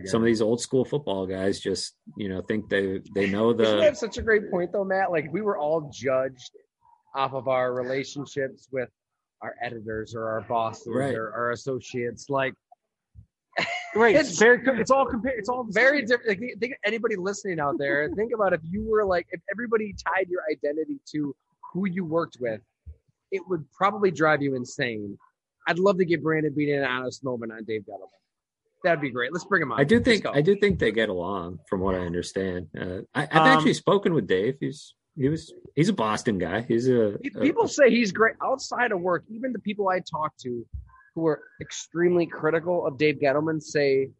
some 0.07 0.23
of 0.23 0.27
these 0.27 0.43
old 0.43 0.61
school 0.61 0.85
football 0.85 1.27
guys 1.27 1.61
just, 1.61 1.95
you 2.17 2.29
know, 2.29 2.41
think 2.43 2.69
they 2.69 3.01
they 3.15 3.29
know 3.31 3.53
the. 3.53 3.65
Isn't 3.65 3.79
that 3.79 3.97
such 3.97 4.19
a 4.19 4.23
great 4.23 4.51
point 4.51 4.73
though, 4.73 4.85
Matt? 4.85 5.11
Like 5.11 5.33
we 5.33 5.41
were 5.41 5.59
all 5.59 5.91
judged 5.93 6.51
off 7.15 7.33
of 7.33 7.49
our 7.49 7.73
relationships 7.73 8.69
with 8.71 8.91
our 9.43 9.55
editors 9.63 10.15
or 10.15 10.29
our 10.29 10.43
bosses 10.43 10.89
right. 10.95 11.15
or 11.15 11.33
our 11.33 11.53
associates. 11.53 12.29
Like 12.29 12.55
Right. 13.95 14.15
It's 14.15 14.39
very. 14.39 14.61
It's 14.79 14.91
all 14.91 15.07
compared. 15.07 15.39
It's 15.39 15.49
all 15.49 15.67
very 15.71 16.03
different. 16.03 16.41
Like, 16.41 16.59
think 16.61 16.75
anybody 16.85 17.17
listening 17.17 17.59
out 17.59 17.79
there, 17.79 18.11
think 18.17 18.33
about 18.35 18.53
if 18.53 18.61
you 18.65 18.87
were 18.87 19.05
like 19.05 19.27
if 19.31 19.41
everybody 19.51 19.95
tied 19.95 20.29
your 20.29 20.43
identity 20.51 21.01
to 21.13 21.35
who 21.73 21.89
you 21.89 22.05
worked 22.05 22.37
with, 22.39 22.61
it 23.31 23.41
would 23.49 23.65
probably 23.73 24.11
drive 24.11 24.43
you 24.43 24.55
insane. 24.55 25.17
I'd 25.67 25.79
love 25.79 25.97
to 25.99 26.05
get 26.05 26.23
Brandon 26.23 26.53
Beane 26.55 26.79
an 26.79 26.85
honest 26.85 27.25
moment 27.25 27.53
on 27.53 27.65
Dave 27.65 27.83
Gettleman. 27.83 28.26
That'd 28.87 29.01
be 29.01 29.11
great. 29.11 29.33
Let's 29.33 29.45
bring 29.45 29.63
him 29.63 29.73
on. 29.73 29.81
I 29.81 29.83
do 29.83 29.99
think 29.99 30.25
I 30.27 30.41
do 30.43 30.55
think 30.55 30.79
they 30.79 30.93
get 30.93 31.09
along, 31.09 31.59
from 31.69 31.81
what 31.81 31.97
I 31.97 32.07
understand. 32.07 32.69
Uh, 32.81 33.01
I, 33.13 33.23
have 33.23 33.43
um, 33.43 33.49
actually 33.49 33.75
spoken 33.75 34.15
with 34.15 34.29
Dave. 34.29 34.59
He's 34.61 34.95
he 35.17 35.29
was 35.29 35.53
he's 35.75 35.89
a 35.89 35.93
Boston 35.93 36.39
guy. 36.39 36.61
He's 36.61 36.89
a, 36.89 37.19
people 37.41 37.65
a, 37.65 37.69
say 37.69 37.91
he's 37.91 38.13
great 38.13 38.37
outside 38.41 38.93
of 38.93 39.01
work. 39.01 39.25
Even 39.29 39.53
the 39.53 39.59
people 39.59 39.89
I 39.89 39.99
talk 40.09 40.37
to 40.43 40.65
who 41.17 41.27
are 41.27 41.43
extremely 41.61 42.27
critical 42.27 42.87
of 42.87 42.97
Dave 42.97 43.17
Gettleman 43.21 43.61
say, 43.61 44.11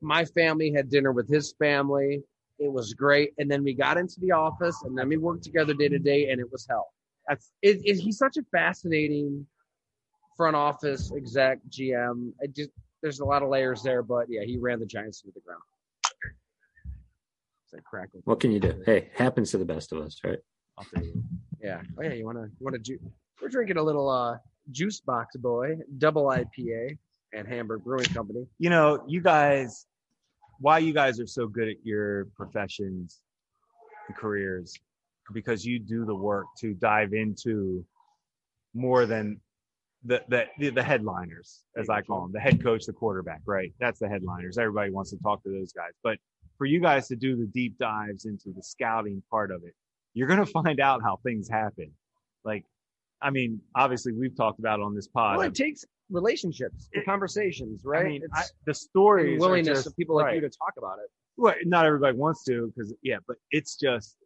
my 0.00 0.24
family 0.24 0.72
had 0.72 0.90
dinner 0.90 1.12
with 1.12 1.28
his 1.28 1.54
family. 1.60 2.24
It 2.58 2.72
was 2.72 2.92
great. 2.92 3.34
And 3.38 3.48
then 3.48 3.62
we 3.62 3.72
got 3.72 3.98
into 3.98 4.18
the 4.18 4.32
office 4.32 4.82
and 4.82 4.98
then 4.98 5.08
we 5.08 5.16
worked 5.16 5.44
together 5.44 5.74
day 5.74 5.88
to 5.88 5.98
day 6.00 6.30
and 6.30 6.40
it 6.40 6.50
was 6.50 6.66
hell. 6.68 6.88
That's 7.28 7.52
it, 7.62 7.82
it, 7.84 8.00
he's 8.00 8.18
such 8.18 8.36
a 8.36 8.42
fascinating 8.50 9.46
front 10.36 10.56
office 10.56 11.12
exec 11.16 11.60
GM. 11.70 12.32
I 12.42 12.48
just 12.48 12.70
there's 13.02 13.20
a 13.20 13.24
lot 13.24 13.42
of 13.42 13.48
layers 13.48 13.82
there, 13.82 14.02
but 14.02 14.26
yeah, 14.28 14.42
he 14.44 14.58
ran 14.58 14.80
the 14.80 14.86
Giants 14.86 15.20
to 15.22 15.28
the 15.34 15.40
ground. 15.40 15.62
crackle. 17.84 18.20
What 18.24 18.40
can 18.40 18.50
you 18.50 18.58
do? 18.60 18.82
Hey, 18.84 19.10
happens 19.14 19.52
to 19.52 19.58
the 19.58 19.64
best 19.64 19.92
of 19.92 20.00
us, 20.00 20.18
right? 20.24 20.38
Yeah. 21.62 21.80
Oh 21.98 22.02
yeah, 22.02 22.12
you 22.14 22.24
wanna 22.24 22.46
you 22.58 22.64
wanna 22.64 22.78
ju- 22.78 22.98
we're 23.40 23.48
drinking 23.48 23.76
a 23.76 23.82
little 23.82 24.08
uh 24.08 24.38
Juice 24.72 25.00
Box 25.00 25.36
Boy, 25.36 25.76
double 25.98 26.24
IPA, 26.26 26.98
and 27.32 27.46
Hamburg 27.46 27.84
Brewing 27.84 28.06
Company. 28.06 28.46
You 28.58 28.70
know, 28.70 29.04
you 29.06 29.20
guys, 29.20 29.86
why 30.58 30.78
you 30.78 30.92
guys 30.92 31.20
are 31.20 31.26
so 31.26 31.46
good 31.46 31.68
at 31.68 31.76
your 31.84 32.26
professions 32.36 33.20
and 34.08 34.16
careers, 34.16 34.74
because 35.32 35.64
you 35.64 35.78
do 35.78 36.04
the 36.04 36.14
work 36.14 36.46
to 36.60 36.74
dive 36.74 37.12
into 37.12 37.84
more 38.74 39.06
than 39.06 39.40
the 40.04 40.22
the 40.28 40.70
the 40.70 40.82
headliners, 40.82 41.62
as 41.76 41.90
I 41.90 42.00
call 42.00 42.22
them, 42.22 42.32
the 42.32 42.40
head 42.40 42.62
coach, 42.62 42.86
the 42.86 42.92
quarterback, 42.92 43.42
right? 43.44 43.72
That's 43.78 43.98
the 43.98 44.08
headliners. 44.08 44.56
Everybody 44.56 44.90
wants 44.90 45.10
to 45.10 45.18
talk 45.18 45.42
to 45.44 45.50
those 45.50 45.72
guys, 45.72 45.92
but 46.02 46.18
for 46.56 46.64
you 46.64 46.80
guys 46.80 47.08
to 47.08 47.16
do 47.16 47.36
the 47.36 47.46
deep 47.46 47.78
dives 47.78 48.24
into 48.24 48.52
the 48.54 48.62
scouting 48.62 49.22
part 49.30 49.50
of 49.50 49.62
it, 49.64 49.74
you're 50.14 50.28
going 50.28 50.40
to 50.44 50.46
find 50.46 50.80
out 50.80 51.02
how 51.02 51.18
things 51.22 51.48
happen. 51.48 51.90
Like 52.44 52.64
I 53.20 53.30
mean, 53.30 53.60
obviously 53.74 54.12
we've 54.12 54.34
talked 54.34 54.58
about 54.58 54.80
on 54.80 54.94
this 54.94 55.06
pod. 55.06 55.36
Well, 55.36 55.46
it 55.46 55.54
takes 55.54 55.84
relationships, 56.10 56.88
it, 56.92 57.04
conversations, 57.04 57.82
right? 57.84 58.06
I 58.06 58.08
mean, 58.08 58.22
I, 58.32 58.44
the 58.66 58.74
stories, 58.74 59.38
willingness 59.38 59.78
just, 59.78 59.86
of 59.88 59.96
people 59.96 60.16
like 60.16 60.26
right. 60.26 60.34
you 60.36 60.40
to 60.40 60.48
talk 60.48 60.74
about 60.78 60.98
it. 60.98 61.10
Well, 61.36 61.54
not 61.64 61.84
everybody 61.84 62.16
wants 62.16 62.44
to, 62.44 62.72
because 62.74 62.94
yeah, 63.02 63.16
but 63.26 63.36
it's 63.50 63.76
just, 63.76 64.16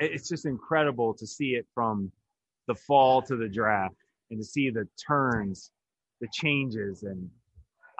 it's 0.00 0.28
just 0.28 0.46
incredible 0.46 1.14
to 1.14 1.26
see 1.26 1.50
it 1.50 1.66
from 1.74 2.10
the 2.66 2.74
fall 2.74 3.22
to 3.22 3.36
the 3.36 3.48
draft 3.48 3.94
and 4.30 4.40
to 4.40 4.44
see 4.44 4.70
the 4.70 4.86
turns, 5.06 5.70
the 6.20 6.28
changes, 6.32 7.02
and 7.02 7.28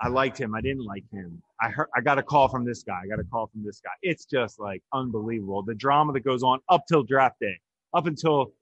I 0.01 0.07
liked 0.07 0.37
him. 0.37 0.55
I 0.55 0.61
didn't 0.61 0.85
like 0.85 1.03
him. 1.11 1.41
I 1.61 1.69
heard. 1.69 1.87
I 1.95 2.01
got 2.01 2.17
a 2.17 2.23
call 2.23 2.47
from 2.47 2.65
this 2.65 2.83
guy. 2.83 3.01
I 3.03 3.07
got 3.07 3.19
a 3.19 3.23
call 3.25 3.47
from 3.47 3.63
this 3.63 3.81
guy. 3.83 3.91
It's 4.01 4.25
just 4.25 4.59
like 4.59 4.81
unbelievable. 4.93 5.63
The 5.63 5.75
drama 5.75 6.13
that 6.13 6.21
goes 6.21 6.43
on 6.43 6.59
up 6.69 6.83
till 6.87 7.03
draft 7.03 7.39
day, 7.41 7.59
up 7.93 8.05
until 8.07 8.53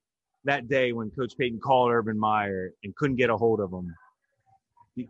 that 0.46 0.68
day 0.68 0.94
when 0.94 1.12
Coach 1.12 1.34
Payton 1.38 1.60
called 1.60 1.92
Urban 1.92 2.18
Meyer 2.18 2.72
and 2.84 2.96
couldn't 2.96 3.18
get 3.18 3.30
a 3.30 3.38
hold 3.38 3.60
of 3.60 3.72
him 3.72 3.94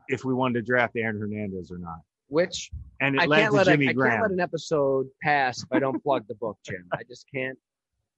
if 0.07 0.25
we 0.25 0.33
wanted 0.33 0.55
to 0.55 0.61
draft 0.61 0.95
Aaron 0.97 1.19
Hernandez 1.19 1.71
or 1.71 1.77
not. 1.77 1.99
Which 2.27 2.71
and 2.99 3.15
it 3.15 3.21
I 3.21 3.25
led 3.25 3.51
to 3.51 3.63
Jimmy 3.63 3.87
a, 3.87 3.93
Graham. 3.93 4.11
I 4.11 4.15
can't 4.15 4.23
let 4.23 4.31
an 4.31 4.39
episode 4.41 5.07
pass 5.23 5.59
if 5.59 5.69
I 5.71 5.79
don't 5.79 6.03
plug 6.03 6.25
the 6.27 6.35
book, 6.35 6.57
Jim. 6.65 6.85
I 6.91 7.03
just 7.07 7.25
can't. 7.33 7.57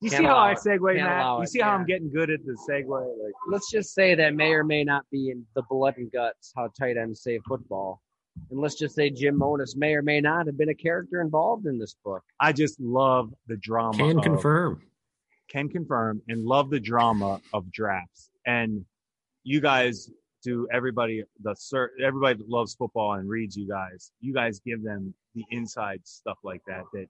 You 0.01 0.09
see 0.09 0.23
how 0.23 0.37
I 0.37 0.53
segue, 0.53 0.95
Matt? 0.95 1.39
You 1.39 1.45
see 1.45 1.59
how 1.59 1.71
I'm 1.71 1.85
getting 1.85 2.11
good 2.11 2.29
at 2.29 2.45
the 2.45 2.57
segue? 2.69 2.87
Like, 2.87 3.33
let's 3.49 3.69
just 3.71 3.93
say 3.93 4.15
that 4.15 4.33
may 4.33 4.53
or 4.53 4.63
may 4.63 4.83
not 4.83 5.03
be 5.11 5.29
in 5.29 5.45
the 5.55 5.63
blood 5.69 5.97
and 5.97 6.11
guts 6.11 6.53
how 6.55 6.69
tight 6.79 6.97
ends 6.97 7.21
save 7.21 7.41
football. 7.47 8.01
And 8.49 8.61
let's 8.61 8.75
just 8.75 8.95
say 8.95 9.09
Jim 9.09 9.37
Monos 9.37 9.75
may 9.75 9.93
or 9.95 10.01
may 10.01 10.21
not 10.21 10.45
have 10.45 10.57
been 10.57 10.69
a 10.69 10.75
character 10.75 11.19
involved 11.21 11.65
in 11.65 11.77
this 11.77 11.95
book. 12.05 12.23
I 12.39 12.53
just 12.53 12.79
love 12.79 13.33
the 13.47 13.57
drama. 13.57 13.97
Can 13.97 14.19
of, 14.19 14.23
confirm 14.23 14.81
can 15.49 15.67
confirm 15.67 16.21
and 16.27 16.45
love 16.45 16.69
the 16.69 16.79
drama 16.79 17.41
of 17.53 17.71
drafts. 17.71 18.29
And 18.45 18.85
you 19.43 19.59
guys 19.59 20.09
do 20.43 20.67
everybody 20.71 21.23
the 21.41 21.55
everybody 22.03 22.37
that 22.37 22.49
loves 22.49 22.75
football 22.75 23.13
and 23.13 23.27
reads 23.27 23.57
you 23.57 23.67
guys. 23.67 24.11
You 24.21 24.33
guys 24.33 24.61
give 24.65 24.83
them 24.83 25.13
the 25.35 25.43
inside 25.51 26.01
stuff 26.05 26.37
like 26.43 26.61
that. 26.67 26.83
That 26.93 27.07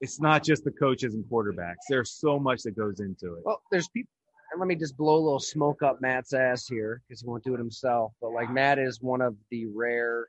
it's 0.00 0.20
not 0.20 0.44
just 0.44 0.64
the 0.64 0.70
coaches 0.70 1.14
and 1.14 1.24
quarterbacks. 1.24 1.76
There's 1.88 2.12
so 2.12 2.38
much 2.38 2.62
that 2.62 2.76
goes 2.76 3.00
into 3.00 3.34
it. 3.34 3.42
Well, 3.44 3.62
there's 3.70 3.88
people. 3.88 4.10
And 4.50 4.60
let 4.60 4.66
me 4.66 4.76
just 4.76 4.96
blow 4.96 5.16
a 5.16 5.22
little 5.22 5.40
smoke 5.40 5.82
up 5.82 6.00
Matt's 6.00 6.32
ass 6.32 6.66
here 6.66 7.02
because 7.06 7.20
he 7.20 7.26
won't 7.26 7.44
do 7.44 7.54
it 7.54 7.58
himself. 7.58 8.12
But 8.20 8.32
like 8.32 8.50
Matt 8.50 8.78
is 8.78 9.02
one 9.02 9.20
of 9.20 9.36
the 9.50 9.66
rare 9.66 10.28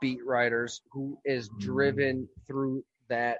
beat 0.00 0.18
writers 0.26 0.82
who 0.90 1.16
is 1.24 1.48
mm-hmm. 1.48 1.58
driven 1.60 2.16
mm. 2.22 2.46
through 2.46 2.84
that 3.08 3.38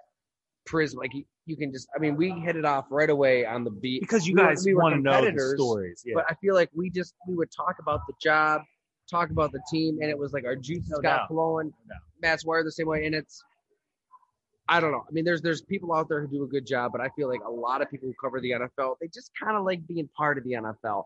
prism. 0.64 1.00
Like 1.00 1.10
he, 1.12 1.26
you 1.46 1.56
can 1.56 1.72
just 1.72 1.88
I 1.94 1.98
mean 1.98 2.16
we 2.16 2.30
hit 2.30 2.54
it 2.54 2.64
off 2.64 2.86
right 2.90 3.10
away 3.10 3.46
on 3.46 3.64
the 3.64 3.70
beat 3.70 4.00
because 4.00 4.28
you 4.28 4.34
we 4.34 4.42
guys 4.42 4.64
were, 4.64 4.70
we 4.70 4.74
want 4.76 4.94
to 4.94 5.00
know 5.00 5.24
the 5.24 5.54
stories. 5.56 6.02
Yeah. 6.04 6.14
But 6.16 6.26
I 6.30 6.34
feel 6.34 6.54
like 6.54 6.70
we 6.72 6.88
just 6.88 7.14
we 7.26 7.34
would 7.34 7.50
talk 7.50 7.76
about 7.80 8.00
the 8.06 8.14
job, 8.22 8.62
talk 9.10 9.30
about 9.30 9.50
the 9.50 9.60
team, 9.70 9.98
and 10.00 10.08
it 10.08 10.16
was 10.16 10.32
like 10.32 10.44
our 10.44 10.56
juices 10.56 10.90
no 10.90 11.00
got 11.00 11.16
doubt. 11.16 11.28
flowing. 11.28 11.72
No 11.88 11.96
Matt's 12.22 12.44
wired 12.44 12.66
the 12.66 12.72
same 12.72 12.86
way, 12.86 13.06
and 13.06 13.14
it's 13.14 13.42
I 14.68 14.80
don't 14.80 14.90
know. 14.90 15.04
I 15.08 15.12
mean, 15.12 15.24
there's 15.24 15.42
there's 15.42 15.62
people 15.62 15.94
out 15.94 16.08
there 16.08 16.20
who 16.20 16.26
do 16.26 16.42
a 16.42 16.48
good 16.48 16.66
job, 16.66 16.92
but 16.92 17.00
I 17.00 17.08
feel 17.10 17.28
like 17.28 17.42
a 17.46 17.50
lot 17.50 17.82
of 17.82 17.90
people 17.90 18.08
who 18.08 18.14
cover 18.20 18.40
the 18.40 18.50
NFL, 18.50 18.96
they 19.00 19.08
just 19.08 19.30
kind 19.40 19.56
of 19.56 19.64
like 19.64 19.86
being 19.86 20.08
part 20.16 20.38
of 20.38 20.44
the 20.44 20.52
NFL. 20.52 21.04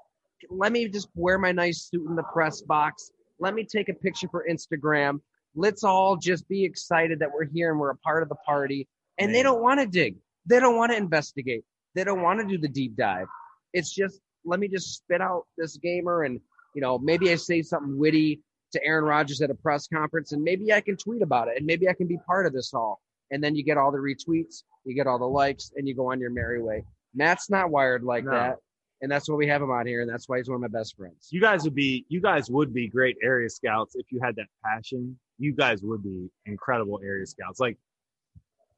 Let 0.49 0.73
me 0.73 0.89
just 0.89 1.09
wear 1.15 1.39
my 1.39 1.53
nice 1.53 1.89
suit 1.91 2.09
in 2.09 2.17
the 2.17 2.23
press 2.23 2.63
box. 2.63 3.11
Let 3.39 3.55
me 3.55 3.65
take 3.65 3.89
a 3.91 3.95
picture 3.95 4.29
for 4.29 4.47
Instagram. 4.51 5.21
Let's 5.55 5.85
all 5.85 6.17
just 6.17 6.49
be 6.49 6.65
excited 6.65 7.19
that 7.19 7.31
we're 7.33 7.45
here 7.45 7.71
and 7.71 7.79
we're 7.79 7.91
a 7.91 7.97
part 7.97 8.23
of 8.23 8.29
the 8.29 8.37
party. 8.37 8.89
And 9.19 9.29
Man. 9.29 9.33
they 9.35 9.43
don't 9.43 9.63
want 9.63 9.81
to 9.81 9.87
dig. 9.87 10.17
They 10.47 10.61
don't 10.61 10.77
want 10.77 10.93
to 10.93 10.97
investigate. 10.97 11.65
They 11.95 12.05
don't 12.05 12.23
want 12.23 12.41
to 12.41 12.47
do 12.47 12.57
the 12.57 12.69
deep 12.69 12.97
dive. 12.97 13.27
It's 13.73 13.93
just 13.93 14.21
let 14.45 14.59
me 14.59 14.69
just 14.69 14.95
spit 14.95 15.21
out 15.21 15.47
this 15.59 15.77
gamer 15.77 16.23
and 16.23 16.41
you 16.75 16.81
know 16.81 16.99
maybe 16.99 17.31
I 17.31 17.37
say 17.37 17.61
something 17.63 17.99
witty 17.99 18.41
to 18.73 18.85
Aaron 18.85 19.05
Rodgers 19.05 19.43
at 19.43 19.51
a 19.51 19.55
press 19.55 19.87
conference 19.89 20.33
and 20.33 20.43
maybe 20.43 20.73
I 20.73 20.81
can 20.81 20.97
tweet 20.97 21.23
about 21.23 21.49
it 21.49 21.59
and 21.59 21.67
maybe 21.67 21.89
I 21.89 21.93
can 21.93 22.07
be 22.07 22.19
part 22.27 22.47
of 22.47 22.53
this 22.53 22.73
all. 22.73 23.01
And 23.31 23.43
then 23.43 23.55
you 23.55 23.63
get 23.63 23.77
all 23.77 23.93
the 23.93 23.99
retweets, 23.99 24.65
you 24.85 24.95
get 24.95 25.07
all 25.07 25.19
the 25.19 25.25
likes, 25.25 25.73
and 25.77 25.87
you 25.87 25.95
go 25.95 26.11
on 26.11 26.21
your 26.21 26.31
merry 26.31 26.63
way. 26.63 26.85
Matt's 27.15 27.51
not 27.51 27.71
wired 27.71 28.03
like 28.03 28.25
no. 28.25 28.33
that. 28.33 28.57
And 29.03 29.11
that's 29.11 29.29
why 29.29 29.37
we 29.37 29.47
have 29.47 29.63
him 29.63 29.71
on 29.71 29.87
here, 29.87 30.03
and 30.03 30.11
that's 30.11 30.29
why 30.29 30.37
he's 30.37 30.49
one 30.49 30.57
of 30.57 30.61
my 30.61 30.79
best 30.79 30.95
friends. 30.95 31.29
You 31.31 31.41
guys 31.41 31.65
would 31.65 31.75
be 31.75 32.05
you 32.09 32.21
guys 32.21 32.51
would 32.51 32.75
be 32.75 32.87
great 32.87 33.17
area 33.23 33.49
scouts 33.49 33.95
if 33.95 34.07
you 34.13 34.21
had 34.23 34.37
that 34.37 34.47
passion. 34.63 35.19
You 35.39 35.55
guys 35.55 35.83
would 35.83 36.03
be 36.03 36.29
incredible 36.45 37.01
area 37.03 37.25
scouts. 37.25 37.61
Like 37.61 37.79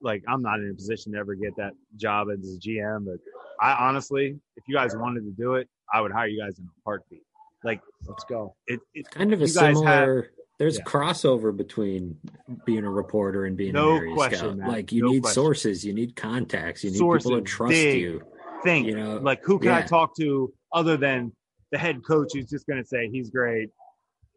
like 0.02 0.22
I'm 0.28 0.42
not 0.42 0.60
in 0.60 0.70
a 0.70 0.74
position 0.74 1.12
to 1.12 1.18
ever 1.18 1.34
get 1.34 1.56
that 1.56 1.72
job 1.96 2.28
as 2.30 2.54
a 2.54 2.58
GM, 2.58 3.04
but 3.06 3.18
I 3.60 3.88
honestly, 3.88 4.38
if 4.56 4.64
you 4.68 4.74
guys 4.74 4.94
wanted 4.96 5.24
to 5.24 5.30
do 5.30 5.54
it, 5.54 5.68
I 5.92 6.00
would 6.00 6.12
hire 6.12 6.26
you 6.26 6.40
guys 6.40 6.58
in 6.58 6.64
a 6.64 6.68
heartbeat. 6.84 7.22
Like, 7.64 7.80
let's 8.06 8.24
go. 8.24 8.54
It, 8.66 8.80
it 8.94 9.10
kind 9.10 9.32
of 9.32 9.40
a 9.40 9.48
similar. 9.48 10.22
Have, 10.22 10.24
there's 10.62 10.78
yeah. 10.78 10.84
crossover 10.84 11.56
between 11.56 12.16
being 12.64 12.84
a 12.84 12.90
reporter 12.90 13.46
and 13.46 13.56
being 13.56 13.72
no 13.72 13.96
an 13.96 14.14
question. 14.14 14.58
Like 14.58 14.92
you 14.92 15.02
no 15.02 15.08
need 15.08 15.22
question. 15.22 15.34
sources, 15.34 15.84
you 15.84 15.92
need 15.92 16.14
contacts, 16.14 16.84
you 16.84 16.92
need 16.92 16.98
sources, 16.98 17.28
people 17.28 17.40
to 17.40 17.44
trust 17.44 17.72
dig, 17.72 18.00
you. 18.00 18.22
Think, 18.62 18.86
you 18.86 18.94
know, 18.94 19.16
like 19.16 19.42
who 19.42 19.58
can 19.58 19.70
yeah. 19.70 19.78
I 19.78 19.82
talk 19.82 20.14
to 20.18 20.52
other 20.72 20.96
than 20.96 21.32
the 21.72 21.78
head 21.78 22.04
coach 22.06 22.28
who's 22.34 22.48
just 22.48 22.68
going 22.68 22.80
to 22.80 22.86
say 22.86 23.08
he's 23.10 23.28
great. 23.28 23.70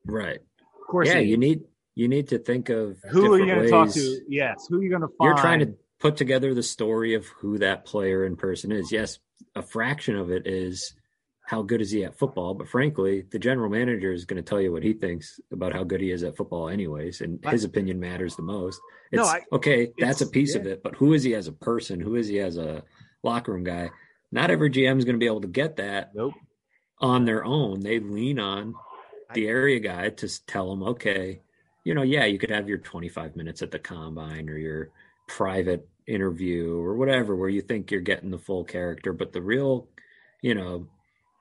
Right. 0.03 0.37
Of 0.37 0.87
course. 0.89 1.09
Yeah, 1.09 1.19
you 1.19 1.37
need 1.37 1.61
you 1.93 2.07
need 2.07 2.29
to 2.29 2.39
think 2.39 2.69
of 2.69 2.97
who 3.11 3.31
are 3.31 3.39
you 3.39 3.45
going 3.45 3.61
to 3.61 3.69
talk 3.69 3.91
to? 3.91 4.21
Yes, 4.27 4.65
who 4.67 4.79
are 4.79 4.83
you 4.83 4.89
going 4.89 5.03
to 5.03 5.09
find? 5.09 5.27
You're 5.27 5.37
trying 5.37 5.59
to 5.59 5.75
put 5.99 6.17
together 6.17 6.55
the 6.55 6.63
story 6.63 7.13
of 7.13 7.27
who 7.27 7.59
that 7.59 7.85
player 7.85 8.25
in 8.25 8.35
person 8.35 8.71
is. 8.71 8.91
Yes, 8.91 9.19
a 9.53 9.61
fraction 9.61 10.15
of 10.15 10.31
it 10.31 10.47
is 10.47 10.95
how 11.47 11.61
good 11.61 11.81
is 11.81 11.91
he 11.91 12.03
at 12.03 12.17
football, 12.17 12.55
but 12.55 12.67
frankly, 12.67 13.23
the 13.29 13.37
general 13.37 13.69
manager 13.69 14.11
is 14.11 14.25
going 14.25 14.43
to 14.43 14.47
tell 14.47 14.59
you 14.59 14.71
what 14.71 14.81
he 14.81 14.93
thinks 14.93 15.39
about 15.51 15.73
how 15.73 15.83
good 15.83 16.01
he 16.01 16.09
is 16.09 16.23
at 16.23 16.35
football, 16.35 16.69
anyways, 16.69 17.21
and 17.21 17.43
his 17.45 17.63
opinion 17.63 17.99
matters 17.99 18.35
the 18.35 18.41
most. 18.41 18.81
It's 19.11 19.21
no, 19.21 19.27
I, 19.27 19.41
okay, 19.51 19.91
that's 19.99 20.21
a 20.21 20.27
piece 20.27 20.55
yeah. 20.55 20.61
of 20.61 20.67
it, 20.67 20.81
but 20.81 20.95
who 20.95 21.13
is 21.13 21.23
he 21.23 21.35
as 21.35 21.47
a 21.47 21.51
person? 21.51 21.99
Who 21.99 22.15
is 22.15 22.27
he 22.27 22.39
as 22.39 22.57
a 22.57 22.83
locker 23.21 23.53
room 23.53 23.63
guy? 23.63 23.91
Not 24.31 24.49
every 24.49 24.71
GM 24.71 24.97
is 24.97 25.05
going 25.05 25.15
to 25.15 25.19
be 25.19 25.27
able 25.27 25.41
to 25.41 25.47
get 25.47 25.75
that 25.75 26.15
nope. 26.15 26.33
on 26.99 27.25
their 27.25 27.45
own. 27.45 27.79
They 27.79 27.99
lean 27.99 28.39
on 28.39 28.73
the 29.33 29.47
area 29.47 29.79
guy 29.79 30.09
to 30.09 30.45
tell 30.47 30.69
them, 30.69 30.81
okay, 30.81 31.41
you 31.83 31.93
know, 31.93 32.01
yeah, 32.01 32.25
you 32.25 32.39
could 32.39 32.49
have 32.49 32.67
your 32.67 32.79
25 32.79 33.35
minutes 33.35 33.61
at 33.61 33.69
the 33.69 33.77
combine 33.77 34.49
or 34.49 34.57
your 34.57 34.89
private 35.27 35.87
interview 36.07 36.79
or 36.79 36.95
whatever 36.95 37.35
where 37.35 37.49
you 37.49 37.61
think 37.61 37.91
you're 37.91 38.01
getting 38.01 38.31
the 38.31 38.39
full 38.39 38.63
character, 38.63 39.13
but 39.13 39.31
the 39.31 39.41
real, 39.41 39.87
you 40.41 40.55
know, 40.55 40.87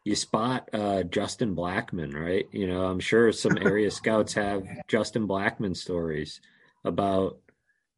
you 0.05 0.14
spot 0.14 0.68
uh, 0.72 1.02
Justin 1.02 1.57
Blackmon, 1.57 2.14
right? 2.14 2.46
You 2.52 2.66
know, 2.66 2.84
I'm 2.84 3.00
sure 3.00 3.32
some 3.32 3.59
area 3.59 3.90
scouts 3.90 4.34
have 4.34 4.66
Justin 4.86 5.26
Blackmon 5.26 5.76
stories 5.76 6.40
about, 6.84 7.38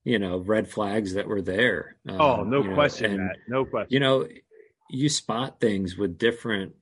you 0.04 0.18
know, 0.18 0.38
red 0.38 0.68
flags 0.68 1.14
that 1.14 1.26
were 1.26 1.42
there. 1.42 1.96
Um, 2.08 2.20
oh, 2.20 2.44
no 2.44 2.62
question, 2.74 3.10
know, 3.10 3.16
and, 3.16 3.26
Matt. 3.26 3.36
No 3.48 3.64
question. 3.64 3.92
You 3.92 4.00
know, 4.00 4.28
you 4.88 5.08
spot 5.08 5.60
things 5.60 5.96
with 5.96 6.16
different 6.16 6.74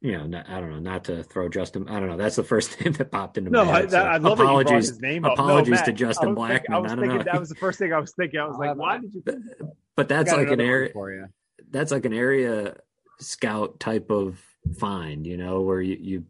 you 0.00 0.12
know, 0.12 0.26
not, 0.26 0.46
I 0.50 0.60
don't 0.60 0.70
know, 0.70 0.80
not 0.80 1.04
to 1.04 1.22
throw 1.22 1.48
Justin. 1.48 1.88
I 1.88 1.98
don't 1.98 2.10
know. 2.10 2.18
That's 2.18 2.36
the 2.36 2.42
first 2.42 2.78
name 2.84 2.92
that 2.92 3.10
popped 3.10 3.38
into 3.38 3.50
no, 3.50 3.64
my 3.64 3.80
head. 3.80 3.90
No, 3.90 4.02
I, 4.02 4.14
I 4.14 4.16
love 4.18 4.38
apologies. 4.38 4.90
his 4.90 5.00
name 5.00 5.24
apologies 5.24 5.70
no, 5.70 5.76
Matt, 5.76 5.84
to 5.86 5.92
Justin. 5.94 6.36
Thinking, 6.36 6.74
I 6.74 6.78
was 6.78 6.92
I 6.92 6.96
thinking 6.96 7.16
know. 7.16 7.24
that 7.24 7.40
was 7.40 7.48
the 7.48 7.54
first 7.54 7.78
thing 7.78 7.90
I 7.94 7.98
was 7.98 8.12
thinking. 8.12 8.38
I 8.38 8.44
was 8.44 8.58
like, 8.58 8.76
why 8.76 8.98
did 8.98 9.14
you? 9.14 9.22
But 9.96 10.08
that's 10.08 10.30
like 10.30 10.50
an 10.50 10.60
area. 10.60 11.30
That's 11.70 11.90
like 11.90 12.04
an 12.04 12.12
area 12.12 12.76
scout 13.20 13.80
type 13.80 14.10
of 14.10 14.44
find, 14.78 15.26
you 15.26 15.36
know, 15.36 15.60
where 15.60 15.80
you 15.80 15.96
you 16.00 16.24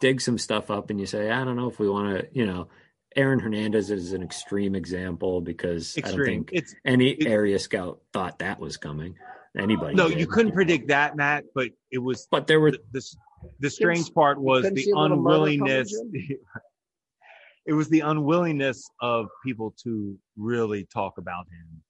dig 0.00 0.20
some 0.20 0.38
stuff 0.38 0.70
up 0.70 0.90
and 0.90 0.98
you 0.98 1.06
say, 1.06 1.30
I 1.30 1.44
don't 1.44 1.56
know 1.56 1.68
if 1.68 1.78
we 1.78 1.88
want 1.88 2.18
to, 2.18 2.28
you 2.32 2.46
know. 2.46 2.68
Aaron 3.16 3.40
Hernandez 3.40 3.90
is 3.90 4.12
an 4.12 4.22
extreme 4.22 4.76
example 4.76 5.40
because 5.40 5.96
extreme. 5.96 6.14
I 6.14 6.16
don't 6.16 6.26
think 6.26 6.50
it's, 6.52 6.74
any 6.84 7.10
it's, 7.10 7.26
area 7.26 7.58
scout 7.58 8.00
thought 8.12 8.38
that 8.38 8.60
was 8.60 8.76
coming. 8.76 9.16
Anybody? 9.58 9.96
No, 9.96 10.08
did. 10.08 10.20
you 10.20 10.28
couldn't 10.28 10.52
predict 10.52 10.86
that, 10.88 11.16
Matt. 11.16 11.42
But 11.52 11.70
it 11.90 11.98
was. 11.98 12.28
But 12.30 12.46
there 12.46 12.60
were 12.60 12.72
this 12.92 13.16
the 13.58 13.68
strange 13.68 14.12
part 14.14 14.40
was 14.40 14.62
the 14.70 14.92
unwillingness 14.94 15.92
it 17.66 17.72
was 17.72 17.88
the 17.88 18.00
unwillingness 18.00 18.90
of 19.00 19.28
people 19.44 19.74
to 19.84 20.18
really 20.36 20.86
talk 20.92 21.18
about 21.18 21.46
him 21.46 21.82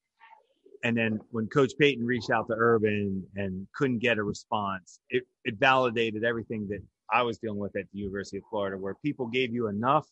and 0.83 0.97
then 0.97 1.21
when 1.31 1.47
coach 1.49 1.73
payton 1.79 2.05
reached 2.05 2.31
out 2.31 2.47
to 2.47 2.55
urban 2.57 3.25
and 3.37 3.67
couldn't 3.75 3.99
get 3.99 4.19
a 4.19 4.23
response 4.23 5.01
it, 5.11 5.25
it 5.45 5.55
validated 5.59 6.25
everything 6.25 6.67
that 6.69 6.81
i 7.13 7.23
was 7.23 7.39
dealing 7.39 7.59
with 7.59 7.75
at 7.77 7.85
the 7.93 7.99
university 7.99 8.39
of 8.39 8.43
florida 8.51 8.77
where 8.77 8.95
people 9.05 9.27
gave 9.27 9.53
you 9.53 9.69
enough 9.69 10.07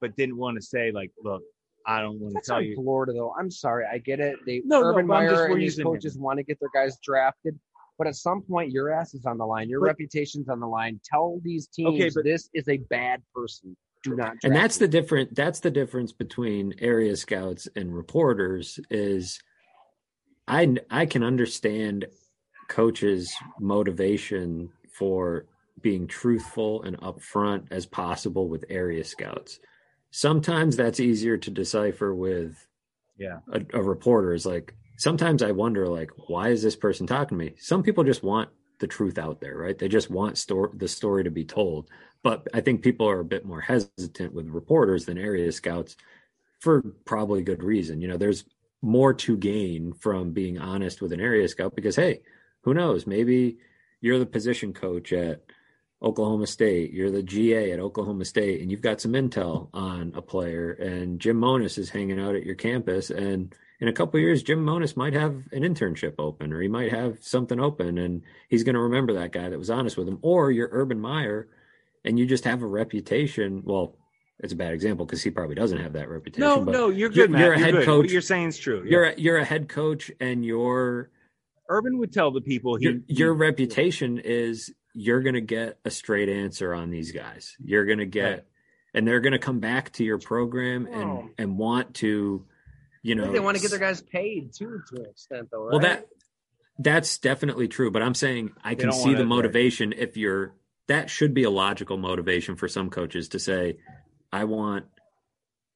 but 0.00 0.16
didn't 0.16 0.36
want 0.36 0.56
to 0.56 0.62
say 0.62 0.90
like 0.92 1.10
look 1.22 1.42
I 1.86 2.00
don't 2.00 2.18
want 2.18 2.34
to 2.34 2.40
tell 2.44 2.62
you. 2.62 2.74
Florida, 2.76 3.12
though. 3.12 3.34
I'm 3.38 3.50
sorry. 3.50 3.84
I 3.90 3.98
get 3.98 4.20
it. 4.20 4.36
They 4.46 4.62
no, 4.64 4.82
Urban 4.82 5.06
no, 5.06 5.14
Meyer 5.14 5.46
and 5.46 5.60
these 5.60 5.78
coaches 5.78 6.16
him. 6.16 6.22
want 6.22 6.38
to 6.38 6.42
get 6.42 6.58
their 6.60 6.70
guys 6.72 6.96
drafted. 7.02 7.58
But 7.98 8.08
at 8.08 8.16
some 8.16 8.42
point, 8.42 8.72
your 8.72 8.90
ass 8.90 9.14
is 9.14 9.24
on 9.24 9.38
the 9.38 9.46
line. 9.46 9.68
Your 9.68 9.80
but, 9.80 9.86
reputation's 9.88 10.48
on 10.48 10.60
the 10.60 10.66
line. 10.66 11.00
Tell 11.04 11.40
these 11.44 11.68
teams 11.68 11.94
okay, 11.94 12.10
but, 12.12 12.24
this 12.24 12.48
is 12.52 12.68
a 12.68 12.78
bad 12.78 13.22
person. 13.34 13.76
Do 14.02 14.16
not. 14.16 14.36
And 14.42 14.54
that's 14.54 14.78
the 14.78 14.88
different. 14.88 15.34
That's 15.34 15.60
the 15.60 15.70
difference 15.70 16.12
between 16.12 16.74
area 16.80 17.16
scouts 17.16 17.68
and 17.76 17.94
reporters. 17.94 18.80
Is 18.90 19.40
I 20.46 20.76
I 20.90 21.06
can 21.06 21.22
understand 21.22 22.06
coaches' 22.68 23.34
motivation 23.60 24.70
for 24.92 25.46
being 25.80 26.06
truthful 26.06 26.82
and 26.82 26.98
upfront 27.00 27.66
as 27.70 27.86
possible 27.86 28.48
with 28.48 28.64
area 28.68 29.04
scouts. 29.04 29.58
Sometimes 30.10 30.76
that's 30.76 31.00
easier 31.00 31.36
to 31.38 31.50
decipher 31.50 32.14
with 32.14 32.66
yeah 33.18 33.38
a, 33.52 33.60
a 33.74 33.82
reporter 33.82 34.34
is 34.34 34.46
like 34.46 34.74
sometimes 34.96 35.42
I 35.42 35.50
wonder, 35.52 35.88
like, 35.88 36.10
why 36.28 36.48
is 36.48 36.62
this 36.62 36.76
person 36.76 37.06
talking 37.06 37.38
to 37.38 37.44
me? 37.44 37.54
Some 37.58 37.82
people 37.82 38.04
just 38.04 38.22
want 38.22 38.48
the 38.80 38.86
truth 38.86 39.18
out 39.18 39.40
there, 39.40 39.56
right? 39.56 39.78
They 39.78 39.88
just 39.88 40.10
want 40.10 40.38
story, 40.38 40.70
the 40.74 40.88
story 40.88 41.24
to 41.24 41.30
be 41.30 41.44
told. 41.44 41.88
But 42.22 42.46
I 42.54 42.60
think 42.60 42.82
people 42.82 43.08
are 43.08 43.20
a 43.20 43.24
bit 43.24 43.44
more 43.44 43.60
hesitant 43.60 44.32
with 44.32 44.48
reporters 44.48 45.04
than 45.04 45.18
area 45.18 45.50
scouts 45.52 45.96
for 46.60 46.82
probably 47.04 47.42
good 47.42 47.62
reason. 47.62 48.00
You 48.00 48.08
know, 48.08 48.16
there's 48.16 48.44
more 48.84 49.14
to 49.14 49.36
gain 49.36 49.92
from 49.92 50.32
being 50.32 50.58
honest 50.58 51.02
with 51.02 51.12
an 51.12 51.20
area 51.20 51.48
scout 51.48 51.74
because, 51.74 51.96
hey, 51.96 52.20
who 52.62 52.74
knows? 52.74 53.06
Maybe 53.06 53.58
you're 54.00 54.18
the 54.18 54.26
position 54.26 54.72
coach 54.72 55.12
at 55.12 55.42
Oklahoma 56.02 56.46
State, 56.46 56.92
you're 56.92 57.10
the 57.10 57.22
GA 57.22 57.72
at 57.72 57.80
Oklahoma 57.80 58.24
State, 58.24 58.60
and 58.60 58.70
you've 58.70 58.82
got 58.82 59.00
some 59.00 59.12
intel 59.12 59.70
on 59.72 60.12
a 60.14 60.20
player, 60.20 60.72
and 60.72 61.18
Jim 61.18 61.38
Monos 61.38 61.78
is 61.78 61.88
hanging 61.88 62.20
out 62.20 62.34
at 62.34 62.44
your 62.44 62.56
campus, 62.56 63.10
and 63.10 63.54
in 63.80 63.88
a 63.88 63.92
couple 63.92 64.20
years, 64.20 64.42
Jim 64.42 64.64
Monos 64.64 64.96
might 64.96 65.14
have 65.14 65.34
an 65.52 65.62
internship 65.62 66.14
open 66.18 66.52
or 66.52 66.60
he 66.60 66.68
might 66.68 66.92
have 66.92 67.18
something 67.22 67.60
open 67.60 67.98
and 67.98 68.22
he's 68.48 68.62
going 68.62 68.74
to 68.74 68.80
remember 68.80 69.14
that 69.14 69.32
guy 69.32 69.48
that 69.48 69.58
was 69.58 69.70
honest 69.70 69.96
with 69.96 70.08
him. 70.08 70.18
Or 70.22 70.50
you're 70.50 70.70
Urban 70.72 71.00
Meyer 71.00 71.48
and 72.04 72.18
you 72.18 72.24
just 72.24 72.44
have 72.44 72.62
a 72.62 72.66
reputation. 72.66 73.62
Well, 73.64 73.96
it's 74.40 74.52
a 74.52 74.56
bad 74.56 74.72
example 74.72 75.06
because 75.06 75.22
he 75.22 75.30
probably 75.30 75.54
doesn't 75.54 75.78
have 75.78 75.92
that 75.92 76.08
reputation. 76.08 76.40
No, 76.40 76.62
no, 76.62 76.88
you're 76.88 77.08
good. 77.08 77.30
You're, 77.30 77.38
you're 77.38 77.52
a 77.52 77.58
head 77.58 77.74
coach. 77.84 78.04
What 78.04 78.10
you're 78.10 78.20
saying 78.20 78.48
is 78.48 78.58
true. 78.58 78.82
Yeah. 78.84 78.90
You're 78.90 79.04
a, 79.04 79.14
you're 79.16 79.38
a 79.38 79.44
head 79.44 79.68
coach, 79.68 80.10
and 80.20 80.44
your 80.44 81.10
Urban 81.68 81.98
would 81.98 82.12
tell 82.12 82.30
the 82.30 82.40
people 82.40 82.76
he, 82.76 82.84
your, 82.84 82.94
your 83.06 83.34
he, 83.34 83.40
reputation 83.40 84.18
is 84.18 84.72
you're 84.92 85.22
going 85.22 85.34
to 85.34 85.40
get 85.40 85.78
a 85.84 85.90
straight 85.90 86.28
answer 86.28 86.74
on 86.74 86.90
these 86.90 87.12
guys. 87.12 87.56
You're 87.64 87.86
going 87.86 87.98
to 87.98 88.06
get, 88.06 88.30
right. 88.30 88.44
and 88.92 89.06
they're 89.06 89.20
going 89.20 89.32
to 89.32 89.38
come 89.38 89.60
back 89.60 89.92
to 89.94 90.04
your 90.04 90.18
program 90.18 90.86
and 90.86 91.04
oh. 91.04 91.30
and 91.38 91.56
want 91.56 91.94
to 91.96 92.44
you 93.04 93.14
know 93.14 93.30
they 93.30 93.38
want 93.38 93.56
to 93.56 93.62
get 93.62 93.70
their 93.70 93.78
guys 93.78 94.02
paid 94.02 94.52
too 94.52 94.80
to 94.88 94.96
an 94.96 95.06
extent 95.06 95.48
though 95.52 95.64
right? 95.64 95.70
well 95.70 95.80
that 95.80 96.08
that's 96.78 97.18
definitely 97.18 97.68
true 97.68 97.90
but 97.90 98.02
i'm 98.02 98.14
saying 98.14 98.50
i 98.64 98.74
can 98.74 98.90
see 98.90 99.14
the 99.14 99.24
motivation 99.24 99.90
break. 99.90 100.00
if 100.00 100.16
you're 100.16 100.54
that 100.88 101.08
should 101.08 101.34
be 101.34 101.44
a 101.44 101.50
logical 101.50 101.96
motivation 101.96 102.56
for 102.56 102.66
some 102.66 102.90
coaches 102.90 103.28
to 103.28 103.38
say 103.38 103.76
i 104.34 104.44
want 104.44 104.86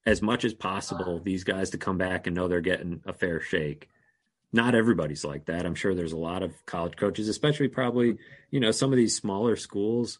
as 0.06 0.22
much 0.22 0.44
as 0.44 0.54
possible 0.54 1.20
these 1.20 1.44
guys 1.44 1.70
to 1.70 1.78
come 1.78 1.98
back 1.98 2.26
and 2.26 2.34
know 2.36 2.48
they're 2.48 2.60
getting 2.60 3.00
a 3.06 3.12
fair 3.12 3.40
shake 3.40 3.88
not 4.52 4.74
everybody's 4.74 5.24
like 5.24 5.44
that 5.46 5.66
i'm 5.66 5.74
sure 5.74 5.94
there's 5.94 6.12
a 6.12 6.16
lot 6.16 6.42
of 6.42 6.52
college 6.66 6.96
coaches 6.96 7.28
especially 7.28 7.68
probably 7.68 8.16
you 8.50 8.60
know 8.60 8.70
some 8.70 8.92
of 8.92 8.96
these 8.96 9.16
smaller 9.16 9.56
schools 9.56 10.18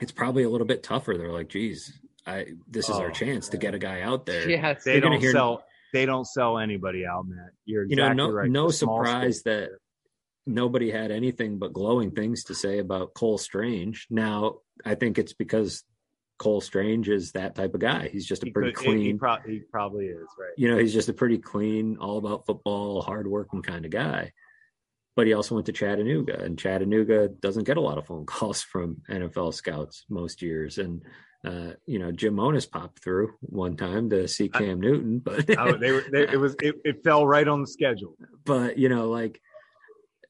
it's 0.00 0.12
probably 0.12 0.42
a 0.42 0.50
little 0.50 0.66
bit 0.66 0.82
tougher 0.82 1.16
they're 1.16 1.32
like 1.32 1.48
geez 1.48 1.92
I 2.26 2.46
this 2.68 2.88
is 2.88 2.96
oh, 2.96 3.02
our 3.02 3.10
chance 3.10 3.50
to 3.50 3.56
get 3.56 3.74
a 3.74 3.78
guy 3.78 4.00
out 4.00 4.26
there. 4.26 4.48
Yeah, 4.48 4.74
they 4.84 5.00
don't 5.00 5.20
hear, 5.20 5.32
sell 5.32 5.64
they 5.92 6.06
don't 6.06 6.26
sell 6.26 6.58
anybody 6.58 7.06
out, 7.06 7.26
Matt. 7.26 7.50
You're 7.64 7.84
exactly 7.84 8.02
you 8.02 8.14
know 8.16 8.28
no 8.28 8.32
right. 8.32 8.50
no 8.50 8.70
surprise 8.70 9.42
that 9.42 9.70
nobody 10.46 10.90
had 10.90 11.10
anything 11.10 11.58
but 11.58 11.72
glowing 11.72 12.10
things 12.10 12.44
to 12.44 12.54
say 12.54 12.78
about 12.78 13.14
Cole 13.14 13.38
Strange. 13.38 14.06
Now 14.10 14.56
I 14.84 14.94
think 14.94 15.18
it's 15.18 15.32
because 15.32 15.84
Cole 16.38 16.60
Strange 16.60 17.08
is 17.08 17.32
that 17.32 17.54
type 17.54 17.74
of 17.74 17.80
guy. 17.80 18.08
He's 18.08 18.26
just 18.26 18.42
a 18.42 18.50
pretty 18.50 18.72
could, 18.72 18.86
clean. 18.86 18.98
He, 19.00 19.14
pro- 19.14 19.40
he, 19.46 19.60
probably 19.60 20.06
is 20.06 20.26
right. 20.38 20.52
You 20.56 20.70
know, 20.70 20.78
he's 20.78 20.92
just 20.92 21.08
a 21.08 21.12
pretty 21.12 21.38
clean, 21.38 21.96
all 21.98 22.18
about 22.18 22.46
football, 22.46 23.02
hardworking 23.02 23.62
kind 23.62 23.84
of 23.84 23.90
guy. 23.90 24.32
But 25.16 25.28
he 25.28 25.32
also 25.32 25.54
went 25.54 25.66
to 25.66 25.72
Chattanooga, 25.72 26.42
and 26.42 26.58
Chattanooga 26.58 27.28
doesn't 27.28 27.64
get 27.64 27.76
a 27.76 27.80
lot 27.80 27.98
of 27.98 28.06
phone 28.06 28.26
calls 28.26 28.62
from 28.62 29.02
NFL 29.08 29.54
scouts 29.54 30.04
most 30.08 30.42
years. 30.42 30.78
And 30.78 31.02
uh, 31.44 31.74
you 31.86 31.98
know, 31.98 32.10
Jim 32.10 32.34
Monos 32.34 32.66
popped 32.66 33.02
through 33.02 33.34
one 33.40 33.76
time 33.76 34.08
to 34.10 34.26
see 34.26 34.48
Cam 34.48 34.70
I, 34.70 34.74
Newton, 34.74 35.18
but 35.18 35.44
oh, 35.58 35.76
they 35.76 35.92
were, 35.92 36.04
they, 36.10 36.22
it 36.22 36.40
was, 36.40 36.56
it, 36.62 36.76
it 36.84 37.04
fell 37.04 37.26
right 37.26 37.46
on 37.46 37.60
the 37.60 37.66
schedule. 37.66 38.16
But, 38.44 38.78
you 38.78 38.88
know, 38.88 39.10
like, 39.10 39.40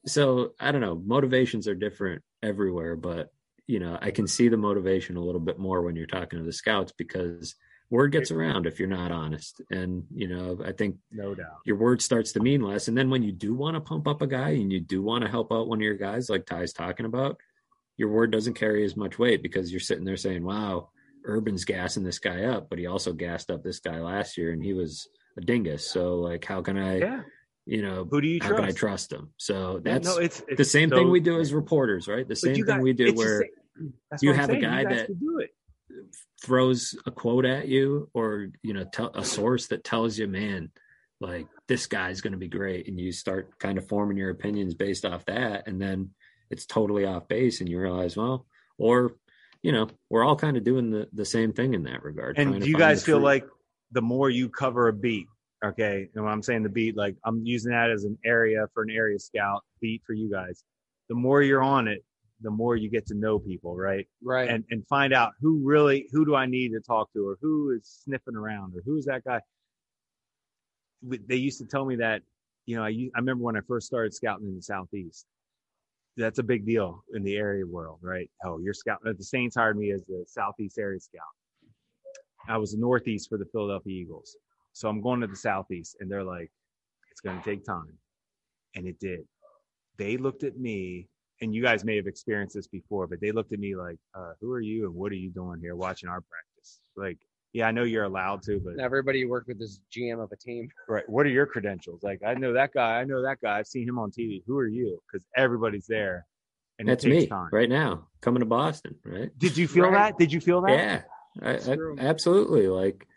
so 0.05 0.53
I 0.59 0.71
don't 0.71 0.81
know, 0.81 0.95
motivations 0.95 1.67
are 1.69 1.75
different 1.75 2.21
everywhere, 2.43 2.97
but, 2.97 3.29
you 3.67 3.79
know, 3.79 3.97
I 4.01 4.11
can 4.11 4.27
see 4.27 4.47
the 4.47 4.57
motivation 4.57 5.17
a 5.17 5.23
little 5.23 5.41
bit 5.41 5.59
more 5.59 5.81
when 5.81 5.95
you're 5.95 6.05
talking 6.05 6.39
to 6.39 6.45
the 6.45 6.53
scouts 6.53 6.93
because 6.97 7.55
word 7.89 8.11
gets 8.11 8.31
around 8.31 8.65
if 8.65 8.79
you're 8.79 8.87
not 8.87 9.11
honest. 9.11 9.61
And, 9.69 10.03
you 10.13 10.27
know, 10.27 10.59
I 10.63 10.71
think 10.71 10.97
no 11.11 11.35
doubt 11.35 11.59
your 11.65 11.77
word 11.77 12.01
starts 12.01 12.31
to 12.33 12.39
mean 12.39 12.61
less. 12.61 12.87
And 12.87 12.97
then 12.97 13.09
when 13.09 13.23
you 13.23 13.31
do 13.31 13.53
want 13.53 13.75
to 13.75 13.81
pump 13.81 14.07
up 14.07 14.21
a 14.21 14.27
guy 14.27 14.49
and 14.49 14.71
you 14.71 14.79
do 14.79 15.01
want 15.01 15.23
to 15.23 15.29
help 15.29 15.51
out 15.51 15.67
one 15.67 15.79
of 15.79 15.83
your 15.83 15.97
guys, 15.97 16.29
like 16.29 16.45
Ty's 16.45 16.73
talking 16.73 17.05
about, 17.05 17.37
your 17.97 18.09
word 18.09 18.31
doesn't 18.31 18.55
carry 18.55 18.83
as 18.83 18.97
much 18.97 19.17
weight 19.17 19.41
because 19.41 19.71
you're 19.71 19.79
sitting 19.79 20.03
there 20.03 20.17
saying, 20.17 20.43
wow, 20.43 20.89
Urban's 21.25 21.65
gassing 21.65 22.03
this 22.03 22.19
guy 22.19 22.43
up, 22.43 22.69
but 22.69 22.77
he 22.77 22.85
also 22.85 23.13
gassed 23.13 23.49
up 23.49 23.63
this 23.63 23.79
guy 23.79 23.99
last 23.99 24.37
year, 24.37 24.51
and 24.51 24.63
he 24.63 24.73
was 24.73 25.07
a 25.37 25.41
dingus. 25.41 25.89
So 25.89 26.15
like, 26.15 26.45
how 26.45 26.61
can 26.61 26.77
I? 26.77 26.97
Yeah. 26.97 27.21
You 27.65 27.81
know, 27.81 28.07
who 28.09 28.21
do 28.21 28.27
you 28.27 28.39
how 28.41 28.49
trust? 28.49 28.61
can 28.61 28.69
I 28.69 28.71
trust 28.71 29.09
them 29.09 29.31
So 29.37 29.79
that's 29.83 30.07
no, 30.07 30.17
it's, 30.17 30.43
it's 30.47 30.57
the 30.57 30.65
same 30.65 30.89
so, 30.89 30.97
thing 30.97 31.09
we 31.09 31.19
do 31.19 31.39
as 31.39 31.53
reporters, 31.53 32.07
right? 32.07 32.27
The 32.27 32.35
same 32.35 32.63
thing 32.63 32.81
we 32.81 32.93
do 32.93 33.13
where 33.13 33.45
you 34.21 34.33
have 34.33 34.49
a 34.49 34.57
guy 34.57 34.83
that 34.83 35.09
throws 36.43 36.95
a 37.05 37.11
quote 37.11 37.45
at 37.45 37.67
you 37.67 38.09
or 38.13 38.49
you 38.61 38.73
know 38.73 38.83
tell 38.83 39.11
a 39.15 39.23
source 39.23 39.67
that 39.67 39.83
tells 39.83 40.17
you 40.17 40.27
man 40.27 40.69
like 41.21 41.47
this 41.67 41.87
guy's 41.87 42.21
going 42.21 42.33
to 42.33 42.39
be 42.39 42.47
great 42.47 42.87
and 42.87 42.99
you 42.99 43.11
start 43.11 43.57
kind 43.57 43.77
of 43.77 43.87
forming 43.87 44.17
your 44.17 44.29
opinions 44.29 44.73
based 44.73 45.05
off 45.05 45.25
that 45.25 45.67
and 45.67 45.81
then 45.81 46.09
it's 46.51 46.65
totally 46.65 47.05
off 47.05 47.27
base 47.27 47.61
and 47.61 47.69
you 47.69 47.79
realize 47.79 48.15
well 48.17 48.45
or 48.77 49.15
you 49.63 49.71
know 49.71 49.87
we're 50.09 50.23
all 50.23 50.35
kind 50.35 50.57
of 50.57 50.63
doing 50.63 50.91
the, 50.91 51.07
the 51.13 51.25
same 51.25 51.53
thing 51.53 51.73
in 51.73 51.83
that 51.83 52.03
regard 52.03 52.37
And 52.37 52.61
do 52.61 52.69
you 52.69 52.77
guys 52.77 53.03
feel 53.03 53.17
truth. 53.17 53.23
like 53.23 53.47
the 53.91 54.01
more 54.01 54.29
you 54.29 54.49
cover 54.49 54.87
a 54.87 54.93
beat, 54.93 55.27
okay, 55.65 56.09
and 56.13 56.23
when 56.23 56.33
I'm 56.33 56.41
saying 56.41 56.63
the 56.63 56.69
beat, 56.69 56.95
like 56.95 57.15
I'm 57.23 57.41
using 57.45 57.71
that 57.71 57.89
as 57.89 58.03
an 58.03 58.17
area 58.25 58.65
for 58.73 58.83
an 58.83 58.89
area 58.89 59.19
scout 59.19 59.63
beat 59.81 60.01
for 60.05 60.13
you 60.13 60.29
guys. 60.29 60.63
The 61.09 61.15
more 61.15 61.41
you're 61.41 61.63
on 61.63 61.87
it, 61.87 62.03
the 62.41 62.51
more 62.51 62.75
you 62.75 62.89
get 62.89 63.05
to 63.07 63.15
know 63.15 63.39
people, 63.39 63.75
right? 63.75 64.07
Right. 64.23 64.49
And 64.49 64.63
and 64.71 64.85
find 64.87 65.13
out 65.13 65.33
who 65.41 65.61
really 65.63 66.07
who 66.11 66.25
do 66.25 66.35
I 66.35 66.45
need 66.45 66.69
to 66.69 66.79
talk 66.79 67.11
to, 67.13 67.27
or 67.27 67.37
who 67.41 67.71
is 67.71 68.01
sniffing 68.03 68.35
around, 68.35 68.75
or 68.75 68.81
who's 68.85 69.05
that 69.05 69.23
guy. 69.23 69.39
They 71.03 71.35
used 71.35 71.59
to 71.59 71.65
tell 71.65 71.85
me 71.85 71.97
that, 71.97 72.21
you 72.65 72.75
know, 72.75 72.83
I 72.83 72.89
I 73.15 73.19
remember 73.19 73.43
when 73.43 73.57
I 73.57 73.61
first 73.67 73.87
started 73.87 74.13
scouting 74.13 74.47
in 74.47 74.55
the 74.55 74.61
southeast. 74.61 75.25
That's 76.17 76.39
a 76.39 76.43
big 76.43 76.65
deal 76.65 77.03
in 77.13 77.23
the 77.23 77.35
area 77.35 77.65
world, 77.65 77.99
right? 78.01 78.29
Oh, 78.43 78.59
you're 78.59 78.73
scouting. 78.73 79.09
Uh, 79.09 79.13
the 79.17 79.23
Saints 79.23 79.55
hired 79.55 79.77
me 79.77 79.91
as 79.91 80.01
the 80.05 80.23
southeast 80.25 80.79
area 80.79 80.99
scout. 80.99 81.21
I 82.47 82.57
was 82.57 82.71
the 82.71 82.77
Northeast 82.77 83.27
for 83.27 83.37
the 83.37 83.45
Philadelphia 83.45 84.01
Eagles. 84.01 84.37
So 84.75 84.89
I'm 84.89 84.99
going 84.99 85.21
to 85.21 85.27
the 85.27 85.37
Southeast, 85.37 85.95
and 86.01 86.11
they're 86.11 86.23
like, 86.23 86.51
it's 87.09 87.21
going 87.21 87.37
to 87.41 87.43
take 87.43 87.63
time. 87.63 87.93
And 88.75 88.85
it 88.85 88.99
did. 88.99 89.21
They 89.97 90.17
looked 90.17 90.43
at 90.43 90.57
me, 90.57 91.07
and 91.41 91.55
you 91.55 91.63
guys 91.63 91.85
may 91.85 91.95
have 91.95 92.07
experienced 92.07 92.55
this 92.55 92.67
before, 92.67 93.07
but 93.07 93.21
they 93.21 93.31
looked 93.31 93.53
at 93.53 93.59
me 93.59 93.77
like, 93.77 93.97
uh, 94.13 94.33
who 94.41 94.51
are 94.51 94.59
you 94.59 94.85
and 94.85 94.93
what 94.93 95.13
are 95.13 95.15
you 95.15 95.29
doing 95.29 95.61
here 95.61 95.77
watching 95.77 96.09
our 96.09 96.19
practice? 96.19 96.81
Like, 96.97 97.17
yeah, 97.53 97.69
I 97.69 97.71
know 97.71 97.83
you're 97.83 98.03
allowed 98.03 98.43
to, 98.43 98.59
but 98.59 98.77
Everybody 98.77 99.19
you 99.19 99.29
work 99.29 99.45
with 99.47 99.61
is 99.61 99.79
GM 99.95 100.21
of 100.21 100.29
a 100.33 100.35
team. 100.35 100.67
right, 100.89 101.07
what 101.07 101.25
are 101.25 101.29
your 101.29 101.45
credentials? 101.45 102.03
Like, 102.03 102.19
I 102.27 102.33
know 102.33 102.51
that 102.51 102.73
guy, 102.73 102.99
I 102.99 103.05
know 103.05 103.21
that 103.21 103.39
guy, 103.41 103.57
I've 103.57 103.67
seen 103.67 103.87
him 103.87 103.97
on 103.97 104.11
TV. 104.11 104.43
Who 104.45 104.57
are 104.57 104.67
you? 104.67 104.99
Because 105.07 105.25
everybody's 105.37 105.87
there, 105.87 106.25
and 106.79 106.89
that's 106.89 107.05
me 107.05 107.27
time. 107.27 107.47
right 107.53 107.69
now 107.69 108.07
coming 108.19 108.41
to 108.41 108.45
boston 108.45 108.93
right 109.05 109.29
Did 109.37 109.55
you 109.55 109.69
feel 109.69 109.85
Right. 109.85 110.11
that? 110.11 110.17
Did 110.19 110.33
you 110.33 110.41
feel 110.41 110.59
that? 110.63 110.71
Yeah, 110.71 111.01
I, 111.41 111.71
I, 111.71 111.77
absolutely. 112.05 112.67
Like 112.67 113.07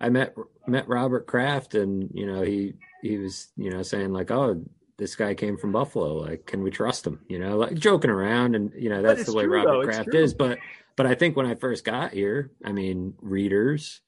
I 0.00 0.08
met 0.10 0.34
met 0.66 0.88
Robert 0.88 1.26
Kraft, 1.26 1.74
and 1.74 2.10
you 2.14 2.26
know 2.26 2.42
he 2.42 2.74
he 3.02 3.18
was 3.18 3.48
you 3.56 3.70
know 3.70 3.82
saying 3.82 4.12
like, 4.12 4.30
oh, 4.30 4.62
this 4.96 5.16
guy 5.16 5.34
came 5.34 5.56
from 5.56 5.72
Buffalo. 5.72 6.14
Like, 6.14 6.46
can 6.46 6.62
we 6.62 6.70
trust 6.70 7.06
him? 7.06 7.20
You 7.28 7.38
know, 7.38 7.56
like 7.56 7.74
joking 7.74 8.10
around, 8.10 8.54
and 8.54 8.72
you 8.76 8.88
know 8.90 9.02
that's 9.02 9.24
the 9.24 9.34
way 9.34 9.44
true, 9.44 9.56
Robert 9.56 9.72
though. 9.72 9.84
Kraft 9.84 10.14
is. 10.14 10.34
But 10.34 10.58
but 10.96 11.06
I 11.06 11.14
think 11.14 11.36
when 11.36 11.46
I 11.46 11.54
first 11.54 11.84
got 11.84 12.12
here, 12.12 12.50
I 12.64 12.72
mean, 12.72 13.14
readers, 13.20 14.00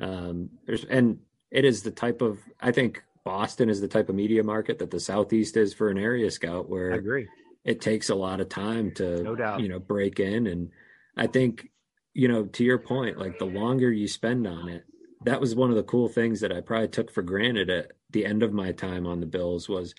um, 0.00 0.50
there's 0.66 0.84
and 0.84 1.18
it 1.50 1.64
is 1.64 1.82
the 1.82 1.90
type 1.90 2.22
of 2.22 2.38
I 2.60 2.72
think 2.72 3.02
Boston 3.24 3.68
is 3.68 3.80
the 3.80 3.88
type 3.88 4.08
of 4.08 4.14
media 4.14 4.42
market 4.42 4.78
that 4.78 4.90
the 4.90 5.00
Southeast 5.00 5.56
is 5.56 5.74
for 5.74 5.90
an 5.90 5.98
area 5.98 6.30
scout, 6.30 6.68
where 6.68 6.92
I 6.92 6.96
agree. 6.96 7.28
it 7.64 7.80
takes 7.80 8.08
a 8.10 8.14
lot 8.14 8.40
of 8.40 8.48
time 8.48 8.92
to 8.94 9.22
No 9.22 9.34
doubt. 9.36 9.60
you 9.60 9.68
know 9.68 9.78
break 9.78 10.18
in 10.20 10.46
and 10.46 10.70
i 11.16 11.26
think 11.26 11.68
you 12.14 12.28
know 12.28 12.44
to 12.46 12.64
your 12.64 12.78
point 12.78 13.18
like 13.18 13.38
the 13.38 13.44
longer 13.44 13.92
you 13.92 14.08
spend 14.08 14.46
on 14.46 14.68
it 14.68 14.84
that 15.24 15.40
was 15.40 15.54
one 15.54 15.70
of 15.70 15.76
the 15.76 15.82
cool 15.82 16.08
things 16.08 16.40
that 16.40 16.52
i 16.52 16.60
probably 16.60 16.88
took 16.88 17.10
for 17.10 17.22
granted 17.22 17.70
at 17.70 17.92
the 18.10 18.24
end 18.24 18.42
of 18.42 18.52
my 18.52 18.72
time 18.72 19.06
on 19.06 19.20
the 19.20 19.26
bills 19.26 19.68
was 19.68 19.94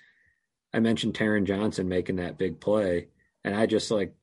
i 0.74 0.80
mentioned 0.80 1.14
Taron 1.14 1.46
johnson 1.46 1.88
making 1.88 2.18
that 2.18 2.38
big 2.38 2.60
play 2.60 3.08
and 3.44 3.56
i 3.56 3.66
just 3.66 3.92
like 3.92 4.14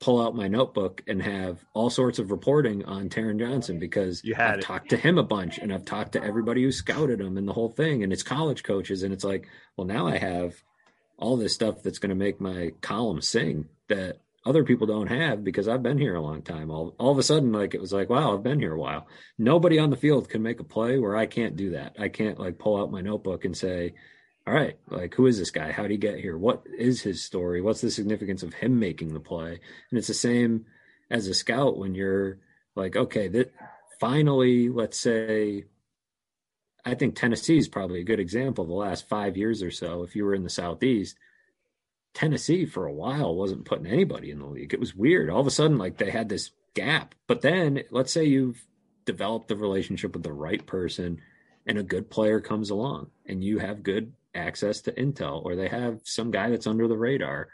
pull 0.00 0.20
out 0.20 0.34
my 0.36 0.48
notebook 0.48 1.02
and 1.06 1.22
have 1.22 1.64
all 1.72 1.88
sorts 1.88 2.18
of 2.18 2.30
reporting 2.30 2.84
on 2.84 3.08
Taron 3.08 3.38
Johnson 3.38 3.78
because 3.78 4.22
You 4.22 4.34
had 4.34 4.54
I've 4.54 4.58
it. 4.58 4.62
talked 4.62 4.90
to 4.90 4.98
him 4.98 5.16
a 5.16 5.22
bunch 5.22 5.56
and 5.56 5.72
I've 5.72 5.86
talked 5.86 6.12
to 6.12 6.22
everybody 6.22 6.62
who 6.62 6.72
scouted 6.72 7.20
him 7.22 7.38
and 7.38 7.48
the 7.48 7.54
whole 7.54 7.70
thing 7.70 8.02
and 8.02 8.12
it's 8.12 8.22
college 8.22 8.64
coaches 8.64 9.02
and 9.02 9.14
it's 9.14 9.24
like, 9.24 9.48
well, 9.78 9.86
now 9.86 10.06
I 10.06 10.18
have 10.18 10.56
all 11.16 11.38
this 11.38 11.54
stuff 11.54 11.82
that's 11.82 11.98
going 12.00 12.10
to 12.10 12.16
make 12.16 12.38
my 12.38 12.72
column 12.82 13.22
sing 13.22 13.66
that 13.88 14.18
other 14.46 14.64
people 14.64 14.86
don't 14.86 15.06
have 15.06 15.42
because 15.42 15.68
I've 15.68 15.82
been 15.82 15.98
here 15.98 16.14
a 16.14 16.20
long 16.20 16.42
time. 16.42 16.70
All 16.70 16.94
all 16.98 17.12
of 17.12 17.18
a 17.18 17.22
sudden, 17.22 17.52
like 17.52 17.74
it 17.74 17.80
was 17.80 17.92
like, 17.92 18.10
wow, 18.10 18.34
I've 18.34 18.42
been 18.42 18.60
here 18.60 18.74
a 18.74 18.78
while. 18.78 19.06
Nobody 19.38 19.78
on 19.78 19.90
the 19.90 19.96
field 19.96 20.28
can 20.28 20.42
make 20.42 20.60
a 20.60 20.64
play 20.64 20.98
where 20.98 21.16
I 21.16 21.26
can't 21.26 21.56
do 21.56 21.70
that. 21.70 21.96
I 21.98 22.08
can't 22.08 22.38
like 22.38 22.58
pull 22.58 22.80
out 22.80 22.90
my 22.90 23.00
notebook 23.00 23.44
and 23.44 23.56
say, 23.56 23.94
all 24.46 24.54
right, 24.54 24.78
like 24.90 25.14
who 25.14 25.26
is 25.26 25.38
this 25.38 25.50
guy? 25.50 25.72
How 25.72 25.82
did 25.82 25.92
he 25.92 25.96
get 25.96 26.18
here? 26.18 26.36
What 26.36 26.64
is 26.78 27.02
his 27.02 27.22
story? 27.22 27.62
What's 27.62 27.80
the 27.80 27.90
significance 27.90 28.42
of 28.42 28.52
him 28.52 28.78
making 28.78 29.14
the 29.14 29.20
play? 29.20 29.60
And 29.90 29.98
it's 29.98 30.08
the 30.08 30.14
same 30.14 30.66
as 31.10 31.26
a 31.26 31.34
scout 31.34 31.78
when 31.78 31.94
you're 31.94 32.38
like, 32.76 32.96
okay, 32.96 33.28
that 33.28 33.52
finally, 33.98 34.68
let's 34.68 34.98
say, 34.98 35.64
I 36.84 36.94
think 36.94 37.14
Tennessee 37.14 37.56
is 37.56 37.68
probably 37.68 38.00
a 38.00 38.04
good 38.04 38.20
example. 38.20 38.66
The 38.66 38.74
last 38.74 39.08
five 39.08 39.38
years 39.38 39.62
or 39.62 39.70
so, 39.70 40.02
if 40.02 40.14
you 40.14 40.24
were 40.24 40.34
in 40.34 40.42
the 40.42 40.50
Southeast, 40.50 41.16
Tennessee 42.14 42.64
for 42.64 42.86
a 42.86 42.92
while 42.92 43.34
wasn't 43.34 43.64
putting 43.64 43.86
anybody 43.86 44.30
in 44.30 44.38
the 44.38 44.46
league. 44.46 44.72
It 44.72 44.80
was 44.80 44.94
weird. 44.94 45.28
All 45.28 45.40
of 45.40 45.46
a 45.46 45.50
sudden, 45.50 45.78
like 45.78 45.98
they 45.98 46.10
had 46.10 46.28
this 46.28 46.52
gap. 46.74 47.14
But 47.26 47.42
then, 47.42 47.82
let's 47.90 48.12
say 48.12 48.24
you've 48.24 48.64
developed 49.04 49.48
the 49.48 49.56
relationship 49.56 50.14
with 50.14 50.22
the 50.22 50.32
right 50.32 50.64
person, 50.64 51.20
and 51.66 51.78
a 51.78 51.82
good 51.82 52.10
player 52.10 52.40
comes 52.40 52.70
along, 52.70 53.10
and 53.26 53.42
you 53.42 53.58
have 53.58 53.82
good 53.82 54.12
access 54.34 54.80
to 54.82 54.92
intel, 54.92 55.44
or 55.44 55.56
they 55.56 55.68
have 55.68 56.00
some 56.04 56.30
guy 56.30 56.50
that's 56.50 56.66
under 56.66 56.88
the 56.88 56.96
radar. 56.96 57.48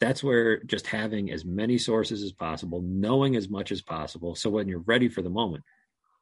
That's 0.00 0.22
where 0.22 0.62
just 0.64 0.86
having 0.86 1.30
as 1.30 1.44
many 1.44 1.78
sources 1.78 2.22
as 2.22 2.32
possible, 2.32 2.82
knowing 2.82 3.36
as 3.36 3.48
much 3.48 3.70
as 3.70 3.82
possible, 3.82 4.34
so 4.34 4.50
when 4.50 4.68
you're 4.68 4.80
ready 4.80 5.08
for 5.08 5.22
the 5.22 5.30
moment. 5.30 5.64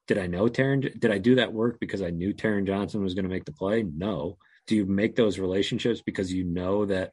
Did 0.06 0.18
I 0.18 0.26
know 0.26 0.48
Taron? 0.48 0.98
Did 0.98 1.10
I 1.10 1.18
do 1.18 1.34
that 1.34 1.52
work 1.52 1.78
because 1.80 2.00
I 2.00 2.10
knew 2.10 2.32
Taron 2.32 2.66
Johnson 2.66 3.02
was 3.02 3.14
going 3.14 3.26
to 3.26 3.30
make 3.30 3.44
the 3.44 3.52
play? 3.52 3.82
No. 3.82 4.38
Do 4.66 4.74
you 4.74 4.86
make 4.86 5.16
those 5.16 5.38
relationships 5.38 6.00
because 6.00 6.32
you 6.32 6.44
know 6.44 6.86
that 6.86 7.12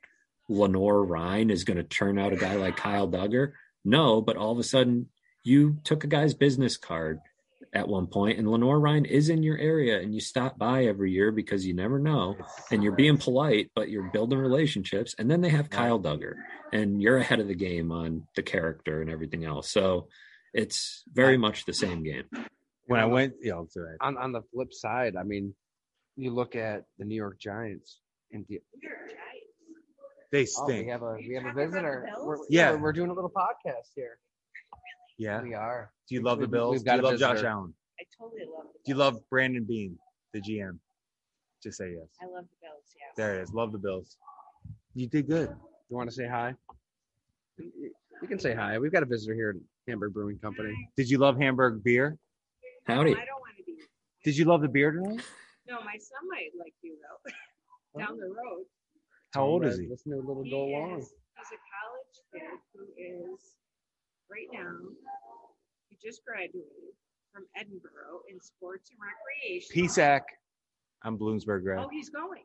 Lenoir-Rhyne 0.50 1.50
is 1.50 1.64
going 1.64 1.78
to 1.78 1.84
turn 1.84 2.20
out 2.20 2.34
a 2.34 2.38
guy 2.38 2.56
like 2.56 2.78
Kyle 2.78 3.08
Dugger? 3.08 3.54
No, 3.84 4.22
but 4.22 4.38
all 4.38 4.52
of 4.52 4.60
a 4.60 4.64
sudden 4.64 5.10
you 5.44 5.78
took 5.84 6.04
a 6.04 6.08
guy's 6.08 6.34
business 6.34 6.78
card 6.78 7.20
at 7.74 7.88
one 7.88 8.08
point 8.08 8.38
and 8.38 8.50
Lenoir-Rhyne 8.50 9.06
is 9.06 9.30
in 9.30 9.44
your 9.44 9.58
area 9.58 10.00
and 10.00 10.14
you 10.14 10.22
stop 10.22 10.58
by 10.58 10.86
every 10.86 11.12
year 11.12 11.32
because 11.32 11.66
you 11.66 11.74
never 11.74 12.00
know 12.00 12.36
and 12.72 12.84
you're 12.84 12.96
being 12.96 13.18
polite, 13.18 13.70
but 13.76 13.90
you're 13.90 14.10
building 14.12 14.40
relationships. 14.40 15.16
And 15.20 15.30
then 15.30 15.42
they 15.42 15.50
have 15.50 15.70
Kyle 15.70 16.00
Dugger 16.00 16.36
and 16.72 17.02
you're 17.02 17.18
ahead 17.18 17.40
of 17.40 17.48
the 17.48 17.56
game 17.56 17.92
on 17.92 18.28
the 18.36 18.44
character 18.44 19.02
and 19.02 19.10
everything 19.10 19.46
else. 19.46 19.70
So 19.70 20.08
it's 20.54 21.04
very 21.12 21.38
much 21.38 21.66
the 21.66 21.74
same 21.74 22.04
game. 22.04 22.26
When 22.88 23.00
I 23.00 23.06
went, 23.06 23.34
yeah, 23.42 23.54
I'll. 23.54 23.68
On 24.02 24.18
on 24.18 24.32
the 24.32 24.42
flip 24.54 24.72
side, 24.72 25.16
I 25.16 25.24
mean, 25.24 25.54
you 26.16 26.32
look 26.32 26.56
at 26.56 26.86
the 26.98 27.06
New 27.06 27.16
York 27.16 27.40
Giants 27.40 28.00
and 28.32 28.46
the, 28.48 28.62
they 30.36 30.48
oh, 30.58 30.66
we 30.66 30.74
stink. 30.74 30.90
have 30.90 31.02
a 31.02 31.14
we 31.16 31.34
have 31.36 31.46
a 31.46 31.48
talking 31.48 31.50
about 31.50 31.56
the 31.56 31.66
visitor. 31.68 32.10
We're, 32.24 32.38
Yeah. 32.50 32.72
we're, 32.72 32.78
we're 32.80 32.94
doing 32.94 33.10
a 33.10 33.14
little 33.14 33.30
podcast 33.32 33.92
here. 33.96 34.18
Oh, 34.74 34.78
yeah. 35.18 35.42
We 35.42 35.54
are. 35.54 35.92
Do 36.10 36.16
you 36.16 36.22
love 36.22 36.40
the 36.40 36.46
We've- 36.46 36.52
Bills? 36.52 36.72
we've 36.74 36.82
Do 36.82 36.86
got 36.86 36.96
you 36.98 37.02
a 37.02 37.08
love 37.10 37.20
Josh. 37.20 37.44
Allen? 37.44 37.74
I 38.00 38.04
totally 38.20 38.42
love 38.54 38.66
the 38.74 38.80
Do 38.86 38.92
you 38.92 38.96
love 38.96 39.18
Brandon 39.30 39.64
Beane, 39.64 39.98
the 40.34 40.42
GM? 40.42 40.78
Just 41.64 41.78
say 41.78 41.92
yes. 41.98 42.08
I 42.22 42.26
love 42.26 42.44
the 42.44 42.58
Bills, 42.62 42.84
yes. 43.00 43.14
There 43.16 43.40
it 43.40 43.44
is. 43.44 43.54
Love 43.54 43.72
the 43.72 43.78
Bills. 43.78 44.18
You 44.94 45.08
did 45.08 45.28
good. 45.28 45.50
You 45.90 45.96
want 45.96 46.10
to 46.10 46.16
say 46.16 46.28
hi? 46.28 46.54
You 47.58 48.28
can 48.28 48.40
say 48.40 48.54
hi. 48.54 48.78
We've 48.80 48.92
got 48.92 49.04
a 49.04 49.06
visitor 49.06 49.34
here 49.34 49.52
at 49.52 49.56
Hamburg 49.88 50.14
Brewing 50.14 50.38
Company. 50.40 50.74
Did 50.98 51.10
you 51.10 51.18
love 51.18 51.38
Hamburg 51.38 51.84
beer? 51.84 52.18
Howdy. 52.86 53.12
No, 53.12 53.18
I 53.18 53.26
don't 53.26 53.40
want 53.40 53.56
to 53.58 53.64
be. 53.64 53.78
Did 54.24 54.38
you 54.38 54.46
love 54.46 54.62
the 54.62 54.68
beer 54.68 54.92
tonight? 54.92 55.22
No, 55.68 55.76
my 55.82 55.98
son 55.98 56.28
might 56.30 56.50
like 56.60 56.74
you 56.82 56.96
though. 57.02 58.00
Down 58.06 58.18
the 58.18 58.26
road. 58.28 58.66
How 59.36 59.44
old 59.44 59.66
is 59.66 59.78
he? 59.78 59.88
Listen 59.90 60.12
to 60.14 60.18
a 60.18 60.26
little 60.26 60.44
He 60.44 60.50
go 60.50 60.64
along. 60.64 61.00
is, 61.00 61.12
he's 61.12 61.52
a 61.52 61.60
college 61.68 62.16
kid 62.32 62.60
who 62.74 62.84
is 62.96 63.40
right 64.32 64.48
now. 64.54 64.72
He 65.90 65.98
just 66.02 66.24
graduated 66.26 66.96
from 67.34 67.44
Edinboro 67.60 68.24
in 68.32 68.40
sports 68.40 68.90
and 68.92 69.00
recreation. 69.04 69.76
PSAC. 69.76 70.22
I'm 71.04 71.18
Bloomsburg 71.20 71.64
grad. 71.64 71.84
Oh, 71.84 71.90
he's 71.92 72.10
going. 72.10 72.44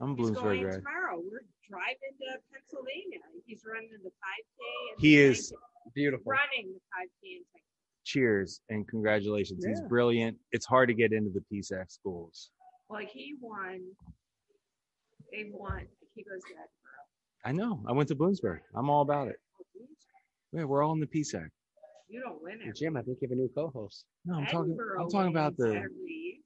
I'm 0.00 0.16
He's 0.16 0.30
Bloomsburg 0.30 0.42
going 0.44 0.62
grad. 0.62 0.74
tomorrow. 0.76 1.18
We're 1.18 1.42
driving 1.68 2.14
to 2.22 2.38
Pennsylvania. 2.54 3.18
He's 3.44 3.62
running 3.66 3.90
the 4.04 4.10
5K. 4.10 4.92
And 4.94 5.00
He 5.00 5.16
the 5.16 5.22
is- 5.22 5.50
10K 5.50 5.92
Beautiful. 5.94 6.30
running 6.30 6.72
the 6.72 6.80
5K 6.94 7.36
and 7.36 7.44
10K. 7.52 7.62
Cheers 8.04 8.60
and 8.68 8.86
congratulations. 8.86 9.64
He's 9.66 9.80
brilliant. 9.82 10.38
It's 10.52 10.64
hard 10.66 10.88
to 10.88 10.94
get 10.94 11.12
into 11.12 11.30
the 11.30 11.42
PSAC 11.52 11.90
schools. 11.90 12.50
Like 12.88 13.08
he 13.10 13.34
won. 13.40 13.80
They 15.32 15.50
won. 15.52 15.86
He 16.18 16.24
goes 16.24 16.42
to 16.48 16.54
Edinboro. 16.54 17.48
I 17.48 17.52
know. 17.52 17.80
I 17.88 17.92
went 17.92 18.08
to 18.08 18.16
Bloomsburg. 18.16 18.58
I'm 18.74 18.90
all 18.90 19.02
about 19.02 19.28
it. 19.28 19.36
Oh, 19.56 19.84
Yeah, 20.52 20.64
we're 20.64 20.82
all 20.82 20.92
in 20.94 20.98
the 20.98 21.06
PSAC. 21.06 21.46
You 22.08 22.20
don't 22.20 22.42
win 22.42 22.58
it. 22.60 22.74
Jim, 22.74 22.96
I 22.96 23.02
think 23.02 23.18
you 23.20 23.28
have 23.28 23.38
a 23.38 23.40
new 23.40 23.48
co-host. 23.54 24.04
No, 24.24 24.38
I'm 24.38 24.46
talking. 24.46 24.72
Edinboro 24.72 25.02
I'm 25.02 25.08
talking 25.08 25.30
about 25.30 25.56
the. 25.56 25.68
every- 25.68 26.42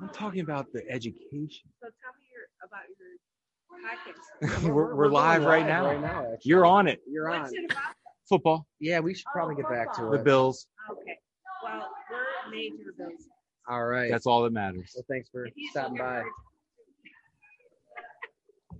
I'm 0.00 0.08
talking 0.10 0.40
about 0.40 0.66
the 0.72 0.82
education. 0.90 1.70
So 1.80 1.88
tell 1.88 2.12
me 2.16 2.26
your 2.32 2.46
about 2.64 2.84
your 2.88 4.62
podcast? 4.62 4.68
we're, 4.74 4.94
we're 4.94 5.08
live 5.08 5.42
going 5.42 5.50
right 5.50 5.66
now. 5.66 5.86
Right 5.86 6.00
now 6.00 6.20
actually. 6.20 6.38
You're 6.44 6.64
on 6.64 6.88
it. 6.88 7.00
You're 7.06 7.30
on. 7.30 7.46
It 7.46 7.70
about? 7.70 7.82
Football. 8.28 8.66
Yeah, 8.80 9.00
we 9.00 9.14
should 9.14 9.26
oh, 9.28 9.32
probably 9.34 9.56
get 9.56 9.68
back 9.70 9.94
to 9.96 10.06
it. 10.08 10.18
The. 10.18 10.24
Bills. 10.24 10.66
Okay. 10.90 11.18
Well, 11.62 11.90
we're 12.10 12.50
major 12.50 12.94
Bills. 12.96 13.28
All 13.68 13.84
right. 13.84 14.10
That's 14.10 14.26
all 14.26 14.42
that 14.42 14.52
matters. 14.52 14.92
well, 14.94 15.04
thanks 15.08 15.28
for 15.30 15.48
stopping 15.72 15.92
looking 15.92 16.06
by. 16.06 16.22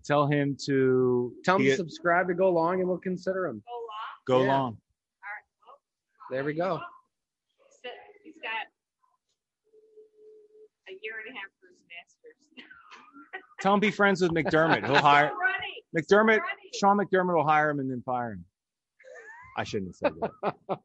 For- 0.07 0.12
Tell 0.12 0.26
him 0.26 0.57
to 0.66 1.32
Tell 1.44 1.57
him 1.57 1.64
to 1.64 1.76
subscribe 1.76 2.28
to 2.28 2.34
go 2.34 2.50
long, 2.50 2.80
and 2.80 2.88
we'll 2.88 2.98
consider 2.98 3.46
him. 3.46 3.62
Go 3.66 3.72
long. 4.38 4.40
go 4.40 4.40
Yeah. 4.44 4.52
long. 4.59 4.72
All 4.72 4.72
right. 4.72 5.44
Well, 5.66 5.78
There 6.30 6.44
we 6.44 6.54
go. 6.54 6.80
he's 8.22 8.34
got 8.42 8.66
a 10.88 10.92
year 11.02 11.14
and 11.26 11.34
a 11.34 11.38
half 11.38 11.50
for 11.61 11.68
his 11.68 11.78
master's. 11.88 12.36
Tell 13.61 13.74
him 13.74 13.80
be 13.80 13.90
friends 13.90 14.20
with 14.22 14.32
McDermott. 14.32 14.84
He'll 14.86 14.96
hire 14.96 15.30
Still. 15.30 16.02
McDermott. 16.02 16.38
Running. 16.38 16.70
Sean 16.74 16.98
McDermott 16.98 17.34
will 17.36 17.46
hire 17.46 17.70
him 17.70 17.80
and 17.80 17.90
then 17.90 18.02
fire 18.04 18.32
him. 18.32 18.44
I 19.57 19.64
shouldn't 19.64 19.88
have 20.02 20.12
said 20.12 20.12
that. 20.20 20.78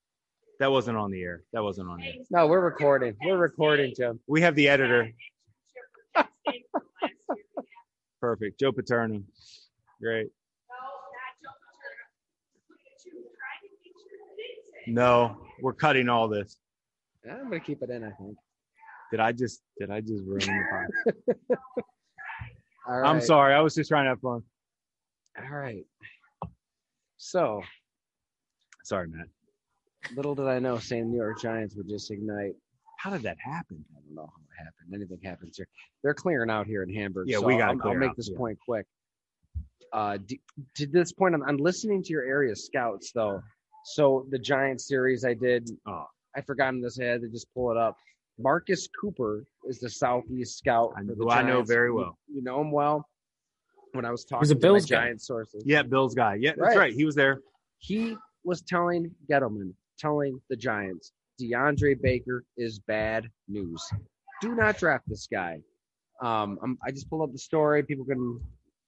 that 0.60 0.70
wasn't 0.72 0.96
on 0.96 1.10
the 1.10 1.20
air. 1.22 1.42
That 1.52 1.62
wasn't 1.62 1.90
on 1.90 1.98
the 1.98 2.06
air. 2.06 2.12
No, 2.30 2.46
we're 2.46 2.60
recording. 2.60 3.14
We're 3.22 3.36
recording, 3.36 3.92
Jim. 3.96 4.18
We 4.26 4.40
have 4.40 4.54
the 4.54 4.68
editor. 4.68 5.10
Perfect. 8.24 8.58
Joe 8.58 8.72
Paterno. 8.72 9.22
Great. 10.00 10.28
No, 10.70 10.80
not 10.80 11.34
Joe 11.42 11.50
Paterno. 11.60 12.04
Look 12.70 12.78
at 12.90 13.04
you, 13.04 13.12
trying 13.12 13.60
to 13.60 13.68
get 13.84 13.94
your 14.10 14.18
things 14.34 14.86
in. 14.86 14.94
No, 14.94 15.36
we're 15.60 15.74
cutting 15.74 16.08
all 16.08 16.26
this. 16.26 16.56
I'm 17.30 17.44
gonna 17.44 17.60
keep 17.60 17.82
it 17.82 17.90
in. 17.90 18.02
I 18.02 18.12
think. 18.12 18.34
Did 19.10 19.20
I 19.20 19.32
just 19.32 19.60
did 19.78 19.90
I 19.90 20.00
just 20.00 20.24
ruin 20.24 20.40
the 20.40 20.64
podcast? 20.72 21.46
Right. 22.86 23.08
I'm 23.08 23.22
sorry. 23.22 23.54
I 23.54 23.60
was 23.60 23.74
just 23.74 23.88
trying 23.88 24.04
to 24.04 24.10
have 24.10 24.20
fun. 24.20 24.42
All 25.38 25.56
right. 25.56 25.86
So 27.16 27.62
Sorry, 28.84 29.08
Matt. 29.08 29.28
little 30.14 30.34
did 30.34 30.48
I 30.48 30.58
know, 30.58 30.76
saying 30.78 31.10
New 31.10 31.16
York 31.16 31.40
Giants 31.40 31.74
would 31.76 31.88
just 31.88 32.10
ignite. 32.10 32.52
How 32.98 33.08
did 33.08 33.22
that 33.22 33.38
happen? 33.42 33.82
I 33.96 34.00
don't 34.04 34.14
know 34.14 34.30
how 34.56 34.62
it 34.62 34.66
happened. 34.66 34.94
Anything 34.94 35.18
happens 35.22 35.56
here. 35.56 35.66
They're 36.02 36.14
clearing 36.14 36.50
out 36.50 36.66
here 36.66 36.82
in 36.82 36.92
Hamburg. 36.92 37.28
Yeah, 37.28 37.38
so 37.38 37.46
we 37.46 37.56
gotta 37.56 37.78
I'll, 37.82 37.90
I'll 37.90 37.94
make 37.94 38.10
out, 38.10 38.16
this 38.16 38.30
yeah. 38.30 38.36
point 38.38 38.58
quick. 38.66 38.86
Uh, 39.92 40.18
d- 40.26 40.40
to 40.76 40.86
this 40.86 41.12
point, 41.12 41.34
I'm, 41.34 41.42
I'm 41.44 41.56
listening 41.56 42.02
to 42.02 42.10
your 42.10 42.24
area 42.24 42.54
scouts 42.56 43.12
though. 43.14 43.40
So 43.84 44.26
the 44.30 44.38
Giant 44.38 44.80
series 44.80 45.24
I 45.24 45.34
did, 45.34 45.68
Oh. 45.86 46.04
I 46.36 46.40
forgot 46.40 46.74
in 46.74 46.80
this 46.80 46.98
head 46.98 47.20
to 47.20 47.28
just 47.28 47.46
pull 47.54 47.70
it 47.70 47.76
up. 47.76 47.96
Marcus 48.38 48.88
Cooper 49.00 49.44
is 49.68 49.78
the 49.78 49.88
Southeast 49.90 50.58
scout. 50.58 50.92
I- 50.96 51.04
for 51.04 51.14
who 51.14 51.30
I 51.30 51.42
know 51.42 51.62
very 51.62 51.92
well. 51.92 52.18
You, 52.26 52.42
know 52.42 52.60
him 52.60 52.72
well. 52.72 53.06
When 53.92 54.04
I 54.04 54.10
was 54.10 54.24
talking 54.24 54.42
He's 54.44 54.50
a 54.50 54.54
to 54.54 54.60
Bills 54.60 54.90
my. 54.90 54.96
Giant 54.96 55.22
sources, 55.22 55.62
Yeah, 55.64 55.82
Bill's 55.82 56.14
guy. 56.16 56.34
Yeah, 56.40 56.50
that's 56.56 56.60
Right. 56.60 56.76
right. 56.76 56.92
He 56.92 57.04
was 57.04 57.14
there. 57.14 57.40
he 57.78 58.16
was 58.42 58.60
telling 58.62 59.14
Gettleman, 59.30 59.72
telling 59.98 60.40
the 60.50 60.56
Giants, 60.56 61.12
DeAndre 61.40 62.00
Baker 62.00 62.44
is 62.56 62.80
bad 62.80 63.28
news. 63.48 63.80
Do 64.40 64.54
not 64.54 64.78
draft 64.78 65.04
this 65.06 65.26
guy. 65.30 65.60
Um, 66.22 66.58
I'm, 66.62 66.78
I 66.86 66.90
just 66.90 67.08
pulled 67.08 67.22
up 67.22 67.32
the 67.32 67.38
story. 67.38 67.82
People 67.82 68.04
can 68.04 68.40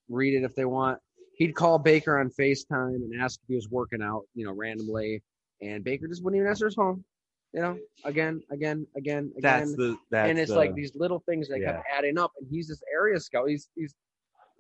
read 0.09 0.35
it 0.35 0.45
if 0.45 0.55
they 0.55 0.65
want. 0.65 0.99
He'd 1.37 1.55
call 1.55 1.79
Baker 1.79 2.19
on 2.19 2.31
FaceTime 2.31 2.95
and 2.97 3.21
ask 3.21 3.41
if 3.43 3.49
he 3.49 3.55
was 3.55 3.69
working 3.69 4.03
out, 4.03 4.23
you 4.35 4.47
know, 4.47 4.53
randomly, 4.53 5.23
and 5.61 5.85
Baker 5.85 6.07
just 6.09 6.25
wouldn't 6.25 6.39
even 6.41 6.49
answer 6.49 6.67
his 6.67 6.75
phone. 6.75 7.05
You 7.53 7.61
know, 7.63 7.79
again, 8.05 8.43
again, 8.51 8.87
again, 8.97 9.33
again. 9.37 9.61
That's 9.61 9.77
the 9.77 9.97
that's 10.11 10.31
and 10.31 10.39
it's 10.39 10.51
the, 10.51 10.57
like 10.57 10.75
these 10.75 10.93
little 10.95 11.23
things 11.29 11.49
that 11.49 11.61
kept 11.61 11.85
adding 11.97 12.19
up. 12.19 12.33
And 12.39 12.49
he's 12.51 12.69
this 12.69 12.83
area 12.93 13.19
scout. 13.21 13.49
He's 13.49 13.69
he's, 13.75 13.95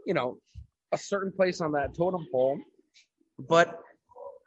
you 0.07 0.14
know, 0.14 0.39
a 0.93 0.99
certain 0.99 1.32
place 1.32 1.61
on 1.61 1.72
that 1.72 1.95
totem 1.95 2.26
pole, 2.32 2.59
but 3.49 3.78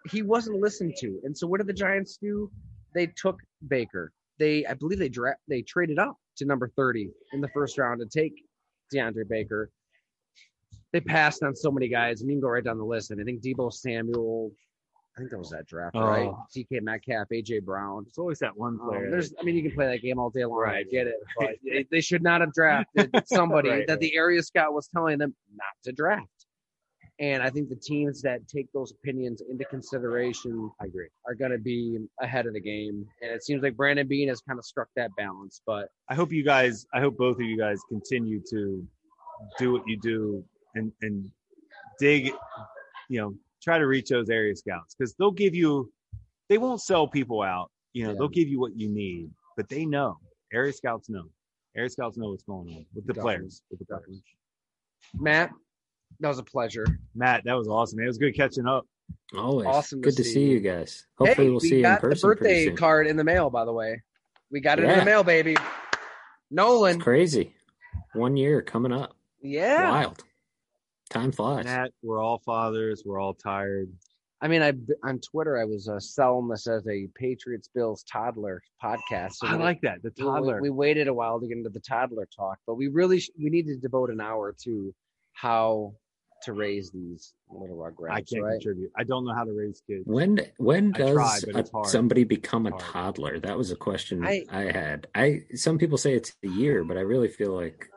he 0.10 0.22
wasn't 0.22 0.60
listened 0.60 0.96
to. 1.00 1.20
And 1.24 1.38
so 1.38 1.48
what 1.48 1.60
did 1.60 1.68
the 1.68 1.74
Giants 1.74 2.18
do? 2.18 2.50
They 2.96 3.08
took 3.08 3.40
Baker. 3.68 4.12
They 4.40 4.66
I 4.66 4.74
believe 4.74 5.00
they 5.00 5.10
dra- 5.10 5.38
they 5.48 5.62
traded 5.62 6.00
up 6.00 6.18
to 6.40 6.46
number 6.46 6.70
30 6.76 7.10
in 7.34 7.42
the 7.42 7.48
first 7.50 7.78
round 7.78 8.02
to 8.02 8.06
take 8.08 8.34
DeAndre 8.94 9.28
Baker. 9.30 9.70
They 10.92 11.00
passed 11.02 11.44
on 11.44 11.56
so 11.56 11.72
many 11.72 11.88
guys. 11.88 12.22
I 12.22 12.26
mean, 12.26 12.38
you 12.38 12.42
can 12.42 12.48
go 12.48 12.50
right 12.50 12.64
down 12.64 12.78
the 12.78 12.84
list. 12.86 13.12
And 13.12 13.22
I 13.22 13.24
think 13.24 13.42
Deebo 13.44 13.72
Samuel, 13.72 14.52
I 15.16 15.20
think 15.20 15.30
that 15.32 15.38
was 15.38 15.52
that 15.52 15.68
draft, 15.68 15.96
right? 15.96 16.28
Oh. 16.28 16.44
DK 16.56 16.82
Metcalf, 16.82 17.28
AJ 17.32 17.64
Brown. 17.64 18.06
It's 18.08 18.18
always 18.18 18.40
that 18.40 18.58
one 18.58 18.80
Um, 18.82 18.90
player. 18.90 19.12
there's, 19.12 19.34
I 19.40 19.44
mean, 19.44 19.56
you 19.56 19.62
can 19.62 19.72
play 19.74 19.86
that 19.88 20.02
game 20.02 20.18
all 20.18 20.30
day 20.32 20.46
long. 20.46 20.62
I 20.62 20.64
Right. 20.64 20.90
get 20.90 21.06
it, 21.08 21.16
but 21.38 21.50
they, 21.64 21.86
they 21.92 22.02
should 22.02 22.24
not 22.24 22.42
have 22.42 22.54
drafted 22.54 23.12
somebody 23.28 23.70
Right, 23.70 23.88
that 23.88 24.00
the 24.00 24.16
area 24.16 24.42
scout 24.42 24.74
was 24.74 24.88
telling 24.88 25.20
them 25.20 25.36
not 25.56 25.74
to 25.84 25.92
draft. 25.92 26.28
And 27.20 27.44
I 27.44 27.50
think 27.50 27.68
the 27.68 27.76
teams 27.76 28.22
that 28.22 28.48
take 28.48 28.72
those 28.72 28.92
opinions 28.94 29.42
into 29.50 29.66
consideration, 29.66 30.72
I 30.82 30.86
agree, 30.86 31.10
are 31.28 31.36
going 31.36 31.52
to 31.52 31.58
be 31.58 31.98
ahead 32.22 32.46
of 32.48 32.54
the 32.54 32.62
game. 32.62 33.06
And 33.22 33.32
it 33.32 33.44
seems 33.44 33.62
like 33.62 33.76
Brandon 33.76 34.08
Beane 34.08 34.30
has 34.30 34.40
kind 34.42 34.58
of 34.58 34.64
struck 34.66 34.88
that 34.96 35.12
balance. 35.18 35.62
But 35.66 35.90
I 36.08 36.16
hope 36.16 36.32
you 36.32 36.44
guys. 36.46 36.86
I 36.94 37.02
hope 37.02 37.18
both 37.18 37.36
of 37.36 37.42
you 37.42 37.58
guys 37.58 37.80
continue 37.90 38.42
to 38.52 38.88
do 39.58 39.72
what 39.74 39.84
you 39.86 39.98
do 40.00 40.44
and 40.76 40.92
and 41.02 41.30
dig. 42.00 42.32
You 43.10 43.20
know, 43.22 43.34
try 43.62 43.78
to 43.80 43.86
reach 43.88 44.10
those 44.10 44.30
area 44.30 44.56
scouts 44.56 44.96
because 44.98 45.14
they'll 45.16 45.32
give 45.32 45.54
you. 45.54 45.92
They 46.48 46.58
won't 46.58 46.82
sell 46.82 47.06
people 47.08 47.42
out. 47.42 47.70
You 47.94 48.04
know, 48.06 48.12
Yeah. 48.12 48.16
they'll 48.20 48.28
give 48.30 48.48
you 48.48 48.60
what 48.62 48.76
you 48.78 48.88
need, 48.90 49.30
but 49.58 49.68
they 49.68 49.86
know. 49.86 50.18
Area 50.54 50.72
scouts 50.72 51.10
know. 51.10 51.26
Area 51.76 51.90
scouts 51.90 52.18
know 52.18 52.30
what's 52.30 52.44
going 52.44 52.70
on 52.70 52.86
with 52.96 53.06
the 53.06 53.14
Definitely. 53.14 53.22
players. 53.38 53.62
With 53.70 53.80
the 53.80 53.86
players. 53.86 54.22
Matt, 55.16 55.52
that 56.20 56.28
was 56.28 56.40
a 56.40 56.44
pleasure. 56.44 56.86
Matt, 57.16 57.44
that 57.46 57.54
was 57.54 57.68
awesome. 57.68 58.00
It 58.00 58.08
was 58.08 58.18
good 58.18 58.36
catching 58.36 58.68
up. 58.68 58.86
Always. 59.38 59.68
Awesome 59.68 60.02
to 60.02 60.10
Good 60.10 60.18
to 60.18 60.24
see 60.24 60.34
see 60.34 60.44
you. 60.46 60.54
you 60.56 60.60
guys. 60.60 61.06
Hopefully 61.18 61.48
hey, 61.48 61.52
we'll 61.52 61.60
we 61.62 61.68
see 61.70 61.76
you 61.76 61.76
in 61.78 61.82
got 61.84 62.02
person 62.02 62.30
the 62.30 62.36
birthday 62.36 62.44
pretty 62.46 62.66
soon. 62.68 62.76
card 62.78 63.08
in 63.08 63.16
the 63.18 63.24
mail, 63.24 63.50
by 63.50 63.66
the 63.66 63.74
way. 63.74 64.02
We 64.52 64.60
got 64.62 64.80
it 64.80 64.86
in 64.86 65.00
the 65.00 65.06
mail, 65.06 65.24
baby. 65.24 65.56
Nolan. 66.52 66.96
It's 66.96 67.04
crazy. 67.04 67.54
One 68.14 68.36
year 68.38 68.62
coming 68.62 68.92
up. 68.92 69.16
Yeah. 69.42 69.90
Wild. 69.90 70.24
Time 71.10 71.32
flies. 71.32 71.66
Matt, 71.66 71.92
we're 72.04 72.22
all 72.22 72.40
fathers. 72.40 73.04
We're 73.06 73.20
all 73.20 73.34
tired. 73.34 73.92
I 74.42 74.48
mean, 74.48 74.62
I 74.62 74.74
on 75.04 75.20
Twitter 75.20 75.58
I 75.60 75.66
was 75.66 75.90
uh, 75.90 76.00
selling 76.00 76.48
this 76.48 76.66
as 76.68 76.88
a 76.88 77.08
Patriots 77.16 77.68
Bills 77.74 78.04
toddler 78.04 78.62
podcast. 78.84 79.34
So 79.34 79.48
I 79.48 79.58
we- 79.58 79.64
like 79.64 79.82
that. 79.82 80.02
The 80.02 80.12
we- 80.18 80.24
toddler. 80.24 80.62
We, 80.62 80.70
waited 80.70 81.08
a 81.08 81.14
while 81.14 81.40
to 81.40 81.48
get 81.48 81.58
into 81.58 81.70
the 81.70 81.82
toddler 81.82 82.28
talk, 82.36 82.58
but 82.66 82.76
we 82.76 82.88
really 82.88 83.20
sh- 83.20 83.32
we 83.42 83.50
need 83.50 83.68
to 83.68 83.76
devote 83.76 84.10
an 84.12 84.22
hour 84.22 84.56
to 84.64 84.94
how 85.40 85.94
to 86.44 86.54
raise 86.54 86.90
these 86.92 87.34
little 87.50 87.78
rugrats. 87.78 88.12
I 88.12 88.22
can't 88.22 88.44
right? 88.44 88.54
contribute. 88.54 88.92
I 88.98 89.04
don't 89.04 89.26
know 89.26 89.34
how 89.34 89.44
to 89.44 89.52
raise 89.52 89.82
kids. 89.88 90.04
When 90.06 90.40
when 90.58 90.94
I 90.96 90.98
does 90.98 91.14
tried, 91.14 91.42
but 91.54 91.70
a- 91.74 91.88
somebody 91.90 92.24
become 92.24 92.66
a 92.66 92.72
toddler? 92.78 93.40
That 93.40 93.58
was 93.58 93.72
a 93.72 93.76
question 93.76 94.26
I, 94.26 94.44
I- 94.52 94.72
had. 94.72 95.08
I 95.16 95.42
some 95.56 95.78
people 95.78 95.98
say 95.98 96.14
it's 96.14 96.34
a 96.44 96.48
year, 96.50 96.84
but 96.84 96.98
I 96.98 97.02
really 97.02 97.28
feel 97.30 97.54
like 97.54 97.88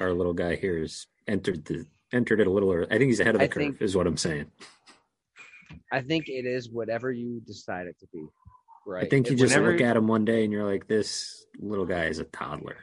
our 0.00 0.12
little 0.12 0.32
guy 0.34 0.56
here 0.56 0.78
has 0.78 1.06
entered 1.26 1.64
the 1.66 1.86
entered 2.12 2.40
it 2.40 2.46
a 2.46 2.50
little 2.50 2.72
early. 2.72 2.86
I 2.90 2.98
think 2.98 3.08
he's 3.10 3.20
ahead 3.20 3.34
of 3.34 3.40
the 3.40 3.44
I 3.46 3.48
curve, 3.48 3.62
think- 3.62 3.82
is 3.82 3.96
what 3.96 4.06
I'm 4.06 4.16
saying. 4.16 4.46
I 5.92 6.00
think 6.02 6.28
it 6.28 6.46
is 6.46 6.70
whatever 6.70 7.10
you 7.12 7.40
decide 7.46 7.86
it 7.86 7.98
to 8.00 8.06
be. 8.12 8.24
Right. 8.86 9.04
I 9.04 9.08
think 9.08 9.26
you 9.28 9.34
If 9.34 9.40
just 9.40 9.54
whenever- 9.54 9.72
look 9.72 9.80
at 9.82 9.96
him 9.96 10.06
one 10.08 10.24
day 10.24 10.44
and 10.44 10.52
you're 10.52 10.64
like, 10.64 10.86
this 10.86 11.44
little 11.58 11.84
guy 11.86 12.04
is 12.06 12.18
a 12.20 12.24
toddler. 12.24 12.76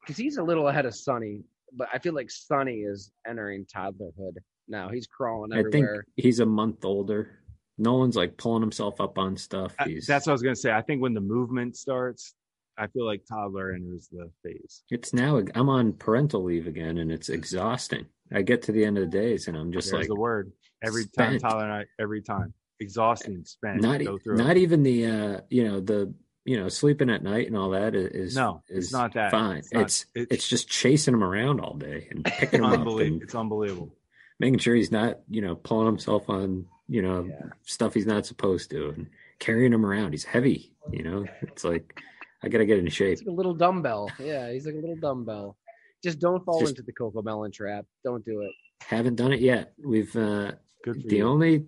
because 0.00 0.16
he's 0.16 0.36
a 0.38 0.42
little 0.42 0.68
ahead 0.68 0.86
of 0.86 0.94
Sonny, 0.94 1.42
but 1.76 1.88
I 1.92 1.98
feel 1.98 2.14
like 2.14 2.30
Sonny 2.30 2.80
is 2.80 3.10
entering 3.26 3.66
toddlerhood 3.66 4.36
now. 4.68 4.88
He's 4.88 5.06
crawling 5.06 5.52
everywhere. 5.52 5.92
I 5.92 5.96
think 6.14 6.24
he's 6.24 6.40
a 6.40 6.46
month 6.46 6.84
older. 6.84 7.30
Nolan's 7.78 8.16
like 8.16 8.36
pulling 8.36 8.62
himself 8.62 9.00
up 9.00 9.18
on 9.18 9.36
stuff. 9.36 9.74
I- 9.78 10.00
that's 10.06 10.26
what 10.26 10.32
I 10.32 10.32
was 10.32 10.42
gonna 10.42 10.54
say. 10.56 10.72
I 10.72 10.82
think 10.82 11.02
when 11.02 11.14
the 11.14 11.20
movement 11.20 11.76
starts, 11.76 12.34
I 12.76 12.86
feel 12.88 13.04
like 13.06 13.24
toddler 13.26 13.72
enters 13.72 14.08
the 14.10 14.30
phase. 14.42 14.82
it's 14.90 15.12
now 15.12 15.40
I'm 15.54 15.68
on 15.68 15.92
parental 15.92 16.42
leave 16.42 16.66
again 16.66 16.98
and 16.98 17.10
it's 17.12 17.28
exhausting. 17.28 18.06
I 18.32 18.42
get 18.42 18.62
to 18.62 18.72
the 18.72 18.84
end 18.84 18.98
of 18.98 19.10
the 19.10 19.16
days 19.18 19.48
and 19.48 19.56
I'm 19.56 19.70
just 19.72 19.90
There's 19.90 20.00
like 20.02 20.08
the 20.08 20.14
word. 20.16 20.52
Every 20.82 21.04
time 21.04 21.38
spent. 21.38 21.42
Tyler 21.42 21.64
and 21.64 21.72
I, 21.72 21.84
every 22.00 22.22
time. 22.22 22.52
Exhausting, 22.80 23.44
spent. 23.44 23.80
not 23.80 24.02
e- 24.02 24.04
go 24.04 24.18
through 24.18 24.36
not 24.36 24.56
even 24.56 24.82
the 24.82 25.06
uh 25.06 25.40
you 25.48 25.64
know 25.64 25.78
the 25.80 26.12
you 26.44 26.58
know 26.60 26.68
sleeping 26.68 27.10
at 27.10 27.22
night 27.22 27.46
and 27.46 27.56
all 27.56 27.70
that 27.70 27.94
is, 27.94 28.10
is 28.30 28.36
No, 28.36 28.62
is 28.68 28.84
it's 28.86 28.92
not 28.92 29.14
that. 29.14 29.30
fine. 29.30 29.58
It's 29.58 29.68
It's 29.72 29.74
not- 29.74 29.82
it's, 30.22 30.32
it's- 30.32 30.48
just 30.48 30.68
chasing 30.68 31.14
him 31.14 31.24
around 31.24 31.60
all 31.60 31.74
day 31.74 32.08
and 32.10 32.24
picking 32.40 32.62
him 32.62 32.66
up 32.66 32.86
and 33.00 33.22
It's 33.22 33.34
unbelievable. 33.34 33.94
making 34.38 34.58
sure 34.58 34.74
he's 34.74 34.92
not 34.92 35.20
you 35.30 35.40
know 35.42 35.54
pulling 35.56 35.86
himself 35.86 36.28
on 36.28 36.66
you 36.88 37.02
know 37.02 37.24
Yeah. 37.28 37.46
stuff 37.62 37.94
he's 37.94 38.06
not 38.06 38.26
supposed 38.26 38.70
to 38.70 38.90
and 38.90 39.08
carrying 39.38 39.72
him 39.72 39.84
around. 39.86 40.12
He's 40.12 40.24
heavy. 40.24 40.72
You 40.92 41.02
know 41.02 41.24
it's 41.42 41.64
like 41.64 42.00
I 42.42 42.48
gotta 42.48 42.66
get 42.66 42.78
in 42.78 42.88
shape. 42.88 43.18
He's 43.18 43.22
like 43.26 43.32
a 43.32 43.36
little 43.36 43.54
dumbbell. 43.54 44.10
Yeah, 44.18 44.52
he's 44.52 44.66
like 44.66 44.74
a 44.74 44.78
little 44.78 44.96
dumbbell. 44.96 45.56
Just 46.02 46.18
don't 46.18 46.44
fall 46.44 46.60
Just- 46.60 46.72
into 46.72 46.82
the 46.82 46.92
CoComelon 46.92 47.52
trap. 47.54 47.86
Don't 48.04 48.22
do 48.24 48.42
it. 48.42 48.52
Haven't 48.82 49.14
done 49.16 49.32
it 49.32 49.40
yet. 49.40 49.72
We've 49.82 50.14
uh 50.14 50.52
Good 50.84 51.08
the 51.08 51.16
you. 51.16 51.26
only 51.26 51.64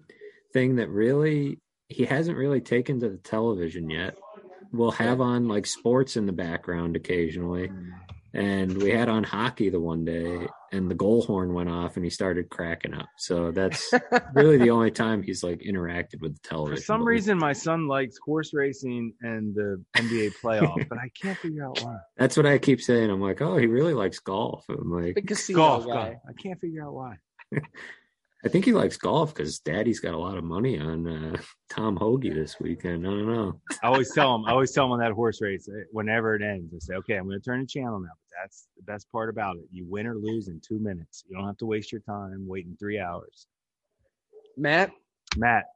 thing 0.52 0.76
that 0.76 0.90
really 0.90 1.60
he 1.88 2.04
hasn't 2.04 2.36
really 2.36 2.60
taken 2.60 3.00
to 3.00 3.08
the 3.08 3.16
television 3.16 3.88
yet 3.88 4.16
we'll 4.76 4.90
have 4.92 5.20
on 5.20 5.48
like 5.48 5.66
sports 5.66 6.16
in 6.16 6.26
the 6.26 6.32
background 6.32 6.96
occasionally 6.96 7.70
and 8.34 8.76
we 8.82 8.90
had 8.90 9.08
on 9.08 9.24
hockey 9.24 9.70
the 9.70 9.80
one 9.80 10.04
day 10.04 10.46
and 10.72 10.90
the 10.90 10.94
goal 10.94 11.22
horn 11.22 11.54
went 11.54 11.70
off 11.70 11.96
and 11.96 12.04
he 12.04 12.10
started 12.10 12.50
cracking 12.50 12.92
up 12.92 13.06
so 13.16 13.50
that's 13.50 13.92
really 14.34 14.58
the 14.58 14.68
only 14.70 14.90
time 14.90 15.22
he's 15.22 15.42
like 15.42 15.60
interacted 15.60 16.20
with 16.20 16.34
the 16.34 16.48
television 16.48 16.76
For 16.76 16.82
some 16.84 17.00
but 17.00 17.06
reason, 17.06 17.38
my 17.38 17.52
son 17.54 17.86
likes 17.88 18.18
horse 18.18 18.52
racing 18.52 19.14
and 19.22 19.54
the 19.54 19.82
NBA 19.96 20.32
playoff, 20.42 20.86
but 20.88 20.98
I 20.98 21.08
can't 21.20 21.38
figure 21.38 21.64
out 21.64 21.80
why. 21.82 21.96
that's 22.18 22.36
what 22.36 22.44
i 22.46 22.58
keep 22.58 22.80
saying 22.82 23.08
i'm 23.10 23.20
like 23.20 23.40
oh 23.40 23.56
he 23.56 23.66
really 23.66 23.94
likes 23.94 24.18
golf 24.18 24.64
i'm 24.68 24.90
like 24.90 25.14
Golf, 25.54 25.86
guy. 25.86 25.92
golf. 25.92 26.14
I 26.28 26.32
can't 26.42 26.60
figure 26.60 26.84
out 26.84 26.92
why. 26.94 27.14
i 28.46 28.48
think 28.48 28.64
he 28.64 28.72
likes 28.72 28.96
golf 28.96 29.34
because 29.34 29.58
daddy's 29.58 30.00
got 30.00 30.14
a 30.14 30.18
lot 30.18 30.38
of 30.38 30.44
money 30.44 30.78
on 30.78 31.06
uh, 31.06 31.36
Tom 31.70 31.96
Hoge 31.96 32.32
this 32.32 32.58
weekend 32.60 33.06
i 33.06 33.10
don't 33.10 33.26
know 33.26 33.60
I 33.82 33.88
always 33.88 34.12
tell 34.14 34.34
him. 34.34 34.44
I 34.46 34.52
always 34.52 34.72
tell 34.72 34.86
him 34.86 34.92
on 34.92 34.98
that 35.00 35.12
horse 35.12 35.40
race, 35.42 35.68
eh, 35.68 35.84
whenever 35.92 36.34
it 36.34 36.42
ends, 36.42 36.72
I 36.74 36.78
say, 36.78 36.94
"Okay, 36.94 37.14
I'm 37.16 37.26
going 37.26 37.38
to 37.38 37.44
turn 37.44 37.60
the 37.60 37.66
channel 37.66 38.00
now." 38.00 38.08
But 38.08 38.36
that's 38.42 38.68
the 38.76 38.82
best 38.82 39.10
part 39.12 39.28
about 39.28 39.56
it. 39.56 39.64
You 39.70 39.84
win 39.88 40.06
or 40.06 40.14
lose 40.14 40.48
in 40.48 40.60
two 40.66 40.78
minutes. 40.78 41.24
You 41.28 41.36
don't 41.36 41.46
have 41.46 41.58
to 41.58 41.66
waste 41.66 41.92
your 41.92 42.00
time 42.00 42.46
waiting 42.48 42.76
three 42.78 42.98
hours. 42.98 43.46
Matt, 44.56 44.90
Matt, 45.36 45.66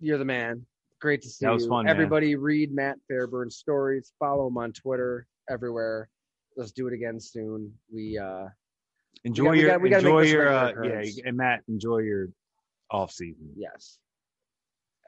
you're 0.00 0.18
the 0.18 0.24
man. 0.24 0.64
Great 1.00 1.22
to 1.22 1.28
see 1.28 1.44
That 1.44 1.52
was 1.52 1.64
you. 1.64 1.68
fun, 1.70 1.84
man. 1.86 1.94
Everybody 1.94 2.36
read 2.36 2.72
Matt 2.72 2.96
Fairburn's 3.10 3.56
stories. 3.56 4.12
Follow 4.18 4.46
him 4.46 4.56
on 4.56 4.72
Twitter, 4.72 5.26
everywhere. 5.50 6.08
Let's 6.56 6.72
do 6.72 6.86
it 6.86 6.94
again 6.94 7.18
soon. 7.20 7.72
We 7.92 8.18
uh 8.18 8.46
enjoy 9.24 9.50
we 9.50 9.60
your 9.60 9.78
we 9.78 9.90
gotta 9.90 10.02
make 10.02 10.10
enjoy 10.12 10.22
your 10.22 10.48
uh, 10.48 10.72
yeah, 10.84 11.02
and 11.24 11.36
Matt, 11.36 11.62
enjoy 11.68 11.98
your 11.98 12.28
off 12.90 13.10
season. 13.12 13.50
yes. 13.56 13.98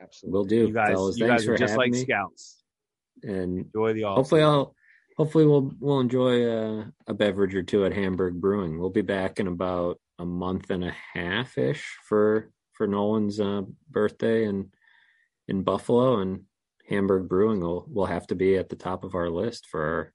Absolutely. 0.01 0.33
we'll 0.33 0.45
do 0.45 0.57
You 0.69 0.73
guys, 0.75 0.89
fellas 0.93 1.19
you 1.19 1.27
thanks 1.27 1.43
guys 1.45 1.49
are 1.49 1.57
just 1.57 1.77
like 1.77 1.91
me 1.91 2.03
scouts. 2.03 2.63
and 3.23 3.61
Enjoy 3.75 3.93
the 3.95 4.05
off. 4.05 4.17
hopefully 4.17 4.43
i'll 4.43 4.75
hopefully 5.17 5.47
we'll 5.47 5.73
we'll 5.81 6.01
enjoy 6.01 6.45
uh, 6.45 6.85
a 7.07 7.15
beverage 7.15 7.55
or 7.55 7.63
two 7.63 7.85
at 7.87 7.95
hamburg 7.95 8.39
brewing 8.41 8.79
we'll 8.79 8.91
be 8.91 9.01
back 9.03 9.41
in 9.41 9.47
about 9.47 9.99
a 10.19 10.27
month 10.27 10.69
and 10.71 10.85
a 10.85 10.95
half 11.15 11.57
ish 11.57 11.97
for 12.07 12.51
for 12.75 12.87
nolan's 12.87 13.41
uh, 13.41 13.63
birthday 13.91 14.45
and 14.45 14.67
in 15.49 15.63
buffalo 15.63 16.21
and 16.21 16.43
hamburg 16.89 17.27
brewing 17.29 17.61
will 17.61 17.87
will 17.91 18.07
have 18.07 18.27
to 18.27 18.35
be 18.35 18.57
at 18.57 18.69
the 18.69 18.77
top 18.77 19.03
of 19.03 19.15
our 19.15 19.31
list 19.31 19.67
for 19.71 19.83
our 19.83 20.13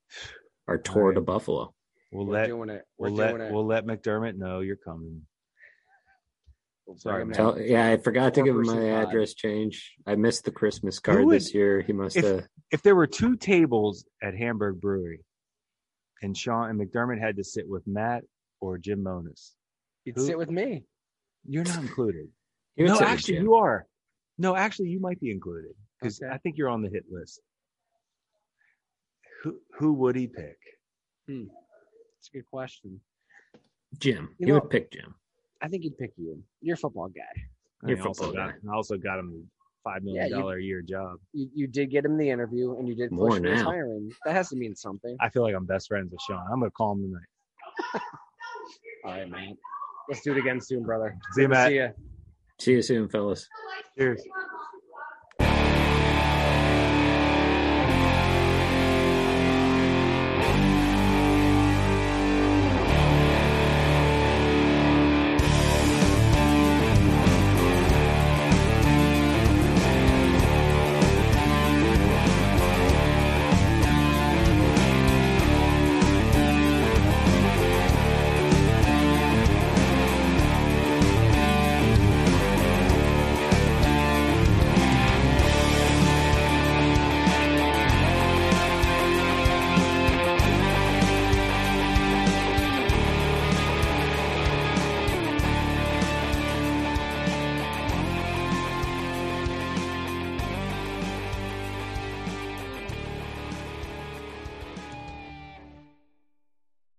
our 0.68 0.78
tour 0.78 1.02
Alright. 1.06 1.16
to 1.16 1.22
buffalo 1.22 1.74
We'll 2.12 2.26
We're 2.26 2.34
let 2.34 2.48
doing 2.48 2.70
it. 2.70 2.84
We're 2.98 3.10
we'll 3.10 3.18
let 3.18 3.42
it. 3.42 3.52
we'll 3.54 3.66
let 3.66 3.86
McDermott 3.86 4.36
know 4.38 4.60
you're 4.60 4.76
coming. 4.76 5.22
We'll 6.86 6.98
sorry, 6.98 7.24
bring. 7.24 7.36
Tell, 7.36 7.58
yeah 7.62 7.88
i 7.92 7.98
forgot 7.98 8.34
to 8.34 8.42
give 8.44 8.54
him 8.56 8.64
my 8.64 8.74
Four-person 8.74 9.08
address 9.10 9.34
change 9.34 9.94
i 10.08 10.16
missed 10.16 10.44
the 10.44 10.52
christmas 10.52 11.00
card 11.00 11.24
would- 11.24 11.36
this 11.36 11.54
year 11.54 11.80
he 11.82 11.94
must 11.94 12.18
if- 12.18 12.26
have 12.26 12.48
If 12.72 12.82
there 12.82 12.96
were 12.96 13.08
two 13.08 13.38
tables 13.38 14.04
at 14.22 14.34
Hamburg 14.36 14.82
Brewery, 14.82 15.24
and 16.22 16.36
Sean 16.36 16.70
and 16.70 16.80
McDermott 16.80 17.20
had 17.20 17.38
to 17.38 17.44
sit 17.44 17.66
with 17.70 17.84
Matt 17.88 18.24
or 18.60 18.78
Jim 18.78 19.04
Monos, 19.04 19.54
You'd 20.06 20.16
Who- 20.18 20.26
sit 20.26 20.38
with 20.38 20.50
me. 20.50 20.84
you're 21.48 21.64
not 21.64 21.80
included. 21.80 22.28
he 22.76 22.84
no, 22.84 23.00
actually, 23.00 23.38
you 23.40 23.54
are. 23.56 23.86
No, 24.38 24.56
actually, 24.56 24.90
you 24.90 25.00
might 25.00 25.20
be 25.22 25.32
included 25.32 25.72
because 26.00 26.22
Okay. 26.22 26.34
I 26.34 26.38
think 26.40 26.58
you're 26.58 26.70
on 26.70 26.82
the 26.82 26.90
hit 26.90 27.06
list. 27.10 27.40
Who 29.44 29.60
who 29.78 29.94
would 29.94 30.16
he 30.16 30.28
pick? 30.28 30.58
Hmm. 31.28 31.46
It's 32.22 32.30
a 32.30 32.38
good 32.38 32.46
question. 32.52 33.02
jim 33.98 34.30
You 34.38 34.46
he 34.46 34.52
know- 34.52 34.60
would 34.60 34.70
pick 34.70 34.92
jim 34.92 35.16
I 35.64 35.68
think 35.68 35.84
he'd 35.84 35.98
pick 35.98 36.12
you. 36.18 36.42
You're 36.62 36.74
a 36.74 36.78
football 36.78 37.08
guy. 37.10 37.22
You're 37.88 37.98
I 38.00 38.02
also 38.06 38.26
football 38.26 38.46
got 38.48 38.56
I 38.72 38.76
also 38.76 38.98
got 38.98 39.18
him 39.20 39.30
a 39.34 39.90
five 39.90 40.04
million 40.04 40.30
Yeah, 40.30 40.38
dollar 40.38 40.58
a 40.58 40.62
year 40.64 40.82
job. 40.84 41.18
You, 41.34 41.50
you 41.56 41.68
did 41.68 41.90
get 41.92 42.06
him 42.06 42.16
the 42.18 42.30
interview 42.30 42.78
and 42.78 42.88
you 42.88 42.94
did 42.96 43.10
push 43.10 43.18
More 43.20 43.38
for 43.38 43.44
his 43.48 43.62
now. 43.62 43.70
hiring. 43.72 44.12
That 44.26 44.34
has 44.36 44.50
to 44.50 44.56
mean 44.56 44.76
something. 44.76 45.16
I 45.20 45.30
feel 45.30 45.42
like 45.44 45.56
I'm 45.56 45.66
best 45.66 45.88
friends 45.88 46.12
with 46.12 46.22
Sean. 46.22 46.44
I'm 46.52 46.60
gonna 46.60 46.72
call 46.72 46.94
him 46.94 47.02
tonight. 47.12 48.02
All 49.06 49.12
right, 49.12 49.30
man. 49.30 49.58
Let's 50.10 50.22
do 50.22 50.32
it 50.34 50.38
again 50.38 50.62
soon, 50.62 50.84
brother. 50.84 51.18
See 51.34 51.42
you, 51.42 51.48
Matt. 51.48 51.70
See 51.70 51.78
ya. 51.78 51.88
see 52.60 52.72
you 52.74 52.82
soon 52.84 53.10
fellas 53.10 53.48
Cheers. 53.98 54.22